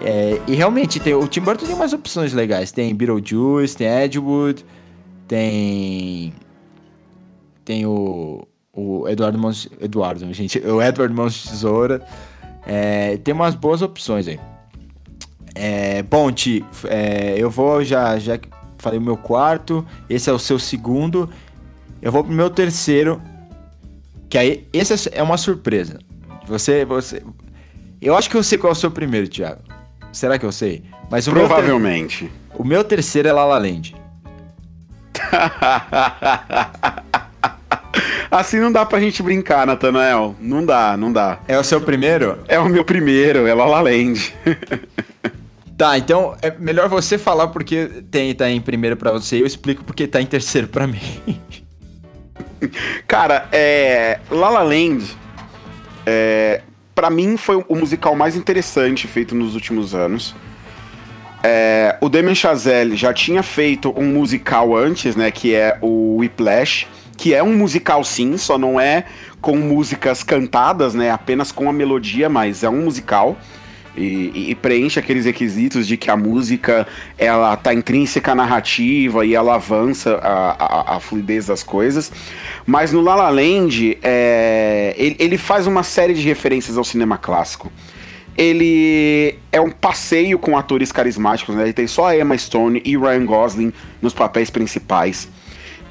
É, 0.00 0.40
e 0.46 0.54
realmente, 0.54 1.00
tem, 1.00 1.14
o 1.14 1.26
Tim 1.26 1.40
Burton 1.40 1.66
tem 1.66 1.74
umas 1.74 1.92
opções 1.92 2.32
legais. 2.32 2.70
Tem 2.70 2.94
Beetlejuice, 2.94 3.76
tem 3.76 3.88
Edgewood, 3.88 4.64
tem. 5.26 6.32
Tem 7.64 7.86
o. 7.86 8.46
O 8.72 9.08
Eduardo 9.08 9.38
Mons. 9.38 9.68
Eduardo, 9.80 10.32
gente. 10.32 10.58
O 10.66 10.80
Edward 10.80 11.12
Mons 11.12 11.44
Tesoura. 11.44 12.06
É, 12.66 13.16
tem 13.18 13.34
umas 13.34 13.54
boas 13.54 13.82
opções 13.82 14.28
aí. 14.28 14.38
É, 15.54 16.02
bom, 16.02 16.30
Ti, 16.30 16.64
é, 16.84 17.34
eu 17.36 17.50
vou 17.50 17.82
já. 17.82 18.18
Já 18.18 18.38
falei 18.78 18.98
o 18.98 19.02
meu 19.02 19.16
quarto. 19.16 19.84
Esse 20.08 20.30
é 20.30 20.32
o 20.32 20.38
seu 20.38 20.58
segundo. 20.58 21.28
Eu 22.00 22.12
vou 22.12 22.22
pro 22.22 22.32
meu 22.32 22.48
terceiro. 22.48 23.20
Que 24.28 24.36
aí, 24.36 24.68
essa 24.72 25.08
é 25.10 25.22
uma 25.22 25.36
surpresa. 25.36 25.98
Você, 26.46 26.84
você. 26.84 27.22
Eu 28.00 28.16
acho 28.16 28.28
que 28.28 28.36
eu 28.36 28.42
sei 28.42 28.58
qual 28.58 28.72
é 28.72 28.72
o 28.72 28.76
seu 28.76 28.90
primeiro, 28.90 29.28
Thiago. 29.28 29.62
Será 30.12 30.38
que 30.38 30.44
eu 30.46 30.52
sei? 30.52 30.82
Mas 31.10 31.26
o 31.26 31.32
Provavelmente. 31.32 32.24
Meu 32.24 32.32
ter... 32.32 32.62
O 32.62 32.64
meu 32.64 32.84
terceiro 32.84 33.28
é 33.28 33.32
La 33.32 33.44
La 33.44 33.58
Land. 33.58 33.96
assim 38.30 38.58
não 38.58 38.70
dá 38.70 38.84
pra 38.86 39.00
gente 39.00 39.22
brincar, 39.22 39.66
Natanael. 39.66 40.36
Não 40.40 40.64
dá, 40.64 40.96
não 40.96 41.12
dá. 41.12 41.40
É 41.46 41.58
o 41.58 41.64
seu 41.64 41.80
primeiro? 41.80 42.38
É 42.48 42.58
o 42.58 42.68
meu 42.68 42.84
primeiro, 42.84 43.46
é 43.46 43.54
La 43.54 43.66
La 43.66 43.80
Land. 43.80 44.34
tá, 45.76 45.98
então 45.98 46.36
é 46.42 46.50
melhor 46.58 46.88
você 46.88 47.18
falar 47.18 47.48
porque 47.48 48.02
tem 48.10 48.34
tá 48.34 48.50
em 48.50 48.60
primeiro 48.60 48.96
para 48.96 49.12
você 49.12 49.36
e 49.36 49.40
eu 49.40 49.46
explico 49.46 49.84
porque 49.84 50.06
tá 50.06 50.20
em 50.20 50.26
terceiro 50.26 50.68
para 50.68 50.86
mim. 50.86 51.00
Cara, 53.06 53.48
é. 53.52 54.20
La 54.30 54.48
La 54.48 54.62
Land. 54.62 55.16
É, 56.06 56.62
para 56.94 57.10
mim 57.10 57.36
foi 57.36 57.64
o 57.68 57.76
musical 57.76 58.16
mais 58.16 58.34
interessante 58.34 59.06
feito 59.06 59.34
nos 59.34 59.54
últimos 59.54 59.94
anos. 59.94 60.34
É, 61.42 61.96
o 62.00 62.08
Damien 62.08 62.34
Chazelle 62.34 62.96
já 62.96 63.12
tinha 63.12 63.42
feito 63.42 63.92
um 63.96 64.06
musical 64.06 64.76
antes, 64.76 65.14
né? 65.14 65.30
Que 65.30 65.54
é 65.54 65.78
o 65.80 66.16
Whiplash, 66.16 66.86
que 67.16 67.34
é 67.34 67.42
um 67.42 67.56
musical 67.56 68.02
sim, 68.02 68.36
só 68.36 68.58
não 68.58 68.80
é 68.80 69.04
com 69.40 69.56
músicas 69.56 70.22
cantadas, 70.22 70.94
né? 70.94 71.10
Apenas 71.10 71.52
com 71.52 71.68
a 71.68 71.72
melodia, 71.72 72.28
mas 72.28 72.64
é 72.64 72.68
um 72.68 72.84
musical 72.84 73.36
e, 73.98 74.50
e, 74.50 74.54
preenche 74.54 74.98
aqueles 74.98 75.24
requisitos 75.24 75.86
de 75.86 75.96
que 75.96 76.10
a 76.10 76.16
música 76.16 76.86
ela 77.16 77.56
tá 77.56 77.74
intrínseca 77.74 78.32
à 78.32 78.34
narrativa 78.34 79.26
e 79.26 79.34
ela 79.34 79.56
avança 79.56 80.14
a, 80.22 80.92
a, 80.92 80.96
a 80.96 81.00
fluidez 81.00 81.46
das 81.46 81.62
coisas. 81.62 82.12
Mas 82.64 82.92
no 82.92 83.00
La 83.00 83.14
La 83.14 83.30
Land, 83.30 83.98
é, 84.02 84.94
ele, 84.96 85.16
ele 85.18 85.38
faz 85.38 85.66
uma 85.66 85.82
série 85.82 86.14
de 86.14 86.22
referências 86.22 86.78
ao 86.78 86.84
cinema 86.84 87.18
clássico 87.18 87.70
ele 88.38 89.36
é 89.50 89.60
um 89.60 89.68
passeio 89.68 90.38
com 90.38 90.56
atores 90.56 90.92
carismáticos, 90.92 91.56
né? 91.56 91.64
Ele 91.64 91.72
tem 91.72 91.88
só 91.88 92.06
a 92.06 92.16
Emma 92.16 92.38
Stone 92.38 92.80
e 92.84 92.96
Ryan 92.96 93.24
Gosling 93.24 93.72
nos 94.00 94.14
papéis 94.14 94.48
principais. 94.48 95.28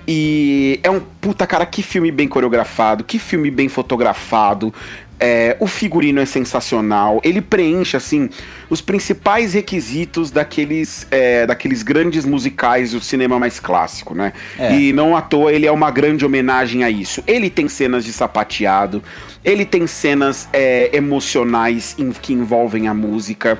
E 0.07 0.79
é 0.81 0.89
um 0.89 1.01
puta 1.01 1.45
cara, 1.45 1.65
que 1.65 1.83
filme 1.83 2.09
bem 2.09 2.29
coreografado, 2.29 3.03
que 3.03 3.19
filme 3.19 3.51
bem 3.51 3.67
fotografado. 3.67 4.73
É, 5.19 5.57
o 5.59 5.65
figurino 5.65 6.19
é 6.19 6.25
sensacional, 6.25 7.19
ele 7.23 7.41
preenche 7.41 7.97
assim 7.97 8.29
os 8.69 8.81
principais 8.81 9.55
requisitos 9.55 10.29
daqueles, 10.29 11.07
é, 11.09 11.45
daqueles 11.47 11.81
grandes 11.81 12.23
musicais 12.23 12.91
do 12.91 13.01
cinema 13.01 13.39
mais 13.39 13.59
clássico, 13.59 14.13
né? 14.13 14.33
É. 14.59 14.75
E 14.75 14.93
não 14.93 15.15
à 15.15 15.21
toa 15.21 15.51
ele 15.51 15.65
é 15.65 15.71
uma 15.71 15.89
grande 15.89 16.23
homenagem 16.23 16.83
a 16.83 16.89
isso. 16.89 17.23
Ele 17.25 17.49
tem 17.49 17.67
cenas 17.67 18.05
de 18.05 18.13
sapateado, 18.13 19.01
ele 19.43 19.65
tem 19.65 19.87
cenas 19.87 20.47
é, 20.53 20.95
emocionais 20.95 21.95
em, 21.97 22.11
que 22.11 22.33
envolvem 22.33 22.87
a 22.87 22.93
música. 22.93 23.57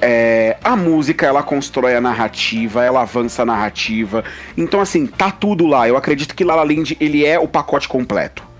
É, 0.00 0.56
a 0.64 0.74
música 0.74 1.26
ela 1.26 1.42
constrói 1.42 1.94
a 1.94 2.00
narrativa, 2.00 2.82
ela 2.82 3.02
avança 3.02 3.42
a 3.42 3.44
narrativa. 3.44 4.24
Então 4.56 4.80
assim 4.80 5.06
tá 5.06 5.30
tudo 5.30 5.66
lá. 5.66 5.86
Eu 5.86 5.98
acredito 5.98 6.34
que 6.34 6.44
La 6.44 6.54
La 6.54 6.62
Land 6.62 6.96
ele 6.98 7.26
é 7.26 7.38
o 7.38 7.46
pacote 7.46 7.88
completo. 7.88 8.53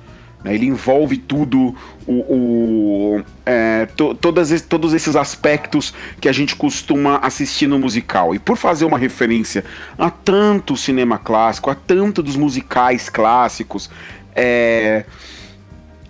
Né? 0.44 0.54
Ele 0.54 0.66
envolve 0.66 1.16
tudo, 1.16 1.74
o, 2.06 2.12
o 2.12 3.24
é, 3.44 3.86
to, 3.96 4.14
todas, 4.14 4.60
todos 4.60 4.92
esses 4.92 5.16
aspectos 5.16 5.92
que 6.20 6.28
a 6.28 6.32
gente 6.32 6.54
costuma 6.54 7.16
assistir 7.16 7.66
no 7.66 7.78
musical. 7.78 8.34
E 8.34 8.38
por 8.38 8.56
fazer 8.56 8.84
uma 8.84 8.98
referência 8.98 9.64
a 9.98 10.10
tanto 10.10 10.76
cinema 10.76 11.18
clássico, 11.18 11.70
a 11.70 11.74
tanto 11.74 12.22
dos 12.22 12.36
musicais 12.36 13.08
clássicos, 13.08 13.90
é, 14.36 15.04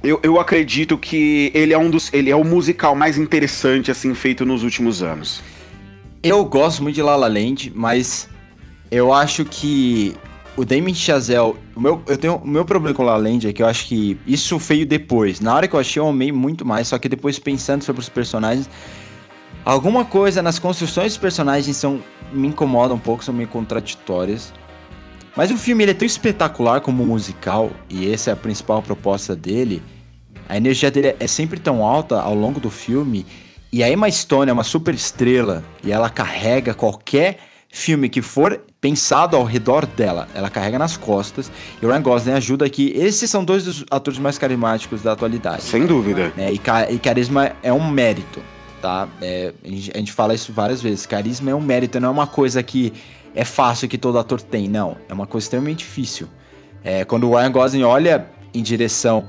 Eu, 0.02 0.20
eu 0.22 0.38
acredito 0.38 0.98
que 0.98 1.50
ele 1.54 1.72
é 1.72 1.78
um 1.78 1.88
dos. 1.88 2.12
Ele 2.12 2.30
é 2.30 2.36
o 2.36 2.44
musical 2.44 2.94
mais 2.94 3.16
interessante, 3.16 3.90
assim, 3.90 4.14
feito 4.14 4.44
nos 4.44 4.62
últimos 4.62 5.02
anos. 5.02 5.40
Eu 6.22 6.44
gosto 6.44 6.82
muito 6.82 6.94
de 6.94 7.02
La 7.02 7.16
La 7.16 7.26
Land, 7.26 7.72
mas 7.74 8.28
eu 8.90 9.14
acho 9.14 9.46
que 9.46 10.14
o 10.56 10.64
Damien 10.64 10.94
Chazelle, 10.94 11.54
o 11.74 11.80
meu, 11.80 12.02
eu 12.06 12.16
tenho, 12.16 12.36
o 12.36 12.46
meu 12.46 12.64
problema 12.64 12.94
com 12.94 13.02
La 13.02 13.16
La 13.16 13.28
Land 13.28 13.48
é 13.48 13.52
que 13.52 13.62
eu 13.62 13.66
acho 13.66 13.86
que 13.86 14.18
isso 14.26 14.56
veio 14.58 14.86
depois. 14.86 15.40
Na 15.40 15.54
hora 15.54 15.66
que 15.66 15.74
eu 15.74 15.80
achei, 15.80 16.00
eu 16.00 16.08
amei 16.08 16.30
muito 16.30 16.64
mais, 16.64 16.88
só 16.88 16.98
que 16.98 17.08
depois 17.08 17.38
pensando 17.38 17.82
sobre 17.82 18.00
os 18.00 18.08
personagens, 18.08 18.68
alguma 19.64 20.04
coisa 20.04 20.42
nas 20.42 20.58
construções 20.58 21.12
dos 21.12 21.18
personagens 21.18 21.76
são 21.76 22.02
me 22.32 22.48
incomoda 22.48 22.94
um 22.94 22.98
pouco, 22.98 23.24
são 23.24 23.34
meio 23.34 23.48
contraditórias. 23.48 24.52
Mas 25.36 25.50
o 25.50 25.56
filme 25.56 25.82
ele 25.82 25.90
é 25.90 25.94
tão 25.94 26.06
espetacular 26.06 26.80
como 26.80 27.04
musical, 27.04 27.70
e 27.90 28.10
essa 28.12 28.30
é 28.30 28.32
a 28.32 28.36
principal 28.36 28.80
proposta 28.80 29.34
dele, 29.34 29.82
a 30.48 30.56
energia 30.56 30.90
dele 30.90 31.16
é 31.18 31.26
sempre 31.26 31.58
tão 31.58 31.84
alta 31.84 32.20
ao 32.20 32.34
longo 32.34 32.60
do 32.60 32.70
filme. 32.70 33.26
E 33.72 33.82
a 33.82 33.90
Emma 33.90 34.08
Stone 34.10 34.50
é 34.50 34.52
uma 34.52 34.62
super 34.62 34.94
estrela 34.94 35.64
e 35.82 35.90
ela 35.90 36.08
carrega 36.08 36.74
qualquer 36.74 37.38
filme 37.74 38.08
que 38.08 38.22
for 38.22 38.60
pensado 38.80 39.36
ao 39.36 39.42
redor 39.42 39.84
dela, 39.84 40.28
ela 40.32 40.48
carrega 40.48 40.78
nas 40.78 40.96
costas. 40.96 41.50
E 41.82 41.84
o 41.84 41.88
Ryan 41.88 42.02
Gosling 42.02 42.32
ajuda 42.32 42.64
aqui. 42.64 42.92
Esses 42.94 43.28
são 43.28 43.44
dois 43.44 43.64
dos 43.64 43.84
atores 43.90 44.16
mais 44.20 44.38
carismáticos 44.38 45.02
da 45.02 45.10
atualidade. 45.10 45.64
Sem 45.64 45.84
dúvida. 45.84 46.32
É, 46.38 46.52
e, 46.52 46.60
e, 46.94 46.98
carisma 47.00 47.50
é 47.64 47.72
um 47.72 47.90
mérito, 47.90 48.40
tá? 48.80 49.08
É, 49.20 49.52
a, 49.64 49.68
gente, 49.68 49.90
a 49.92 49.98
gente 49.98 50.12
fala 50.12 50.34
isso 50.34 50.52
várias 50.52 50.80
vezes. 50.80 51.04
Carisma 51.04 51.50
é 51.50 51.54
um 51.54 51.60
mérito, 51.60 51.98
não 51.98 52.10
é 52.10 52.12
uma 52.12 52.28
coisa 52.28 52.62
que 52.62 52.92
é 53.34 53.44
fácil 53.44 53.88
que 53.88 53.98
todo 53.98 54.20
ator 54.20 54.40
tem. 54.40 54.68
Não, 54.68 54.96
é 55.08 55.12
uma 55.12 55.26
coisa 55.26 55.44
extremamente 55.44 55.78
difícil. 55.78 56.28
É, 56.84 57.04
quando 57.04 57.28
o 57.28 57.36
Ryan 57.36 57.50
Gosling 57.50 57.82
olha 57.82 58.28
em 58.54 58.62
direção 58.62 59.24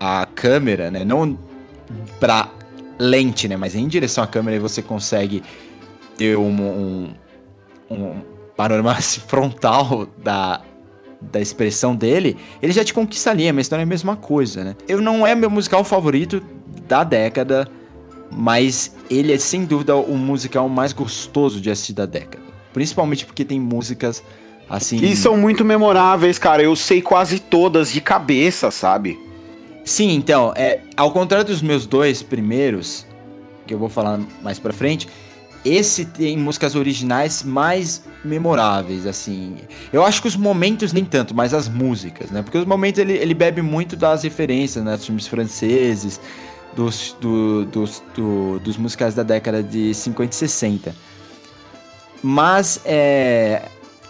a 0.00 0.26
câmera, 0.26 0.90
né? 0.90 1.04
Não 1.04 1.38
pra 2.18 2.50
lente, 2.98 3.46
né? 3.46 3.56
Mas 3.56 3.76
em 3.76 3.86
direção 3.86 4.24
à 4.24 4.26
câmera 4.26 4.56
e 4.56 4.58
você 4.58 4.82
consegue 4.82 5.44
ter 6.16 6.36
um, 6.36 6.50
um, 6.50 7.14
um 7.90 8.20
panorama 8.56 8.94
frontal 9.26 10.06
da, 10.22 10.60
da 11.20 11.40
expressão 11.40 11.94
dele, 11.94 12.36
ele 12.62 12.72
já 12.72 12.84
te 12.84 12.92
conquista 12.94 13.30
ali, 13.30 13.50
mas 13.52 13.68
não 13.70 13.78
é 13.78 13.82
a 13.82 13.86
mesma 13.86 14.16
coisa, 14.16 14.64
né? 14.64 14.76
Eu 14.86 15.00
não 15.00 15.26
é 15.26 15.34
meu 15.34 15.50
musical 15.50 15.84
favorito 15.84 16.42
da 16.86 17.04
década, 17.04 17.68
mas 18.30 18.94
ele 19.10 19.32
é 19.32 19.38
sem 19.38 19.64
dúvida 19.64 19.96
o 19.96 20.16
musical 20.16 20.68
mais 20.68 20.92
gostoso 20.92 21.60
de 21.60 21.70
assistir 21.70 21.92
da 21.92 22.06
década. 22.06 22.42
Principalmente 22.72 23.24
porque 23.24 23.44
tem 23.44 23.60
músicas 23.60 24.22
assim. 24.68 24.96
E 25.02 25.16
são 25.16 25.36
muito 25.36 25.64
memoráveis, 25.64 26.38
cara. 26.38 26.62
Eu 26.62 26.76
sei 26.76 27.00
quase 27.00 27.38
todas 27.38 27.92
de 27.92 28.00
cabeça, 28.00 28.70
sabe? 28.70 29.18
Sim, 29.84 30.10
então, 30.10 30.52
é, 30.54 30.80
ao 30.96 31.10
contrário 31.10 31.46
dos 31.46 31.62
meus 31.62 31.86
dois 31.86 32.22
primeiros, 32.22 33.06
que 33.66 33.72
eu 33.72 33.78
vou 33.78 33.88
falar 33.88 34.20
mais 34.42 34.58
pra 34.58 34.72
frente, 34.72 35.08
esse 35.68 36.04
tem 36.04 36.36
músicas 36.36 36.74
originais 36.74 37.42
mais 37.42 38.02
memoráveis, 38.24 39.06
assim. 39.06 39.56
Eu 39.92 40.04
acho 40.04 40.22
que 40.22 40.28
os 40.28 40.36
momentos 40.36 40.92
nem 40.92 41.04
tanto, 41.04 41.34
mas 41.34 41.52
as 41.52 41.68
músicas, 41.68 42.30
né? 42.30 42.42
Porque 42.42 42.58
os 42.58 42.64
momentos 42.64 43.00
ele, 43.00 43.12
ele 43.12 43.34
bebe 43.34 43.62
muito 43.62 43.96
das 43.96 44.22
referências, 44.22 44.84
né? 44.84 44.96
Dos 44.96 45.06
filmes 45.06 45.26
franceses, 45.26 46.20
dos, 46.74 47.16
do, 47.20 47.64
dos, 47.66 48.02
do, 48.14 48.58
dos 48.60 48.76
musicais 48.76 49.14
da 49.14 49.22
década 49.22 49.62
de 49.62 49.94
50 49.94 50.32
e 50.32 50.36
60. 50.36 50.94
Mas 52.22 52.80
é, 52.84 53.62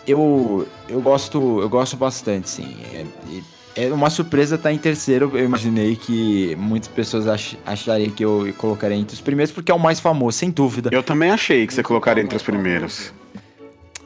eu, 0.06 0.66
eu, 0.88 1.00
gosto, 1.00 1.60
eu 1.60 1.68
gosto 1.68 1.96
bastante, 1.96 2.48
sim. 2.48 2.76
É, 2.92 3.04
uma 3.86 4.10
surpresa 4.10 4.56
estar 4.56 4.70
tá 4.70 4.72
em 4.72 4.78
terceiro. 4.78 5.30
Eu 5.34 5.44
imaginei 5.44 5.94
que 5.94 6.56
muitas 6.56 6.88
pessoas 6.88 7.28
ach, 7.28 7.56
achariam 7.64 8.10
que 8.10 8.24
eu 8.24 8.52
colocaria 8.58 8.96
entre 8.96 9.14
os 9.14 9.20
primeiros, 9.20 9.52
porque 9.52 9.70
é 9.70 9.74
o 9.74 9.78
mais 9.78 10.00
famoso, 10.00 10.38
sem 10.38 10.50
dúvida. 10.50 10.90
Eu 10.92 11.02
também 11.02 11.30
achei 11.30 11.66
que 11.66 11.72
você 11.72 11.82
colocaria 11.82 12.22
entre 12.22 12.36
os 12.36 12.42
primeiros. 12.42 13.12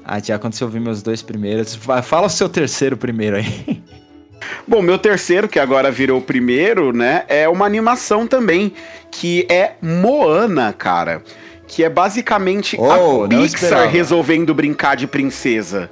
Ah, 0.04 0.18
já 0.18 0.38
quando 0.38 0.54
você 0.54 0.64
ouvir 0.64 0.80
meus 0.80 1.02
dois 1.02 1.22
primeiros, 1.22 1.74
fala 2.02 2.26
o 2.26 2.30
seu 2.30 2.48
terceiro 2.48 2.96
primeiro 2.96 3.36
aí. 3.36 3.82
Bom, 4.66 4.82
meu 4.82 4.98
terceiro, 4.98 5.48
que 5.48 5.58
agora 5.58 5.90
virou 5.90 6.18
o 6.18 6.22
primeiro, 6.22 6.92
né, 6.92 7.24
é 7.28 7.48
uma 7.48 7.64
animação 7.64 8.26
também, 8.26 8.72
que 9.10 9.46
é 9.48 9.74
Moana, 9.80 10.72
cara. 10.72 11.22
Que 11.66 11.84
é 11.84 11.88
basicamente 11.88 12.76
oh, 12.78 13.24
a 13.24 13.28
Pixar 13.28 13.88
resolvendo 13.88 14.52
brincar 14.52 14.96
de 14.96 15.06
princesa 15.06 15.90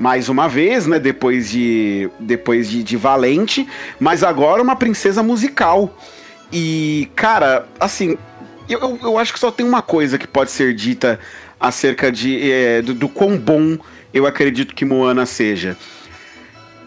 mais 0.00 0.30
uma 0.30 0.48
vez, 0.48 0.86
né? 0.86 0.98
Depois 0.98 1.50
de 1.50 2.08
depois 2.18 2.70
de, 2.70 2.82
de 2.82 2.96
Valente, 2.96 3.68
mas 4.00 4.24
agora 4.24 4.62
uma 4.62 4.74
princesa 4.74 5.22
musical. 5.22 5.94
E, 6.50 7.10
cara, 7.14 7.66
assim, 7.78 8.16
eu, 8.66 8.98
eu 9.02 9.18
acho 9.18 9.32
que 9.34 9.38
só 9.38 9.50
tem 9.50 9.64
uma 9.64 9.82
coisa 9.82 10.16
que 10.16 10.26
pode 10.26 10.50
ser 10.50 10.74
dita 10.74 11.20
acerca 11.60 12.10
de 12.10 12.50
é, 12.50 12.80
do, 12.80 12.94
do 12.94 13.10
quão 13.10 13.36
bom 13.36 13.76
eu 14.12 14.26
acredito 14.26 14.74
que 14.74 14.86
Moana 14.86 15.26
seja. 15.26 15.76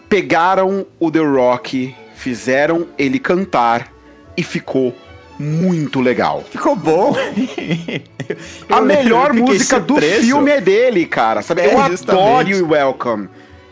Pegaram 0.08 0.84
o 0.98 1.08
The 1.08 1.20
Rock, 1.20 1.94
fizeram 2.16 2.88
ele 2.98 3.20
cantar 3.20 3.92
e 4.36 4.42
ficou 4.42 4.94
muito 5.38 6.00
legal. 6.00 6.44
Ficou 6.50 6.76
bom. 6.76 7.14
a 8.68 8.80
melhor 8.80 9.32
música 9.32 9.80
do 9.80 10.00
filme 10.00 10.50
é 10.50 10.60
dele, 10.60 11.06
cara. 11.06 11.42
Sabe? 11.42 11.62
É, 11.62 11.74
eu 11.74 11.80
adoro 11.80 12.48
You 12.48 12.68
Welcome. 12.70 13.28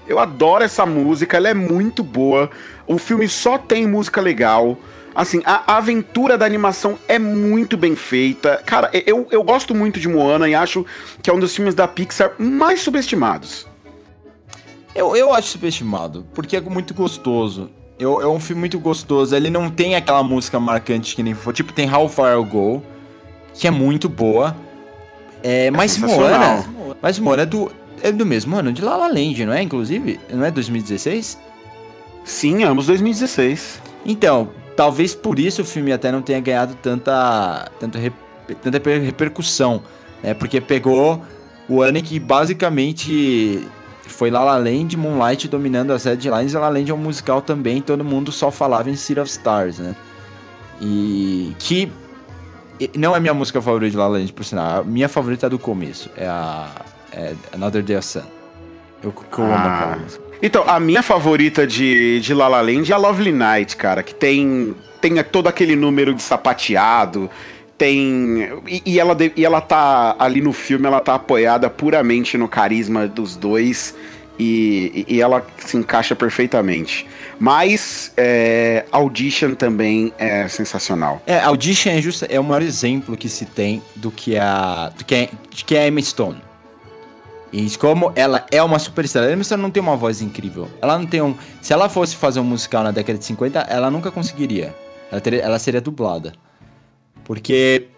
Eu 0.07 0.19
adoro 0.19 0.65
essa 0.65 0.85
música, 0.85 1.37
ela 1.37 1.49
é 1.49 1.55
muito 1.55 2.03
boa. 2.03 2.51
O 2.87 2.99
filme 2.99 3.29
só 3.29 3.57
tem 3.57 3.87
música 3.87 4.21
legal. 4.21 4.77
Assim, 5.15 5.43
a, 5.45 5.75
a 5.75 5.77
aventura 5.77 6.39
da 6.39 6.47
animação 6.47 6.99
é 7.07 7.19
muito 7.19 7.77
bem 7.77 7.95
feita. 7.95 8.63
Cara, 8.65 8.91
eu, 9.07 9.27
eu 9.31 9.43
gosto 9.43 9.75
muito 9.75 10.01
de 10.01 10.09
Moana 10.09 10.49
e 10.49 10.55
acho 10.55 10.85
que 11.23 11.31
é 11.31 11.33
um 11.33 11.39
dos 11.39 11.55
filmes 11.55 11.75
da 11.75 11.87
Pixar 11.87 12.33
mais 12.39 12.81
subestimados. 12.81 13.67
Eu, 14.95 15.17
eu 15.17 15.33
acho 15.33 15.49
subestimado, 15.49 16.27
porque 16.35 16.57
é 16.57 16.61
muito 16.61 16.93
gostoso. 16.93 17.71
Eu, 18.03 18.21
é 18.21 18.27
um 18.27 18.41
filme 18.41 18.59
muito 18.59 18.81
gostoso. 18.81 19.35
Ele 19.37 19.49
não 19.49 19.71
tem 19.71 19.95
aquela 19.95 20.25
música 20.25 20.59
marcante 20.59 21.15
que 21.15 21.23
nem 21.23 21.35
for. 21.35 21.53
Tipo, 21.53 21.73
tem 21.73 21.89
How 21.89 22.09
Far 22.09 22.35
I'll 22.35 22.45
Go, 22.45 22.83
que 23.55 23.69
é 23.69 23.71
muito 23.71 24.09
boa. 24.09 24.57
É, 25.41 25.67
é 25.67 25.71
mas 25.71 25.97
Moana. 25.97 26.67
Mas 27.01 27.21
Moana 27.21 27.43
é 27.43 27.47
do, 27.47 27.71
é 28.03 28.11
do 28.11 28.27
mesmo 28.27 28.57
ano 28.57 28.73
de 28.73 28.83
La 28.83 28.97
La 28.97 29.07
Land, 29.07 29.47
não 29.47 29.53
é? 29.53 29.63
Inclusive? 29.63 30.19
Não 30.29 30.45
é 30.45 30.51
2016? 30.51 31.39
Sim, 32.25 32.65
ambos 32.65 32.87
2016. 32.87 33.81
Então, 34.05 34.51
talvez 34.77 35.15
por 35.15 35.39
isso 35.39 35.63
o 35.63 35.65
filme 35.65 35.93
até 35.93 36.11
não 36.11 36.23
tenha 36.23 36.41
ganhado 36.41 36.75
tanta, 36.83 37.71
tanta, 37.79 38.01
tanta 38.61 38.79
repercussão. 38.79 39.81
Né? 40.21 40.35
Porque 40.35 40.61
pegou 40.61 41.23
o 41.69 41.81
ano 41.81 42.03
que 42.03 42.19
basicamente 42.19 43.65
foi 44.07 44.31
La 44.31 44.45
La 44.45 44.57
Land, 44.57 44.97
Moonlight 44.97 45.49
dominando 45.49 45.93
as 45.93 46.05
headlines. 46.05 46.53
La 46.55 46.61
La 46.61 46.69
Land 46.69 46.91
é 46.91 46.95
um 46.95 46.99
musical 46.99 47.41
também, 47.41 47.81
todo 47.81 48.05
mundo 48.05 48.33
só 48.33 48.51
falava 48.51 48.91
em 48.91 48.97
City 48.97 49.21
of 49.21 49.31
Stars, 49.31 49.79
né? 49.79 49.95
E 50.81 51.55
que 51.59 51.91
não 52.97 53.15
é 53.15 53.21
minha 53.21 53.35
música 53.35 53.63
favorita 53.63 53.91
de 53.91 53.97
La 53.97 54.09
La 54.09 54.19
Land, 54.19 54.33
por 54.33 54.45
sinal. 54.45 54.81
A 54.81 54.85
minha 54.85 55.09
favorita 55.09 55.47
é 55.47 55.49
do 55.51 55.59
começo, 55.59 56.11
é 56.17 56.27
a 56.27 56.69
é 57.13 57.35
Another 57.53 57.83
Day 57.83 57.97
of 57.97 58.07
Sun. 58.07 58.23
Eu, 59.03 59.15
eu 59.39 59.45
amo 59.45 59.55
ah. 59.55 59.75
aquela 59.75 59.97
música. 59.97 60.25
Então, 60.43 60.65
a 60.67 60.81
minha 60.81 61.03
favorita 61.03 61.67
de, 61.67 62.21
de 62.21 62.35
La 62.35 62.49
La 62.49 62.61
Land 62.61 62.91
é 62.91 62.95
a 62.95 62.99
Lovely 62.99 63.33
Night, 63.33 63.77
cara, 63.77 64.03
que 64.03 64.15
tem, 64.15 64.75
tem 65.01 65.23
todo 65.23 65.47
aquele 65.47 65.77
número 65.77 66.13
de 66.15 66.23
sapateado, 66.23 67.31
tem. 67.83 68.49
E, 68.69 68.83
e, 68.87 69.01
ela, 69.01 69.17
e 69.35 69.45
ela 69.45 69.61
tá 69.61 70.15
ali 70.17 70.41
no 70.41 70.53
filme, 70.53 70.87
ela 70.87 71.01
tá 71.01 71.17
apoiada 71.17 71.69
puramente 71.69 72.39
no 72.39 72.47
carisma 72.47 73.09
dos 73.09 73.35
dois. 73.35 73.93
E, 74.39 75.05
e 75.09 75.21
ela 75.21 75.45
se 75.59 75.77
encaixa 75.77 76.15
perfeitamente. 76.17 77.07
Mas 77.39 78.13
é, 78.17 78.85
Audition 78.91 79.55
também 79.55 80.13
é 80.17 80.49
sensacional. 80.49 81.21
É, 81.27 81.41
Audition 81.41 81.91
é, 81.91 82.01
justo, 82.01 82.25
é 82.29 82.39
o 82.41 82.45
maior 82.45 82.63
exemplo 82.63 83.17
que 83.17 83.29
se 83.29 83.45
tem 83.45 83.83
do 83.97 84.11
que 84.11 84.39
a, 84.39 84.91
do 84.97 85.05
que 85.05 85.15
é, 85.15 85.29
de 85.51 85.65
que 85.65 85.75
é 85.77 85.83
a 85.83 85.89
Emma 85.89 86.01
Stone. 86.01 86.41
E 87.53 87.69
como 87.77 88.13
ela 88.15 88.47
é 88.51 88.63
uma 88.63 88.79
superestrela. 88.79 89.27
A 89.27 89.33
Emma 89.33 89.45
Stone 89.45 89.61
não 89.61 89.71
tem 89.71 89.83
uma 89.83 89.97
voz 89.97 90.23
incrível. 90.23 90.69
Ela 90.81 90.99
não 90.99 91.07
tem 91.07 91.21
um. 91.21 91.37
Se 91.61 91.73
ela 91.73 91.89
fosse 91.89 92.17
fazer 92.17 92.41
um 92.41 92.45
musical 92.45 92.83
na 92.85 92.93
década 92.93 93.19
de 93.19 93.25
50, 93.25 93.61
ela 93.61 93.91
nunca 93.91 94.11
conseguiria. 94.11 94.75
Ela, 95.11 95.21
teria, 95.21 95.41
ela 95.41 95.59
seria 95.59 95.81
dublada. 95.81 96.33
Porque 97.25 97.89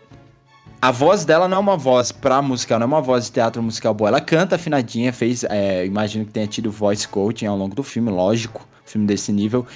a 0.81 0.91
voz 0.91 1.25
dela 1.25 1.49
não 1.49 1.57
é 1.57 1.61
uma 1.61 1.77
voz 1.77 2.13
pra 2.13 2.43
musical, 2.43 2.79
não 2.79 2.85
é 2.85 2.89
uma 2.89 3.01
voz 3.01 3.25
de 3.25 3.33
teatro 3.33 3.63
musical 3.63 3.95
boa. 3.95 4.09
Ela 4.09 4.21
canta 4.21 4.57
afinadinha, 4.57 5.13
fez. 5.13 5.45
É, 5.45 5.87
imagino 5.87 6.27
que 6.27 6.33
tenha 6.33 6.47
tido 6.47 6.71
voice 6.71 7.09
coaching 7.09 7.47
ao 7.47 7.57
longo 7.57 7.75
do 7.75 7.83
filme, 7.83 8.11
lógico. 8.11 8.67
Filme 8.85 9.07
desse 9.07 9.33
nível. 9.33 9.67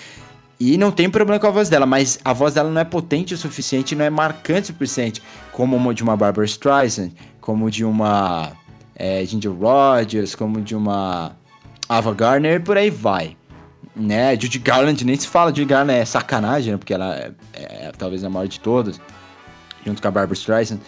E 0.61 0.77
não 0.77 0.91
tem 0.91 1.09
problema 1.09 1.41
com 1.41 1.47
a 1.47 1.51
voz 1.51 1.69
dela, 1.69 1.87
mas 1.87 2.19
a 2.25 2.33
voz 2.33 2.55
dela 2.55 2.69
não 2.69 2.81
é 2.81 2.85
potente 2.85 3.33
o 3.33 3.39
suficiente, 3.39 3.95
não 3.95 4.05
é 4.05 4.11
marcante 4.11 4.71
o 4.71 4.75
suficiente, 4.75 5.23
como 5.53 5.95
de 5.95 6.03
uma 6.03 6.17
Barbara 6.17 6.45
Streisand, 6.45 7.13
como 7.41 7.71
de 7.71 7.85
uma 7.85 8.53
é, 8.95 9.25
Ginger 9.25 9.53
Rogers, 9.53 10.35
como 10.35 10.61
de 10.61 10.75
uma 10.75 11.37
Ava 11.89 12.13
Gardner 12.13 12.57
e 12.57 12.61
por 12.61 12.77
aí 12.77 12.91
vai. 12.91 13.37
né? 13.95 14.33
Judy 14.39 14.59
Garland 14.59 15.05
nem 15.05 15.17
se 15.17 15.27
fala, 15.27 15.51
Judy 15.51 15.65
Garland 15.65 16.01
é 16.01 16.05
sacanagem, 16.05 16.73
né? 16.73 16.79
Porque 16.79 16.95
ela 16.95 17.17
é, 17.17 17.33
é, 17.53 17.93
talvez 17.97 18.23
a 18.25 18.31
maior 18.31 18.47
de 18.47 18.61
todas, 18.61 19.01
junto 19.89 20.01
com 20.03 20.09
a 20.09 20.11
Barbara 20.11 20.35
Streisand. 20.35 20.79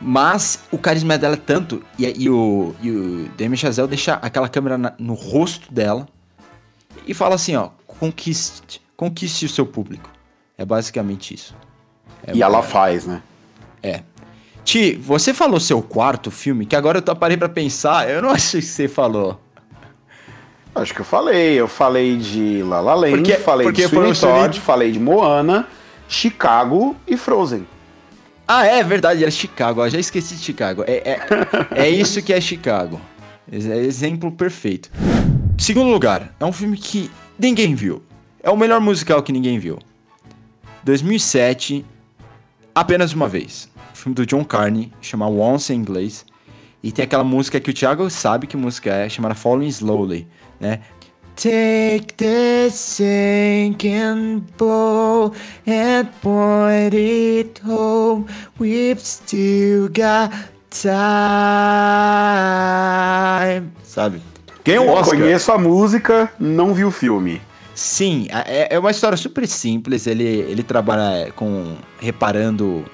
Mas 0.00 0.60
o 0.70 0.78
carisma 0.78 1.16
dela 1.16 1.34
é 1.34 1.38
tanto, 1.38 1.82
e, 1.98 2.24
e 2.24 2.30
o, 2.30 2.74
e 2.82 2.90
o 2.90 3.28
Damien 3.36 3.56
Chazelle 3.56 3.88
deixa 3.88 4.14
aquela 4.14 4.48
câmera 4.48 4.76
na, 4.76 4.92
no 4.98 5.14
rosto 5.14 5.72
dela 5.72 6.06
e 7.06 7.14
fala 7.14 7.34
assim, 7.34 7.54
ó, 7.56 7.70
conquiste, 7.86 8.80
conquiste 8.96 9.46
o 9.46 9.48
seu 9.48 9.66
público. 9.66 10.10
É 10.56 10.64
basicamente 10.64 11.34
isso. 11.34 11.54
É 12.26 12.34
e 12.34 12.42
ela 12.42 12.62
faz, 12.62 13.06
né? 13.06 13.22
É. 13.82 14.02
Ti, 14.64 14.94
você 14.94 15.34
falou 15.34 15.60
seu 15.60 15.82
quarto 15.82 16.30
filme, 16.30 16.64
que 16.64 16.74
agora 16.74 17.02
eu 17.04 17.16
parei 17.16 17.36
para 17.36 17.48
pensar, 17.48 18.08
eu 18.08 18.22
não 18.22 18.30
achei 18.30 18.60
que 18.60 18.66
você 18.66 18.88
falou. 18.88 19.40
Acho 20.74 20.92
que 20.92 21.00
eu 21.00 21.04
falei. 21.04 21.54
Eu 21.54 21.68
falei 21.68 22.16
de 22.16 22.62
La 22.64 22.80
La 22.80 22.94
Land, 22.94 23.16
porque, 23.16 23.34
falei 23.36 23.66
porque 23.66 23.82
de 23.82 23.88
Sweeney 23.88 24.14
Todd, 24.14 24.60
falei 24.60 24.90
de 24.90 24.98
Moana, 24.98 25.68
Chicago 26.08 26.96
e 27.06 27.16
Frozen. 27.16 27.66
Ah, 28.46 28.66
é 28.66 28.82
verdade, 28.82 29.24
é 29.24 29.30
Chicago. 29.30 29.84
Eu 29.84 29.90
já 29.90 29.98
esqueci 29.98 30.36
de 30.36 30.42
Chicago. 30.42 30.84
É, 30.86 31.18
é, 31.72 31.86
é 31.86 31.88
isso 31.90 32.22
que 32.22 32.32
é 32.32 32.40
Chicago. 32.40 33.00
É 33.50 33.56
exemplo 33.56 34.30
perfeito. 34.30 34.90
Segundo 35.58 35.90
lugar, 35.90 36.34
é 36.38 36.44
um 36.44 36.52
filme 36.52 36.76
que 36.76 37.10
ninguém 37.38 37.74
viu. 37.74 38.02
É 38.42 38.50
o 38.50 38.56
melhor 38.56 38.80
musical 38.80 39.22
que 39.22 39.32
ninguém 39.32 39.58
viu. 39.58 39.78
2007, 40.82 41.84
apenas 42.74 43.12
uma 43.12 43.28
vez. 43.28 43.70
O 43.92 43.96
filme 43.96 44.14
do 44.14 44.26
John 44.26 44.44
Carney, 44.44 44.92
chama 45.00 45.26
Once 45.26 45.72
em 45.72 45.76
inglês. 45.76 46.26
E 46.82 46.92
tem 46.92 47.04
aquela 47.04 47.24
música 47.24 47.58
que 47.58 47.70
o 47.70 47.74
Thiago 47.74 48.10
sabe 48.10 48.46
que 48.46 48.56
música 48.56 48.90
é, 48.90 49.08
chamada 49.08 49.34
Falling 49.34 49.68
Slowly 49.68 50.28
né? 50.60 50.80
Take 51.36 52.14
the 52.16 52.70
sinking 52.70 54.46
bow 54.56 55.32
and 55.66 56.08
point 56.22 56.94
it 56.94 57.60
home. 57.66 58.26
We've 58.58 59.00
still 59.00 59.88
got 59.88 60.30
time. 60.70 60.92
Sabe? 63.82 64.22
Ganhou 64.64 64.86
um 64.86 64.90
Oscar. 64.90 65.18
Conheço 65.18 65.50
a 65.50 65.58
música, 65.58 66.32
não 66.38 66.72
vi 66.72 66.84
o 66.84 66.90
filme. 66.92 67.42
Sim, 67.74 68.28
é, 68.30 68.76
é 68.76 68.78
uma 68.78 68.92
história 68.92 69.16
super 69.18 69.46
simples. 69.48 70.06
Ele, 70.06 70.24
ele 70.24 70.62
trabalha 70.62 71.32
com 71.32 71.76
reparando 71.98 72.84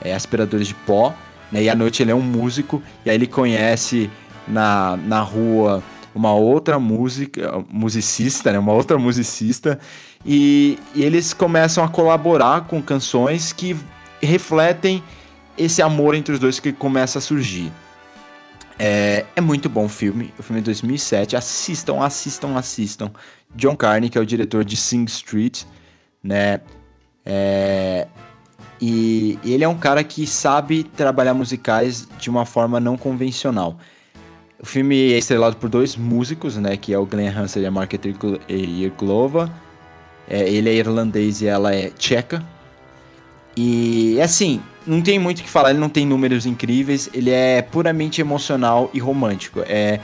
é, 0.00 0.14
aspiradores 0.14 0.68
de 0.68 0.74
pó, 0.74 1.12
né? 1.50 1.64
E 1.64 1.68
à 1.68 1.74
noite 1.74 2.02
ele 2.02 2.12
é 2.12 2.14
um 2.14 2.22
músico 2.22 2.80
e 3.04 3.10
aí 3.10 3.16
ele 3.16 3.26
conhece 3.26 4.08
na, 4.46 4.96
na 4.96 5.20
rua 5.20 5.82
uma 6.18 6.34
outra 6.34 6.80
música, 6.80 7.64
musicista, 7.70 8.50
né? 8.50 8.58
Uma 8.58 8.72
outra 8.72 8.98
musicista. 8.98 9.78
E, 10.26 10.76
e 10.94 11.04
eles 11.04 11.32
começam 11.32 11.84
a 11.84 11.88
colaborar 11.88 12.62
com 12.62 12.82
canções 12.82 13.52
que 13.52 13.76
refletem 14.20 15.02
esse 15.56 15.80
amor 15.80 16.16
entre 16.16 16.34
os 16.34 16.40
dois 16.40 16.58
que 16.58 16.72
começa 16.72 17.20
a 17.20 17.22
surgir. 17.22 17.70
É, 18.76 19.24
é, 19.34 19.40
muito 19.40 19.68
bom 19.68 19.84
o 19.84 19.88
filme, 19.88 20.34
o 20.36 20.42
filme 20.42 20.58
é 20.58 20.62
de 20.62 20.66
2007. 20.66 21.36
Assistam, 21.36 22.02
assistam, 22.02 22.56
assistam. 22.56 23.12
John 23.54 23.76
Carney, 23.76 24.10
que 24.10 24.18
é 24.18 24.20
o 24.20 24.26
diretor 24.26 24.64
de 24.64 24.76
Sing 24.76 25.04
Street, 25.04 25.62
né? 26.22 26.60
É, 27.24 28.08
e 28.80 29.38
ele 29.44 29.62
é 29.62 29.68
um 29.68 29.78
cara 29.78 30.02
que 30.02 30.26
sabe 30.26 30.82
trabalhar 30.82 31.34
musicais 31.34 32.08
de 32.18 32.28
uma 32.28 32.44
forma 32.44 32.80
não 32.80 32.96
convencional. 32.96 33.78
O 34.60 34.66
filme 34.66 35.12
é 35.12 35.18
estrelado 35.18 35.56
por 35.56 35.68
dois 35.68 35.96
músicos, 35.96 36.56
né? 36.56 36.76
Que 36.76 36.92
é 36.92 36.98
o 36.98 37.06
Glenn 37.06 37.28
Hansard 37.28 37.60
e 37.60 37.66
a 37.66 37.70
Margaret 37.70 38.00
Irglova. 38.48 39.52
É, 40.28 40.48
ele 40.48 40.68
é 40.68 40.74
irlandês 40.74 41.40
e 41.40 41.46
ela 41.46 41.74
é 41.74 41.90
tcheca. 41.90 42.44
E 43.56 44.20
assim, 44.20 44.60
não 44.86 45.00
tem 45.00 45.18
muito 45.18 45.40
o 45.40 45.42
que 45.42 45.50
falar, 45.50 45.70
ele 45.70 45.78
não 45.78 45.88
tem 45.88 46.06
números 46.06 46.46
incríveis, 46.46 47.10
ele 47.12 47.30
é 47.30 47.60
puramente 47.60 48.20
emocional 48.20 48.90
e 48.92 48.98
romântico. 48.98 49.60
É, 49.66 50.00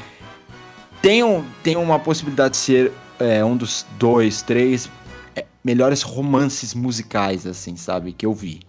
tem, 1.01 1.23
um, 1.23 1.45
tem 1.63 1.77
uma 1.77 1.99
possibilidade 1.99 2.53
de 2.53 2.57
ser 2.59 2.93
é, 3.19 3.45
um 3.45 3.57
dos 3.57 3.87
dois, 3.99 4.43
três 4.43 4.91
é, 5.37 5.45
melhores 5.63 6.03
romances 6.03 6.75
musicais, 6.75 7.47
assim, 7.47 7.77
sabe? 7.77 8.13
Que 8.13 8.27
eu 8.27 8.33
vi. 8.33 8.61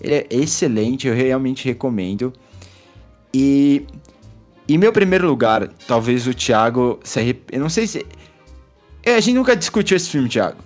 Ele 0.00 0.14
é 0.14 0.26
excelente, 0.30 1.06
eu 1.06 1.14
realmente 1.14 1.64
recomendo. 1.64 2.32
E 3.32 3.86
em 4.74 4.78
meu 4.78 4.92
primeiro 4.92 5.26
lugar, 5.26 5.68
talvez 5.86 6.26
o 6.26 6.34
Thiago 6.34 7.00
se 7.02 7.18
arrep... 7.18 7.42
Eu 7.50 7.60
não 7.60 7.68
sei 7.68 7.86
se. 7.86 8.04
É, 9.02 9.14
a 9.14 9.20
gente 9.20 9.34
nunca 9.34 9.56
discutiu 9.56 9.96
esse 9.96 10.10
filme, 10.10 10.28
Thiago. 10.28 10.58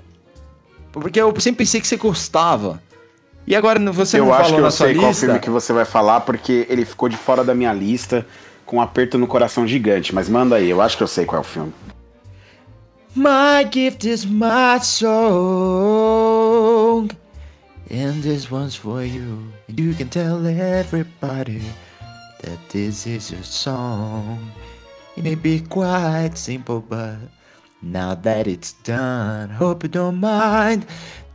Porque 0.93 1.21
eu 1.21 1.33
sempre 1.41 1.65
pensei 1.65 1.81
que 1.81 1.87
você 1.87 1.97
gostava. 1.97 2.83
E 3.47 3.55
agora 3.57 3.79
você 3.93 4.19
eu 4.19 4.27
não 4.27 4.33
falou 4.33 4.61
na 4.61 4.71
sua 4.71 4.89
lista? 4.89 5.03
Eu 5.03 5.09
acho 5.09 5.13
que 5.13 5.13
eu 5.13 5.13
sei 5.13 5.13
qual 5.13 5.15
filme 5.15 5.39
que 5.41 5.51
você 5.51 5.73
vai 5.73 5.85
falar, 5.85 6.21
porque 6.21 6.67
ele 6.69 6.85
ficou 6.85 7.09
de 7.09 7.17
fora 7.17 7.43
da 7.45 7.55
minha 7.55 7.73
lista 7.73 8.27
com 8.67 8.77
um 8.77 8.81
aperto 8.81 9.19
no 9.19 9.27
coração 9.27 9.67
gigante. 9.67 10.15
Mas 10.15 10.29
manda 10.29 10.57
aí, 10.57 10.69
eu 10.71 10.81
acho 10.81 10.97
que 10.97 11.03
eu 11.03 11.09
sei 11.09 11.25
qual 11.25 11.39
é 11.39 11.45
o 11.45 11.45
filme. 11.45 11.73
My 13.15 13.69
gift 13.71 14.09
is 14.09 14.25
my 14.25 14.81
song. 14.81 15.09
And 17.91 18.23
this 18.23 18.51
one's 18.51 18.75
for 18.75 19.05
you. 19.05 19.53
And 19.69 19.79
you 19.79 19.95
can 19.95 20.09
tell 20.09 20.47
everybody 20.47 21.61
that 22.43 22.59
this 22.69 23.07
is 23.07 23.31
your 23.31 23.43
song. 23.43 24.39
It 25.17 25.25
may 25.25 25.35
be 25.35 25.61
quite 25.61 26.33
simple, 26.37 26.81
but 26.81 27.17
now 27.83 28.15
that 28.15 28.47
it's 28.49 28.75
done, 28.85 29.51
hope 29.51 29.85
you 29.85 29.89
don't 29.89 30.21
mind. 30.21 30.85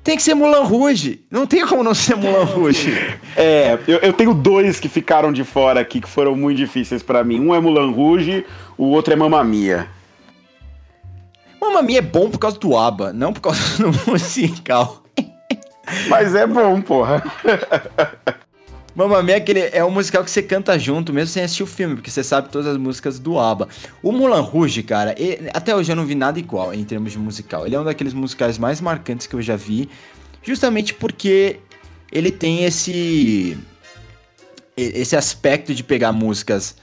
Tem 0.03 0.15
que 0.15 0.23
ser 0.23 0.35
Mulan 0.35 0.63
Rouge. 0.63 1.19
Não 1.29 1.45
tem 1.45 1.65
como 1.67 1.83
não 1.83 1.93
ser 1.93 2.15
Mulan 2.15 2.45
Rouge. 2.55 2.91
é, 3.35 3.77
eu, 3.87 3.97
eu, 3.97 4.13
tenho 4.13 4.33
dois 4.33 4.79
que 4.79 4.87
ficaram 4.87 5.33
de 5.33 5.43
fora 5.43 5.81
aqui 5.81 5.99
que 5.99 6.07
foram 6.07 6.35
muito 6.35 6.57
difíceis 6.57 7.03
para 7.03 7.23
mim. 7.23 7.41
Um 7.41 7.53
é 7.53 7.59
Mulan 7.59 7.91
Rouge, 7.91 8.45
o 8.77 8.85
outro 8.85 9.13
é 9.13 9.17
Mamma 9.17 9.43
Mia. 9.43 9.87
Mamma 11.59 11.81
Mia 11.81 11.99
é 11.99 12.01
bom 12.01 12.29
por 12.29 12.39
causa 12.39 12.57
do 12.57 12.77
ABBA, 12.77 13.11
não 13.11 13.33
por 13.33 13.41
causa 13.41 13.59
do 13.83 14.11
musical. 14.11 15.03
Mas 16.07 16.33
é 16.35 16.47
bom, 16.47 16.81
porra. 16.81 17.23
Mamma 18.97 19.21
Mia 19.21 19.35
é, 19.35 19.37
aquele, 19.37 19.59
é 19.59 19.85
um 19.85 19.91
musical 19.91 20.23
que 20.23 20.31
você 20.31 20.41
canta 20.41 20.77
junto, 20.79 21.13
mesmo 21.13 21.27
sem 21.27 21.43
assistir 21.43 21.61
o 21.61 21.67
filme, 21.67 21.93
porque 21.93 22.09
você 22.09 22.23
sabe 22.23 22.49
todas 22.49 22.65
as 22.65 22.77
músicas 22.77 23.19
do 23.19 23.37
ABBA. 23.37 23.69
O 24.01 24.11
Mulan 24.11 24.41
Rouge, 24.41 24.81
cara, 24.81 25.13
ele, 25.19 25.51
até 25.53 25.75
hoje 25.75 25.91
eu 25.91 25.95
não 25.95 26.03
vi 26.03 26.15
nada 26.15 26.39
igual 26.39 26.73
em 26.73 26.83
termos 26.83 27.11
de 27.11 27.19
musical. 27.19 27.67
Ele 27.67 27.75
é 27.75 27.79
um 27.79 27.83
daqueles 27.83 28.11
musicais 28.11 28.57
mais 28.57 28.81
marcantes 28.81 29.27
que 29.27 29.35
eu 29.35 29.41
já 29.41 29.55
vi, 29.55 29.87
justamente 30.41 30.95
porque 30.95 31.59
ele 32.11 32.31
tem 32.31 32.63
esse 32.63 33.55
esse 34.75 35.15
aspecto 35.15 35.75
de 35.75 35.83
pegar 35.83 36.11
músicas 36.11 36.75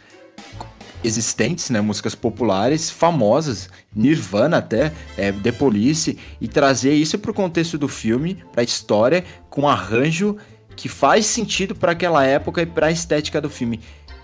existentes, 1.02 1.68
né, 1.68 1.80
músicas 1.80 2.14
populares, 2.14 2.90
famosas, 2.90 3.68
Nirvana 3.94 4.58
até, 4.58 4.92
é, 5.16 5.32
The 5.32 5.52
Police, 5.52 6.16
e 6.40 6.46
trazer 6.48 6.94
isso 6.94 7.18
para 7.18 7.30
o 7.30 7.34
contexto 7.34 7.76
do 7.76 7.88
filme, 7.88 8.42
para 8.52 8.62
a 8.62 8.64
história, 8.64 9.24
com 9.50 9.68
arranjo 9.68 10.36
que 10.76 10.88
faz 10.88 11.26
sentido 11.26 11.74
para 11.74 11.92
aquela 11.92 12.24
época 12.24 12.62
e 12.62 12.66
para 12.66 12.88
a 12.88 12.90
estética 12.90 13.40
do 13.40 13.50
filme. 13.50 13.80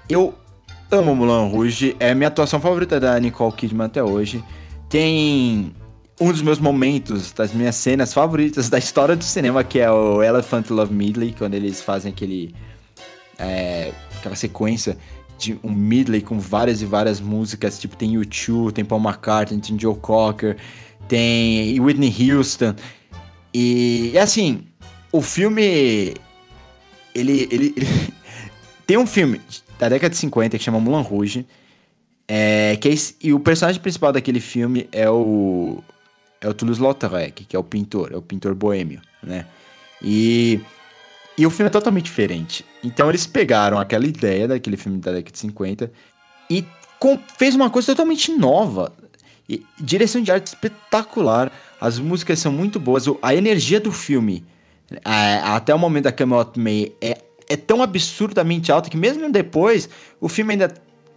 Eu 0.08 0.34
amo 0.90 1.14
Mulan 1.14 1.46
Rouge, 1.46 1.96
é 2.00 2.14
minha 2.14 2.28
atuação 2.28 2.60
favorita 2.60 2.98
da 2.98 3.18
Nicole 3.18 3.52
Kidman 3.52 3.86
até 3.86 4.02
hoje. 4.02 4.42
Tem 4.88 5.72
um 6.20 6.30
dos 6.30 6.42
meus 6.42 6.58
momentos, 6.58 7.32
das 7.32 7.52
minhas 7.52 7.76
cenas 7.76 8.12
favoritas 8.12 8.68
da 8.68 8.78
história 8.78 9.16
do 9.16 9.24
cinema, 9.24 9.64
que 9.64 9.78
é 9.78 9.90
o 9.90 10.22
Elephant 10.22 10.68
Love 10.70 10.92
Medley, 10.92 11.34
quando 11.36 11.54
eles 11.54 11.80
fazem 11.80 12.12
aquele 12.12 12.54
é, 13.38 13.92
aquela 14.18 14.36
sequência 14.36 14.98
de 15.38 15.58
um 15.64 15.72
medley 15.72 16.20
com 16.20 16.38
várias 16.38 16.82
e 16.82 16.84
várias 16.84 17.18
músicas, 17.18 17.78
tipo 17.78 17.96
tem 17.96 18.12
U2, 18.12 18.72
tem 18.72 18.84
Paul 18.84 19.00
McCartney, 19.00 19.58
tem 19.58 19.78
Joe 19.78 19.96
Cocker, 19.96 20.58
tem 21.08 21.80
Whitney 21.80 22.14
Houston. 22.30 22.74
E, 23.52 24.10
e 24.12 24.18
assim, 24.18 24.64
o 25.10 25.22
filme 25.22 26.14
ele, 27.14 27.48
ele, 27.50 27.74
ele... 27.76 27.86
tem 28.86 28.96
um 28.96 29.06
filme 29.06 29.40
da 29.78 29.88
década 29.88 30.10
de 30.10 30.16
50 30.16 30.58
que 30.58 30.64
chama 30.64 30.80
Mulan 30.80 31.02
Rouge. 31.02 31.46
É, 32.28 32.76
que 32.76 32.88
é, 32.88 32.94
e 33.22 33.32
o 33.32 33.40
personagem 33.40 33.80
principal 33.80 34.12
daquele 34.12 34.38
filme 34.38 34.88
é 34.92 35.10
o 35.10 35.82
é 36.40 36.48
o 36.48 36.54
Toulouse-Lautrec, 36.54 37.44
que 37.44 37.54
é 37.54 37.58
o 37.58 37.64
pintor, 37.64 38.12
é 38.12 38.16
o 38.16 38.22
pintor 38.22 38.54
boêmio, 38.54 39.00
né? 39.22 39.46
E 40.00 40.60
e 41.36 41.46
o 41.46 41.50
filme 41.50 41.68
é 41.68 41.70
totalmente 41.70 42.04
diferente. 42.04 42.64
Então 42.84 43.08
eles 43.08 43.26
pegaram 43.26 43.78
aquela 43.78 44.06
ideia 44.06 44.46
daquele 44.46 44.76
filme 44.76 44.98
da 44.98 45.10
década 45.10 45.32
de 45.32 45.38
50 45.38 45.90
e 46.48 46.64
com, 46.98 47.18
fez 47.38 47.54
uma 47.54 47.70
coisa 47.70 47.86
totalmente 47.86 48.30
nova. 48.30 48.92
E, 49.48 49.64
direção 49.80 50.22
de 50.22 50.30
arte 50.30 50.48
espetacular, 50.48 51.50
as 51.80 51.98
músicas 51.98 52.38
são 52.38 52.52
muito 52.52 52.78
boas, 52.78 53.06
a 53.22 53.34
energia 53.34 53.80
do 53.80 53.90
filme 53.90 54.44
é, 54.90 55.40
até 55.44 55.74
o 55.74 55.78
momento 55.78 56.04
da 56.04 56.12
Camelot 56.12 56.58
May 56.58 56.92
é, 57.00 57.18
é 57.48 57.56
tão 57.56 57.82
absurdamente 57.82 58.72
alta 58.72 58.90
que 58.90 58.96
mesmo 58.96 59.30
depois 59.30 59.88
o 60.20 60.28
filme 60.28 60.52
ainda 60.52 60.72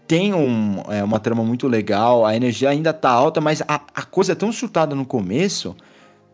tem 0.08 0.34
um, 0.34 0.84
é, 0.90 1.04
uma 1.04 1.20
trama 1.20 1.44
muito 1.44 1.68
legal, 1.68 2.26
a 2.26 2.36
energia 2.36 2.70
ainda 2.70 2.94
tá 2.94 3.10
alta, 3.10 3.40
mas 3.40 3.62
a, 3.68 3.82
a 3.96 4.04
coisa 4.04 4.34
é 4.34 4.36
tão 4.36 4.52
surtada 4.52 4.94
no 4.94 5.06
começo, 5.06 5.76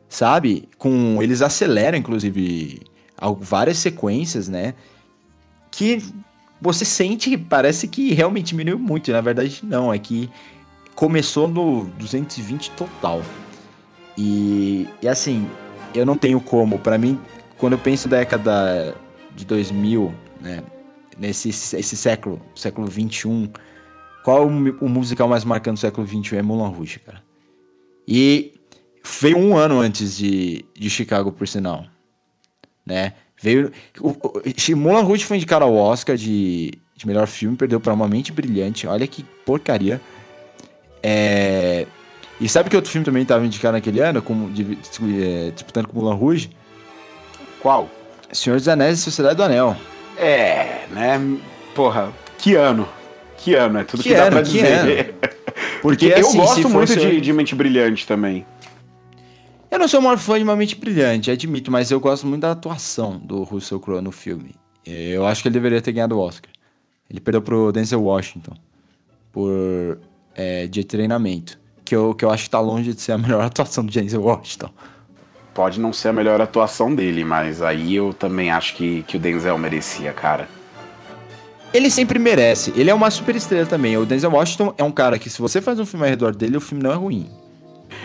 sabe? 0.07 0.67
Com 0.77 1.21
eles 1.21 1.41
aceleram, 1.41 1.97
inclusive, 1.97 2.81
várias 3.39 3.77
sequências, 3.77 4.49
né? 4.49 4.73
Que 5.71 6.03
você 6.61 6.83
sente 6.83 7.37
parece 7.37 7.87
que 7.87 8.13
realmente 8.13 8.47
diminuiu 8.47 8.79
muito. 8.79 9.11
Na 9.11 9.21
verdade, 9.21 9.61
não. 9.63 9.93
É 9.93 9.99
que 9.99 10.29
começou 10.95 11.47
no 11.47 11.85
220 11.97 12.71
total. 12.71 13.21
E, 14.17 14.87
e 15.01 15.07
assim, 15.07 15.47
eu 15.93 16.05
não 16.05 16.17
tenho 16.17 16.39
como. 16.39 16.79
para 16.79 16.97
mim, 16.97 17.19
quando 17.57 17.73
eu 17.73 17.79
penso 17.79 18.07
década 18.07 18.95
de 19.35 19.45
2000, 19.45 20.13
né? 20.41 20.63
Nesse 21.17 21.49
esse 21.49 21.97
século, 21.97 22.41
século 22.55 22.87
21, 22.87 23.51
qual 24.23 24.47
o, 24.47 24.85
o 24.85 24.89
musical 24.89 25.27
mais 25.27 25.43
marcante 25.43 25.75
do 25.75 25.79
século 25.81 26.07
21 26.07 26.39
é 26.39 26.41
Moulin 26.41 26.73
Rouge, 26.73 26.99
cara. 26.99 27.21
E 28.07 28.53
veio 29.19 29.37
um 29.37 29.57
ano 29.57 29.79
antes 29.79 30.15
de, 30.17 30.65
de 30.73 30.89
Chicago, 30.89 31.31
por 31.31 31.47
sinal. 31.47 31.85
Né? 32.85 33.13
Veio. 33.41 33.71
O, 33.99 34.09
o, 34.09 34.77
Moulin 34.77 35.03
Rouge 35.03 35.25
foi 35.25 35.37
indicado 35.37 35.65
ao 35.65 35.75
Oscar 35.75 36.15
de, 36.15 36.71
de 36.95 37.07
melhor 37.07 37.27
filme, 37.27 37.57
perdeu 37.57 37.79
para 37.79 37.93
Uma 37.93 38.07
Mente 38.07 38.31
Brilhante. 38.31 38.87
Olha 38.87 39.05
que 39.05 39.23
porcaria. 39.45 39.99
É, 41.03 41.85
e 42.39 42.47
sabe 42.47 42.69
que 42.69 42.75
outro 42.75 42.91
filme 42.91 43.05
também 43.05 43.23
estava 43.23 43.45
indicado 43.45 43.73
naquele 43.73 43.99
ano, 43.99 44.21
como, 44.21 44.49
de, 44.49 44.77
é, 45.21 45.51
disputando 45.51 45.87
com 45.87 45.99
Moulin 45.99 46.17
Rouge? 46.17 46.49
Qual? 47.59 47.89
Senhor 48.31 48.57
dos 48.57 48.67
Anéis 48.67 48.99
e 48.99 49.01
Sociedade 49.01 49.35
do 49.35 49.43
Anel. 49.43 49.75
É, 50.17 50.85
né? 50.91 51.19
Porra, 51.75 52.13
que 52.37 52.55
ano. 52.55 52.87
Que 53.37 53.55
ano, 53.55 53.79
é 53.79 53.83
tudo 53.83 54.03
que, 54.03 54.09
que 54.09 54.15
ano, 54.15 54.23
dá 54.23 54.31
pra 54.31 54.41
dizer. 54.41 55.15
Porque 55.81 56.07
eu 56.07 56.27
assim, 56.27 56.37
gosto 56.37 56.69
muito 56.69 56.93
fosse... 56.93 56.99
de, 56.99 57.21
de 57.21 57.33
Mente 57.33 57.55
Brilhante 57.55 58.05
também. 58.05 58.45
Eu 59.71 59.77
não 59.77 59.87
sou 59.87 59.99
o 59.99 60.03
maior 60.03 60.17
fã 60.17 60.37
de 60.37 60.43
Uma 60.43 60.55
Mente 60.55 60.75
Brilhante, 60.75 61.29
admito, 61.29 61.71
mas 61.71 61.91
eu 61.91 61.99
gosto 61.99 62.25
muito 62.25 62.41
da 62.41 62.51
atuação 62.51 63.17
do 63.17 63.43
Russell 63.43 63.79
Crowe 63.79 64.01
no 64.01 64.11
filme. 64.11 64.55
Eu 64.85 65.25
acho 65.27 65.41
que 65.41 65.47
ele 65.47 65.53
deveria 65.53 65.81
ter 65.81 65.91
ganhado 65.91 66.17
o 66.17 66.19
Oscar. 66.19 66.51
Ele 67.09 67.19
perdeu 67.19 67.41
pro 67.41 67.71
Denzel 67.71 68.01
Washington 68.01 68.55
por 69.31 69.99
é, 70.35 70.67
de 70.67 70.83
treinamento, 70.83 71.58
que 71.89 71.95
eu, 71.95 72.13
que 72.13 72.23
eu 72.23 72.29
acho 72.29 72.43
que 72.43 72.49
tá 72.51 72.59
longe 72.59 72.93
de 72.93 73.01
ser 73.01 73.13
a 73.13 73.17
melhor 73.17 73.41
atuação 73.43 73.83
do 73.83 73.91
Denzel 73.91 74.21
Washington. 74.21 74.69
Pode 75.55 75.79
não 75.79 75.91
ser 75.91 76.09
a 76.09 76.13
melhor 76.13 76.39
atuação 76.39 76.93
dele, 76.93 77.25
mas 77.25 77.63
aí 77.63 77.95
eu 77.95 78.13
também 78.13 78.51
acho 78.51 78.75
que, 78.75 79.03
que 79.07 79.17
o 79.17 79.19
Denzel 79.19 79.57
merecia, 79.57 80.13
cara. 80.13 80.47
Ele 81.73 81.89
sempre 81.89 82.19
merece. 82.19 82.71
Ele 82.75 82.89
é 82.89 82.93
uma 82.93 83.09
super 83.09 83.35
estrela 83.35 83.65
também. 83.65 83.97
O 83.97 84.05
Denzel 84.05 84.31
Washington 84.31 84.73
é 84.77 84.83
um 84.83 84.91
cara 84.91 85.17
que, 85.17 85.29
se 85.29 85.41
você 85.41 85.59
faz 85.59 85.79
um 85.79 85.85
filme 85.85 86.05
ao 86.05 86.09
redor 86.09 86.35
dele, 86.35 86.57
o 86.57 86.61
filme 86.61 86.83
não 86.83 86.91
é 86.91 86.95
ruim. 86.95 87.27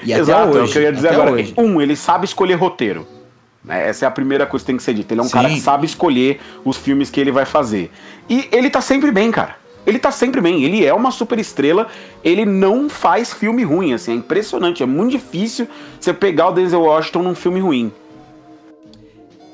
E 0.03 0.13
Exato, 0.13 0.49
hoje, 0.49 0.59
é 0.59 0.63
o 0.63 0.69
que 0.69 0.79
eu 0.79 0.83
ia 0.83 0.93
dizer 0.93 1.09
agora. 1.09 1.33
Hoje. 1.33 1.55
Um, 1.57 1.81
ele 1.81 1.95
sabe 1.95 2.25
escolher 2.25 2.55
roteiro. 2.55 3.07
Né? 3.63 3.89
Essa 3.89 4.07
é 4.07 4.09
a 4.09 4.11
primeira 4.11 4.47
coisa 4.47 4.65
que 4.65 4.67
tem 4.67 4.77
que 4.77 4.83
ser 4.83 4.95
dita. 4.95 5.13
Ele 5.15 5.21
é 5.21 5.25
um 5.25 5.27
Sim. 5.27 5.33
cara 5.33 5.49
que 5.49 5.61
sabe 5.61 5.87
escolher 5.87 6.41
os 6.65 6.77
filmes 6.77 7.11
que 7.11 7.21
ele 7.21 7.31
vai 7.31 7.45
fazer. 7.45 7.91
E 8.29 8.49
ele 8.51 8.69
tá 8.69 8.81
sempre 8.81 9.11
bem, 9.11 9.31
cara. 9.31 9.57
Ele 9.87 9.99
tá 9.99 10.11
sempre 10.11 10.41
bem, 10.41 10.65
ele 10.65 10.85
é 10.85 10.95
uma 10.95 11.11
super 11.11 11.39
estrela, 11.39 11.89
ele 12.23 12.47
não 12.47 12.89
faz 12.89 13.33
filme 13.33 13.63
ruim, 13.63 13.93
assim, 13.93 14.13
é 14.13 14.15
impressionante, 14.15 14.83
é 14.83 14.87
muito 14.87 15.13
difícil 15.13 15.69
você 16.01 16.13
pegar 16.13 16.49
o 16.49 16.53
Denzel 16.53 16.81
Washington 16.81 17.23
num 17.23 17.35
filme 17.35 17.61
ruim. 17.61 17.93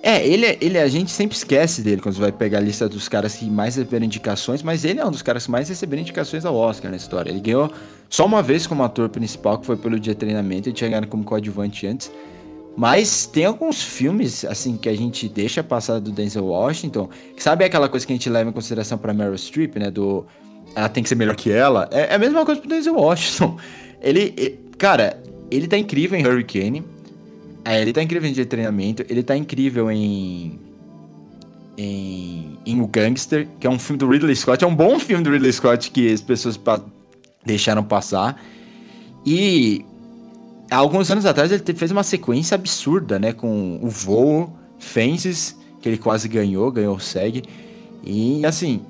É, 0.03 0.27
ele, 0.27 0.47
é, 0.47 0.57
ele 0.63 0.79
a 0.79 0.89
gente 0.89 1.11
sempre 1.11 1.37
esquece 1.37 1.83
dele 1.83 2.01
quando 2.01 2.15
você 2.15 2.21
vai 2.23 2.33
pegar 2.33 2.59
a 2.59 2.61
lista 2.61 2.89
dos 2.89 3.07
caras 3.07 3.35
que 3.35 3.45
mais 3.51 3.77
receberam 3.77 4.07
indicações, 4.07 4.63
mas 4.63 4.85
ele 4.85 4.99
é 4.99 5.05
um 5.05 5.11
dos 5.11 5.21
caras 5.21 5.45
que 5.45 5.51
mais 5.51 5.69
receberam 5.69 6.01
indicações 6.01 6.47
ao 6.47 6.55
Oscar 6.57 6.91
na 6.91 6.97
história. 6.97 7.31
Ele 7.31 7.41
ganhou 7.41 7.71
só 8.09 8.25
uma 8.25 8.43
vez 8.43 8.67
como 8.67 8.83
ator 8.83 9.11
principal, 9.11 9.59
que 9.59 9.67
foi 9.67 9.77
pelo 9.77 10.01
dia 10.01 10.15
de 10.15 10.19
treinamento, 10.19 10.69
ele 10.69 10.75
tinha 10.75 10.89
ganhado 10.89 11.07
como 11.07 11.23
coadjuvante 11.23 11.87
antes. 11.87 12.11
Mas 12.77 13.27
tem 13.27 13.45
alguns 13.45 13.83
filmes, 13.83 14.45
assim, 14.45 14.77
que 14.77 14.89
a 14.89 14.97
gente 14.97 15.29
deixa 15.29 15.63
passar 15.63 15.99
do 15.99 16.11
Denzel 16.11 16.47
Washington, 16.47 17.09
sabe 17.37 17.65
aquela 17.65 17.89
coisa 17.89 18.07
que 18.07 18.13
a 18.13 18.17
gente 18.17 18.31
leva 18.31 18.49
em 18.49 18.53
consideração 18.53 18.97
pra 18.97 19.13
Meryl 19.13 19.37
Streep, 19.37 19.77
né, 19.77 19.91
do... 19.91 20.25
Ela 20.75 20.89
tem 20.89 21.03
que 21.03 21.09
ser 21.09 21.17
melhor 21.17 21.35
que 21.35 21.51
ela. 21.51 21.89
É, 21.91 22.13
é 22.13 22.15
a 22.15 22.19
mesma 22.19 22.45
coisa 22.45 22.61
pro 22.61 22.71
Denzel 22.71 22.95
Washington. 22.95 23.57
Ele, 24.03 24.33
ele 24.35 24.59
cara, 24.79 25.23
ele 25.51 25.69
tá 25.69 25.77
incrível 25.77 26.19
em 26.19 26.27
Hurricane, 26.27 26.83
é, 27.65 27.81
ele 27.81 27.93
tá 27.93 28.03
incrível 28.03 28.29
em 28.29 28.33
de 28.33 28.45
treinamento, 28.45 29.05
ele 29.09 29.23
tá 29.23 29.37
incrível 29.37 29.91
em. 29.91 30.59
em. 31.77 32.59
em 32.65 32.81
O 32.81 32.87
Gangster, 32.87 33.47
que 33.59 33.67
é 33.67 33.71
um 33.71 33.79
filme 33.79 33.99
do 33.99 34.09
Ridley 34.09 34.35
Scott. 34.35 34.65
É 34.65 34.67
um 34.67 34.75
bom 34.75 34.99
filme 34.99 35.23
do 35.23 35.31
Ridley 35.31 35.53
Scott 35.53 35.91
que 35.91 36.13
as 36.13 36.21
pessoas 36.21 36.57
pa 36.57 36.81
deixaram 37.45 37.85
passar. 37.85 38.41
E. 39.27 39.85
Alguns 40.71 41.11
anos 41.11 41.27
atrás 41.27 41.51
ele 41.51 41.63
fez 41.75 41.91
uma 41.91 42.03
sequência 42.03 42.55
absurda, 42.55 43.19
né? 43.19 43.33
Com 43.33 43.81
o 43.83 43.89
voo, 43.89 44.57
Fences, 44.79 45.57
que 45.81 45.89
ele 45.89 45.99
quase 45.99 46.29
ganhou, 46.29 46.71
ganhou 46.71 46.97
o 46.97 47.01
SEG. 47.01 47.43
E 48.05 48.45
assim. 48.47 48.83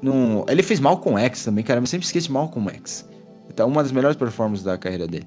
Num... 0.00 0.44
Ele 0.48 0.62
fez 0.62 0.78
Malcolm 0.80 1.18
X 1.18 1.44
também, 1.44 1.64
cara. 1.64 1.80
Eu 1.80 1.86
sempre 1.86 2.06
esqueço 2.06 2.26
de 2.26 2.32
Malcolm 2.32 2.68
X. 2.70 3.08
Então, 3.48 3.68
uma 3.68 3.82
das 3.82 3.92
melhores 3.92 4.16
performances 4.16 4.64
da 4.64 4.76
carreira 4.76 5.06
dele. 5.06 5.26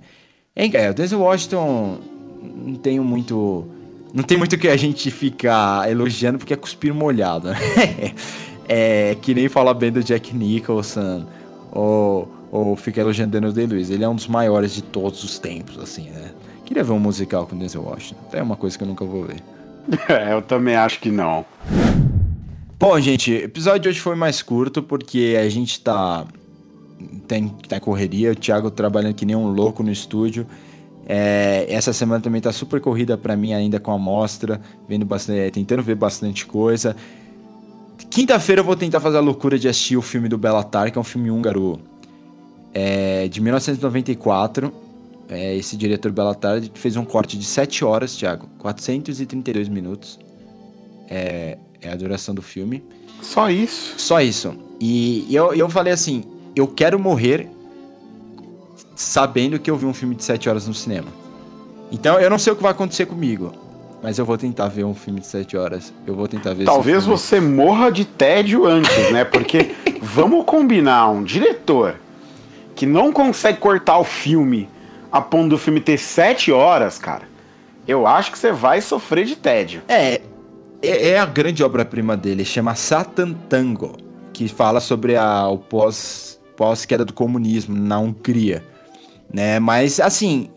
Hein, 0.56 0.72
é, 0.74 0.90
o 0.90 0.94
Denzel 0.94 1.20
Washington 1.20 2.00
não 2.42 2.76
tenho 2.76 3.04
muito. 3.04 3.68
Não 4.14 4.24
tem 4.24 4.38
muito 4.38 4.58
que 4.58 4.68
a 4.68 4.78
gente 4.78 5.12
ficar 5.12 5.90
elogiando 5.92 6.38
porque 6.38 6.54
é 6.54 6.58
cuspir 6.58 6.94
molhado. 6.94 7.50
Né? 7.50 7.58
é 8.68 9.18
que 9.22 9.34
nem 9.34 9.50
falar 9.50 9.74
bem 9.74 9.92
do 9.92 10.04
Jack 10.04 10.36
Nicholson 10.36 11.26
ou, 11.72 12.30
ou 12.56 12.76
ficar 12.76 13.02
elogiando 13.02 13.32
Daniel 13.32 13.52
Day-Lewis. 13.52 13.90
Ele 13.90 14.04
é 14.04 14.10
um 14.10 14.16
dos 14.16 14.28
maiores 14.28 14.74
de 14.74 14.82
todos 14.82 15.24
os 15.24 15.38
tempos, 15.38 15.78
assim, 15.78 16.10
né? 16.10 16.32
Queria 16.64 16.84
ver 16.84 16.94
um 16.94 17.00
musical 17.00 17.46
com 17.46 17.58
Denzel 17.58 17.84
Washington. 17.84 18.22
É 18.32 18.42
uma 18.42 18.56
coisa 18.56 18.78
que 18.78 18.84
eu 18.84 18.88
nunca 18.88 19.04
vou 19.04 19.24
ver. 19.24 19.44
É, 20.10 20.34
eu 20.34 20.42
também 20.42 20.76
acho 20.76 21.00
que 21.00 21.12
não. 21.12 21.46
Bom, 22.80 23.00
gente, 23.00 23.32
o 23.32 23.36
episódio 23.36 23.82
de 23.82 23.90
hoje 23.90 24.00
foi 24.00 24.16
mais 24.16 24.42
curto 24.42 24.82
porque 24.82 25.38
a 25.40 25.48
gente 25.48 25.80
tá 25.80 26.26
tem, 27.28 27.50
tá 27.70 27.80
correria, 27.80 28.32
o 28.32 28.36
Thiago 28.36 28.72
trabalhando 28.72 29.14
que 29.14 29.28
nem 29.28 29.36
um 29.36 29.48
louco 29.48 29.84
no 29.84 29.92
estúdio. 29.92 30.48
É, 31.06 31.68
essa 31.70 31.94
semana 31.94 32.20
também 32.20 32.42
tá 32.42 32.52
super 32.52 32.82
corrida 32.82 33.16
para 33.16 33.36
mim 33.36 33.54
ainda 33.54 33.80
com 33.80 33.92
a 33.92 33.98
mostra, 34.00 34.60
vendo 34.90 35.06
bastante, 35.06 35.52
tentando 35.52 35.84
ver 35.84 35.96
bastante 35.96 36.48
coisa. 36.48 36.96
Quinta-feira 38.10 38.62
eu 38.62 38.66
vou 38.66 38.76
tentar 38.76 39.00
fazer 39.00 39.18
a 39.18 39.22
loucura 39.22 39.60
de 39.60 39.68
assistir 39.68 39.98
o 39.98 40.02
filme 40.02 40.28
do 40.28 40.38
Belatar, 40.38 40.92
que 40.92 40.98
é 40.98 41.02
um 41.02 41.04
filme 41.04 41.30
húngaro 41.30 41.80
é, 42.76 43.30
de 43.30 43.40
1994. 43.40 44.72
É, 45.30 45.56
esse 45.56 45.76
diretor 45.78 46.12
Belatar 46.12 46.62
fez 46.76 46.96
um 46.98 47.06
corte 47.06 47.38
de 47.38 47.46
7 47.46 47.84
horas, 47.84 48.16
Thiago, 48.16 48.48
432 48.60 49.70
minutos. 49.70 50.20
É, 51.10 51.58
é 51.82 51.92
a 51.92 51.96
duração 51.96 52.36
do 52.36 52.42
filme. 52.42 52.84
Só 53.22 53.50
isso? 53.50 53.96
Só 53.98 54.22
isso. 54.22 54.54
E, 54.80 55.26
e 55.30 55.36
eu, 55.36 55.54
eu 55.54 55.70
falei 55.70 55.94
assim: 55.94 56.26
eu 56.56 56.68
quero 56.68 57.00
morrer 57.00 57.50
sabendo 58.96 59.58
que 59.58 59.72
eu 59.72 59.78
vi 59.78 59.86
um 59.86 59.94
filme 59.94 60.14
de 60.14 60.24
7 60.24 60.50
horas 60.50 60.68
no 60.68 60.74
cinema. 60.74 61.08
Então 61.92 62.20
eu 62.20 62.30
não 62.30 62.38
sei 62.38 62.54
o 62.54 62.56
que 62.56 62.62
vai 62.62 62.72
acontecer 62.72 63.06
comigo, 63.06 63.54
mas 64.04 64.20
eu 64.20 64.26
vou 64.26 64.38
tentar 64.38 64.68
ver 64.68 64.84
um 64.84 64.94
filme 64.94 65.22
de 65.22 65.28
7 65.28 65.56
horas. 65.58 65.94
Eu 66.06 66.14
vou 66.14 66.28
tentar 66.28 66.54
ver 66.54 66.66
Talvez 66.66 67.06
você 67.06 67.40
morra 67.40 67.90
de 67.90 68.06
tédio 68.06 68.66
antes, 68.66 69.12
né? 69.12 69.24
Porque 69.24 69.72
vamos 70.02 70.46
combinar 70.46 71.10
um 71.10 71.24
diretor 71.24 71.96
que 72.76 72.86
não 72.86 73.12
consegue 73.12 73.60
cortar 73.60 73.98
o 73.98 74.04
filme 74.04 74.70
a 75.12 75.22
ponto 75.22 75.50
do 75.50 75.58
filme 75.58 75.80
ter 75.80 75.98
7 75.98 76.52
horas, 76.52 77.00
cara. 77.00 77.24
Eu 77.88 78.06
acho 78.06 78.32
que 78.32 78.38
você 78.38 78.52
vai 78.52 78.82
sofrer 78.82 79.26
de 79.26 79.36
tédio. 79.36 79.82
É, 79.88 80.22
é, 80.82 81.10
é 81.10 81.20
a 81.20 81.26
grande 81.26 81.64
obra-prima 81.64 82.18
dele, 82.18 82.44
chama 82.44 82.76
Satan 82.76 83.34
Tango, 83.48 83.96
que 84.34 84.48
fala 84.48 84.80
sobre 84.80 85.16
a, 85.16 85.48
o 85.48 85.58
pós 85.58 86.36
pós-queda 86.56 87.04
do 87.04 87.12
comunismo 87.12 87.76
na 87.78 88.00
Hungria, 88.00 88.64
né? 89.34 89.60
Mas, 89.60 90.00
assim, 90.00 90.50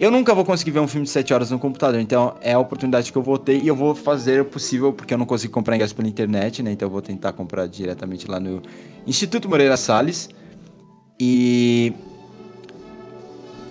eu 0.00 0.10
nunca 0.10 0.34
vou 0.34 0.44
conseguir 0.44 0.72
ver 0.72 0.80
um 0.80 0.88
filme 0.88 1.04
de 1.04 1.10
7 1.10 1.32
horas 1.32 1.50
no 1.50 1.58
computador, 1.58 2.00
então 2.00 2.34
é 2.40 2.52
a 2.52 2.58
oportunidade 2.58 3.12
que 3.12 3.16
eu 3.16 3.22
vou 3.22 3.38
ter 3.38 3.62
e 3.62 3.68
eu 3.68 3.76
vou 3.76 3.94
fazer 3.94 4.40
o 4.40 4.44
possível, 4.44 4.92
porque 4.92 5.14
eu 5.14 5.18
não 5.18 5.26
consigo 5.26 5.52
comprar 5.52 5.76
ingresso 5.76 5.94
pela 5.94 6.08
internet, 6.08 6.62
né? 6.62 6.72
Então 6.72 6.86
eu 6.86 6.90
vou 6.90 7.00
tentar 7.00 7.32
comprar 7.32 7.68
diretamente 7.68 8.28
lá 8.28 8.40
no 8.40 8.60
Instituto 9.06 9.48
Moreira 9.48 9.76
Salles. 9.76 10.28
E. 11.18 11.92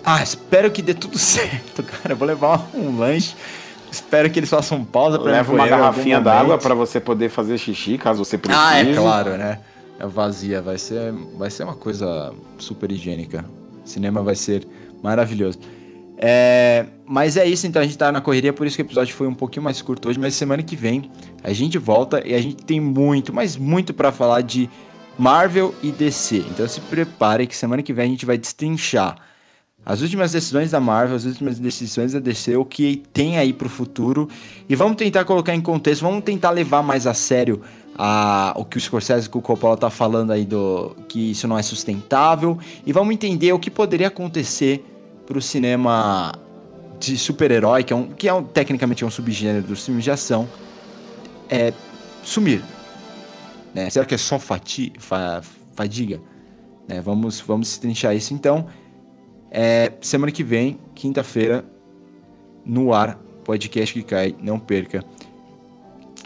Ah, 0.04 0.22
espero 0.22 0.70
que 0.70 0.82
dê 0.82 0.94
tudo 0.94 1.16
certo, 1.20 1.82
cara. 1.82 2.12
Eu 2.12 2.16
vou 2.16 2.26
levar 2.26 2.68
um 2.74 2.98
lanche. 2.98 3.34
Espero 3.90 4.28
que 4.28 4.40
eles 4.40 4.50
façam 4.50 4.84
pausa 4.84 5.18
para 5.20 5.30
Leva 5.30 5.52
uma 5.52 5.68
garrafinha 5.68 6.20
d'água 6.20 6.58
para 6.58 6.74
você 6.74 6.98
poder 6.98 7.28
fazer 7.28 7.56
xixi, 7.58 7.96
caso 7.96 8.24
você 8.24 8.36
precise. 8.36 8.60
Ah, 8.60 8.78
é 8.78 8.92
claro, 8.92 9.36
né? 9.36 9.60
é 9.98 10.06
vazia. 10.06 10.60
Vai 10.60 10.78
ser, 10.78 11.12
vai 11.36 11.50
ser 11.50 11.64
uma 11.64 11.74
coisa 11.74 12.32
super 12.58 12.90
higiênica. 12.90 13.44
O 13.84 13.88
cinema 13.88 14.22
vai 14.22 14.34
ser 14.34 14.66
maravilhoso. 15.02 15.58
É, 16.16 16.86
mas 17.04 17.36
é 17.36 17.44
isso, 17.44 17.66
então 17.66 17.82
a 17.82 17.84
gente 17.84 17.98
tá 17.98 18.10
na 18.10 18.20
correria, 18.20 18.52
por 18.52 18.66
isso 18.66 18.76
que 18.76 18.82
o 18.82 18.86
episódio 18.86 19.14
foi 19.14 19.26
um 19.26 19.34
pouquinho 19.34 19.64
mais 19.64 19.82
curto 19.82 20.08
hoje, 20.08 20.18
mas 20.18 20.34
semana 20.34 20.62
que 20.62 20.76
vem 20.76 21.10
a 21.42 21.52
gente 21.52 21.76
volta 21.76 22.22
e 22.24 22.32
a 22.34 22.40
gente 22.40 22.64
tem 22.64 22.80
muito, 22.80 23.32
mas 23.32 23.56
muito 23.56 23.92
para 23.92 24.12
falar 24.12 24.40
de 24.40 24.70
Marvel 25.18 25.74
e 25.82 25.90
DC. 25.90 26.38
Então 26.50 26.66
se 26.68 26.80
prepare 26.80 27.46
que 27.46 27.56
semana 27.56 27.82
que 27.82 27.92
vem 27.92 28.06
a 28.06 28.08
gente 28.08 28.26
vai 28.26 28.38
destrinchar 28.38 29.16
as 29.86 30.00
últimas 30.00 30.32
decisões 30.32 30.70
da 30.70 30.80
Marvel, 30.80 31.14
as 31.14 31.24
últimas 31.26 31.58
decisões 31.58 32.12
da 32.14 32.18
DC, 32.18 32.56
o 32.56 32.64
que 32.64 33.02
tem 33.12 33.36
aí 33.36 33.52
pro 33.52 33.68
futuro. 33.68 34.28
E 34.66 34.74
vamos 34.74 34.96
tentar 34.96 35.26
colocar 35.26 35.54
em 35.54 35.60
contexto, 35.60 36.00
vamos 36.00 36.24
tentar 36.24 36.50
levar 36.50 36.82
mais 36.82 37.06
a 37.06 37.12
sério 37.12 37.60
a, 37.96 38.54
o 38.56 38.64
que 38.64 38.78
o 38.78 38.80
Scorsese 38.80 39.28
e 39.28 39.38
o 39.38 39.42
Coppola 39.42 39.76
tá 39.76 39.90
falando 39.90 40.32
aí 40.32 40.46
do 40.46 40.96
que 41.06 41.32
isso 41.32 41.46
não 41.46 41.58
é 41.58 41.62
sustentável. 41.62 42.58
E 42.86 42.92
vamos 42.92 43.12
entender 43.12 43.52
o 43.52 43.58
que 43.58 43.70
poderia 43.70 44.08
acontecer 44.08 44.82
pro 45.26 45.40
cinema 45.42 46.32
de 46.98 47.18
super-herói, 47.18 47.84
que, 47.84 47.92
é 47.92 47.96
um, 47.96 48.06
que 48.08 48.28
é 48.28 48.32
um, 48.32 48.42
tecnicamente 48.42 49.04
é 49.04 49.06
um 49.06 49.10
subgênero 49.10 49.66
dos 49.66 49.84
filmes 49.84 50.02
de 50.02 50.10
ação, 50.10 50.48
é 51.50 51.74
sumir. 52.22 52.62
Né? 53.74 53.90
Será 53.90 54.04
que 54.04 54.14
é 54.14 54.18
só 54.18 54.38
fati, 54.38 54.92
fa, 54.98 55.42
fadiga? 55.74 56.20
Né? 56.88 57.00
Vamos, 57.00 57.40
vamos 57.40 57.76
trinchar 57.78 58.14
isso 58.14 58.32
então. 58.32 58.66
É, 59.50 59.92
semana 60.00 60.32
que 60.32 60.44
vem, 60.44 60.78
quinta-feira, 60.94 61.64
no 62.64 62.94
ar, 62.94 63.18
podcast 63.44 63.92
que 63.92 64.02
cai, 64.02 64.34
não 64.40 64.58
perca. 64.58 65.04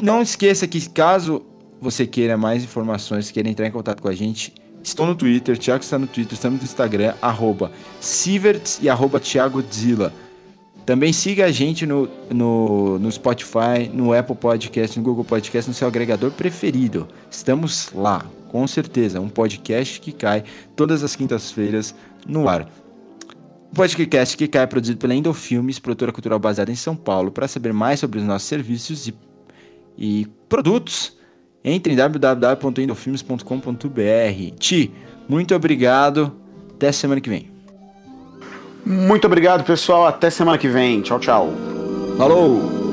Não 0.02 0.22
esqueça 0.22 0.66
que 0.66 0.88
caso 0.88 1.44
você 1.80 2.06
queira 2.06 2.36
mais 2.36 2.62
informações, 2.62 3.30
queira 3.30 3.48
entrar 3.48 3.66
em 3.66 3.70
contato 3.70 4.00
com 4.00 4.08
a 4.08 4.14
gente, 4.14 4.52
estou 4.82 5.06
no 5.06 5.14
Twitter, 5.14 5.58
Thiago 5.58 5.82
está 5.82 5.98
no 5.98 6.06
Twitter, 6.06 6.34
estamos 6.34 6.60
no 6.60 6.64
Instagram, 6.64 7.14
arroba 7.20 7.72
e 8.80 8.88
arroba 8.88 9.20
Thiago 9.20 9.62
Zilla. 9.72 10.12
Também 10.88 11.12
siga 11.12 11.44
a 11.44 11.50
gente 11.50 11.84
no, 11.84 12.08
no, 12.30 12.98
no 12.98 13.12
Spotify, 13.12 13.90
no 13.92 14.14
Apple 14.14 14.34
Podcast, 14.34 14.98
no 14.98 15.04
Google 15.04 15.22
Podcast, 15.22 15.68
no 15.68 15.74
seu 15.74 15.86
agregador 15.86 16.30
preferido. 16.30 17.06
Estamos 17.30 17.92
lá, 17.92 18.24
com 18.48 18.66
certeza. 18.66 19.20
Um 19.20 19.28
podcast 19.28 20.00
que 20.00 20.12
cai 20.12 20.44
todas 20.74 21.04
as 21.04 21.14
quintas-feiras 21.14 21.94
no 22.26 22.48
ar. 22.48 22.66
O 23.70 23.74
podcast 23.74 24.34
que 24.34 24.48
cai 24.48 24.62
é 24.62 24.66
produzido 24.66 24.98
pela 24.98 25.14
Endofilmes, 25.14 25.78
produtora 25.78 26.10
cultural 26.10 26.38
baseada 26.38 26.72
em 26.72 26.74
São 26.74 26.96
Paulo. 26.96 27.30
Para 27.30 27.46
saber 27.46 27.74
mais 27.74 28.00
sobre 28.00 28.20
os 28.20 28.24
nossos 28.24 28.48
serviços 28.48 29.08
e, 29.08 29.14
e 29.98 30.26
produtos, 30.48 31.18
entre 31.62 31.92
em 31.92 31.96
www.endofilmes.com.br. 31.96 34.56
Ti, 34.58 34.90
muito 35.28 35.54
obrigado. 35.54 36.34
Até 36.72 36.90
semana 36.92 37.20
que 37.20 37.28
vem. 37.28 37.57
Muito 38.88 39.26
obrigado, 39.26 39.64
pessoal. 39.64 40.06
Até 40.06 40.30
semana 40.30 40.56
que 40.56 40.66
vem. 40.66 41.02
Tchau, 41.02 41.20
tchau. 41.20 41.52
Falou! 42.16 42.87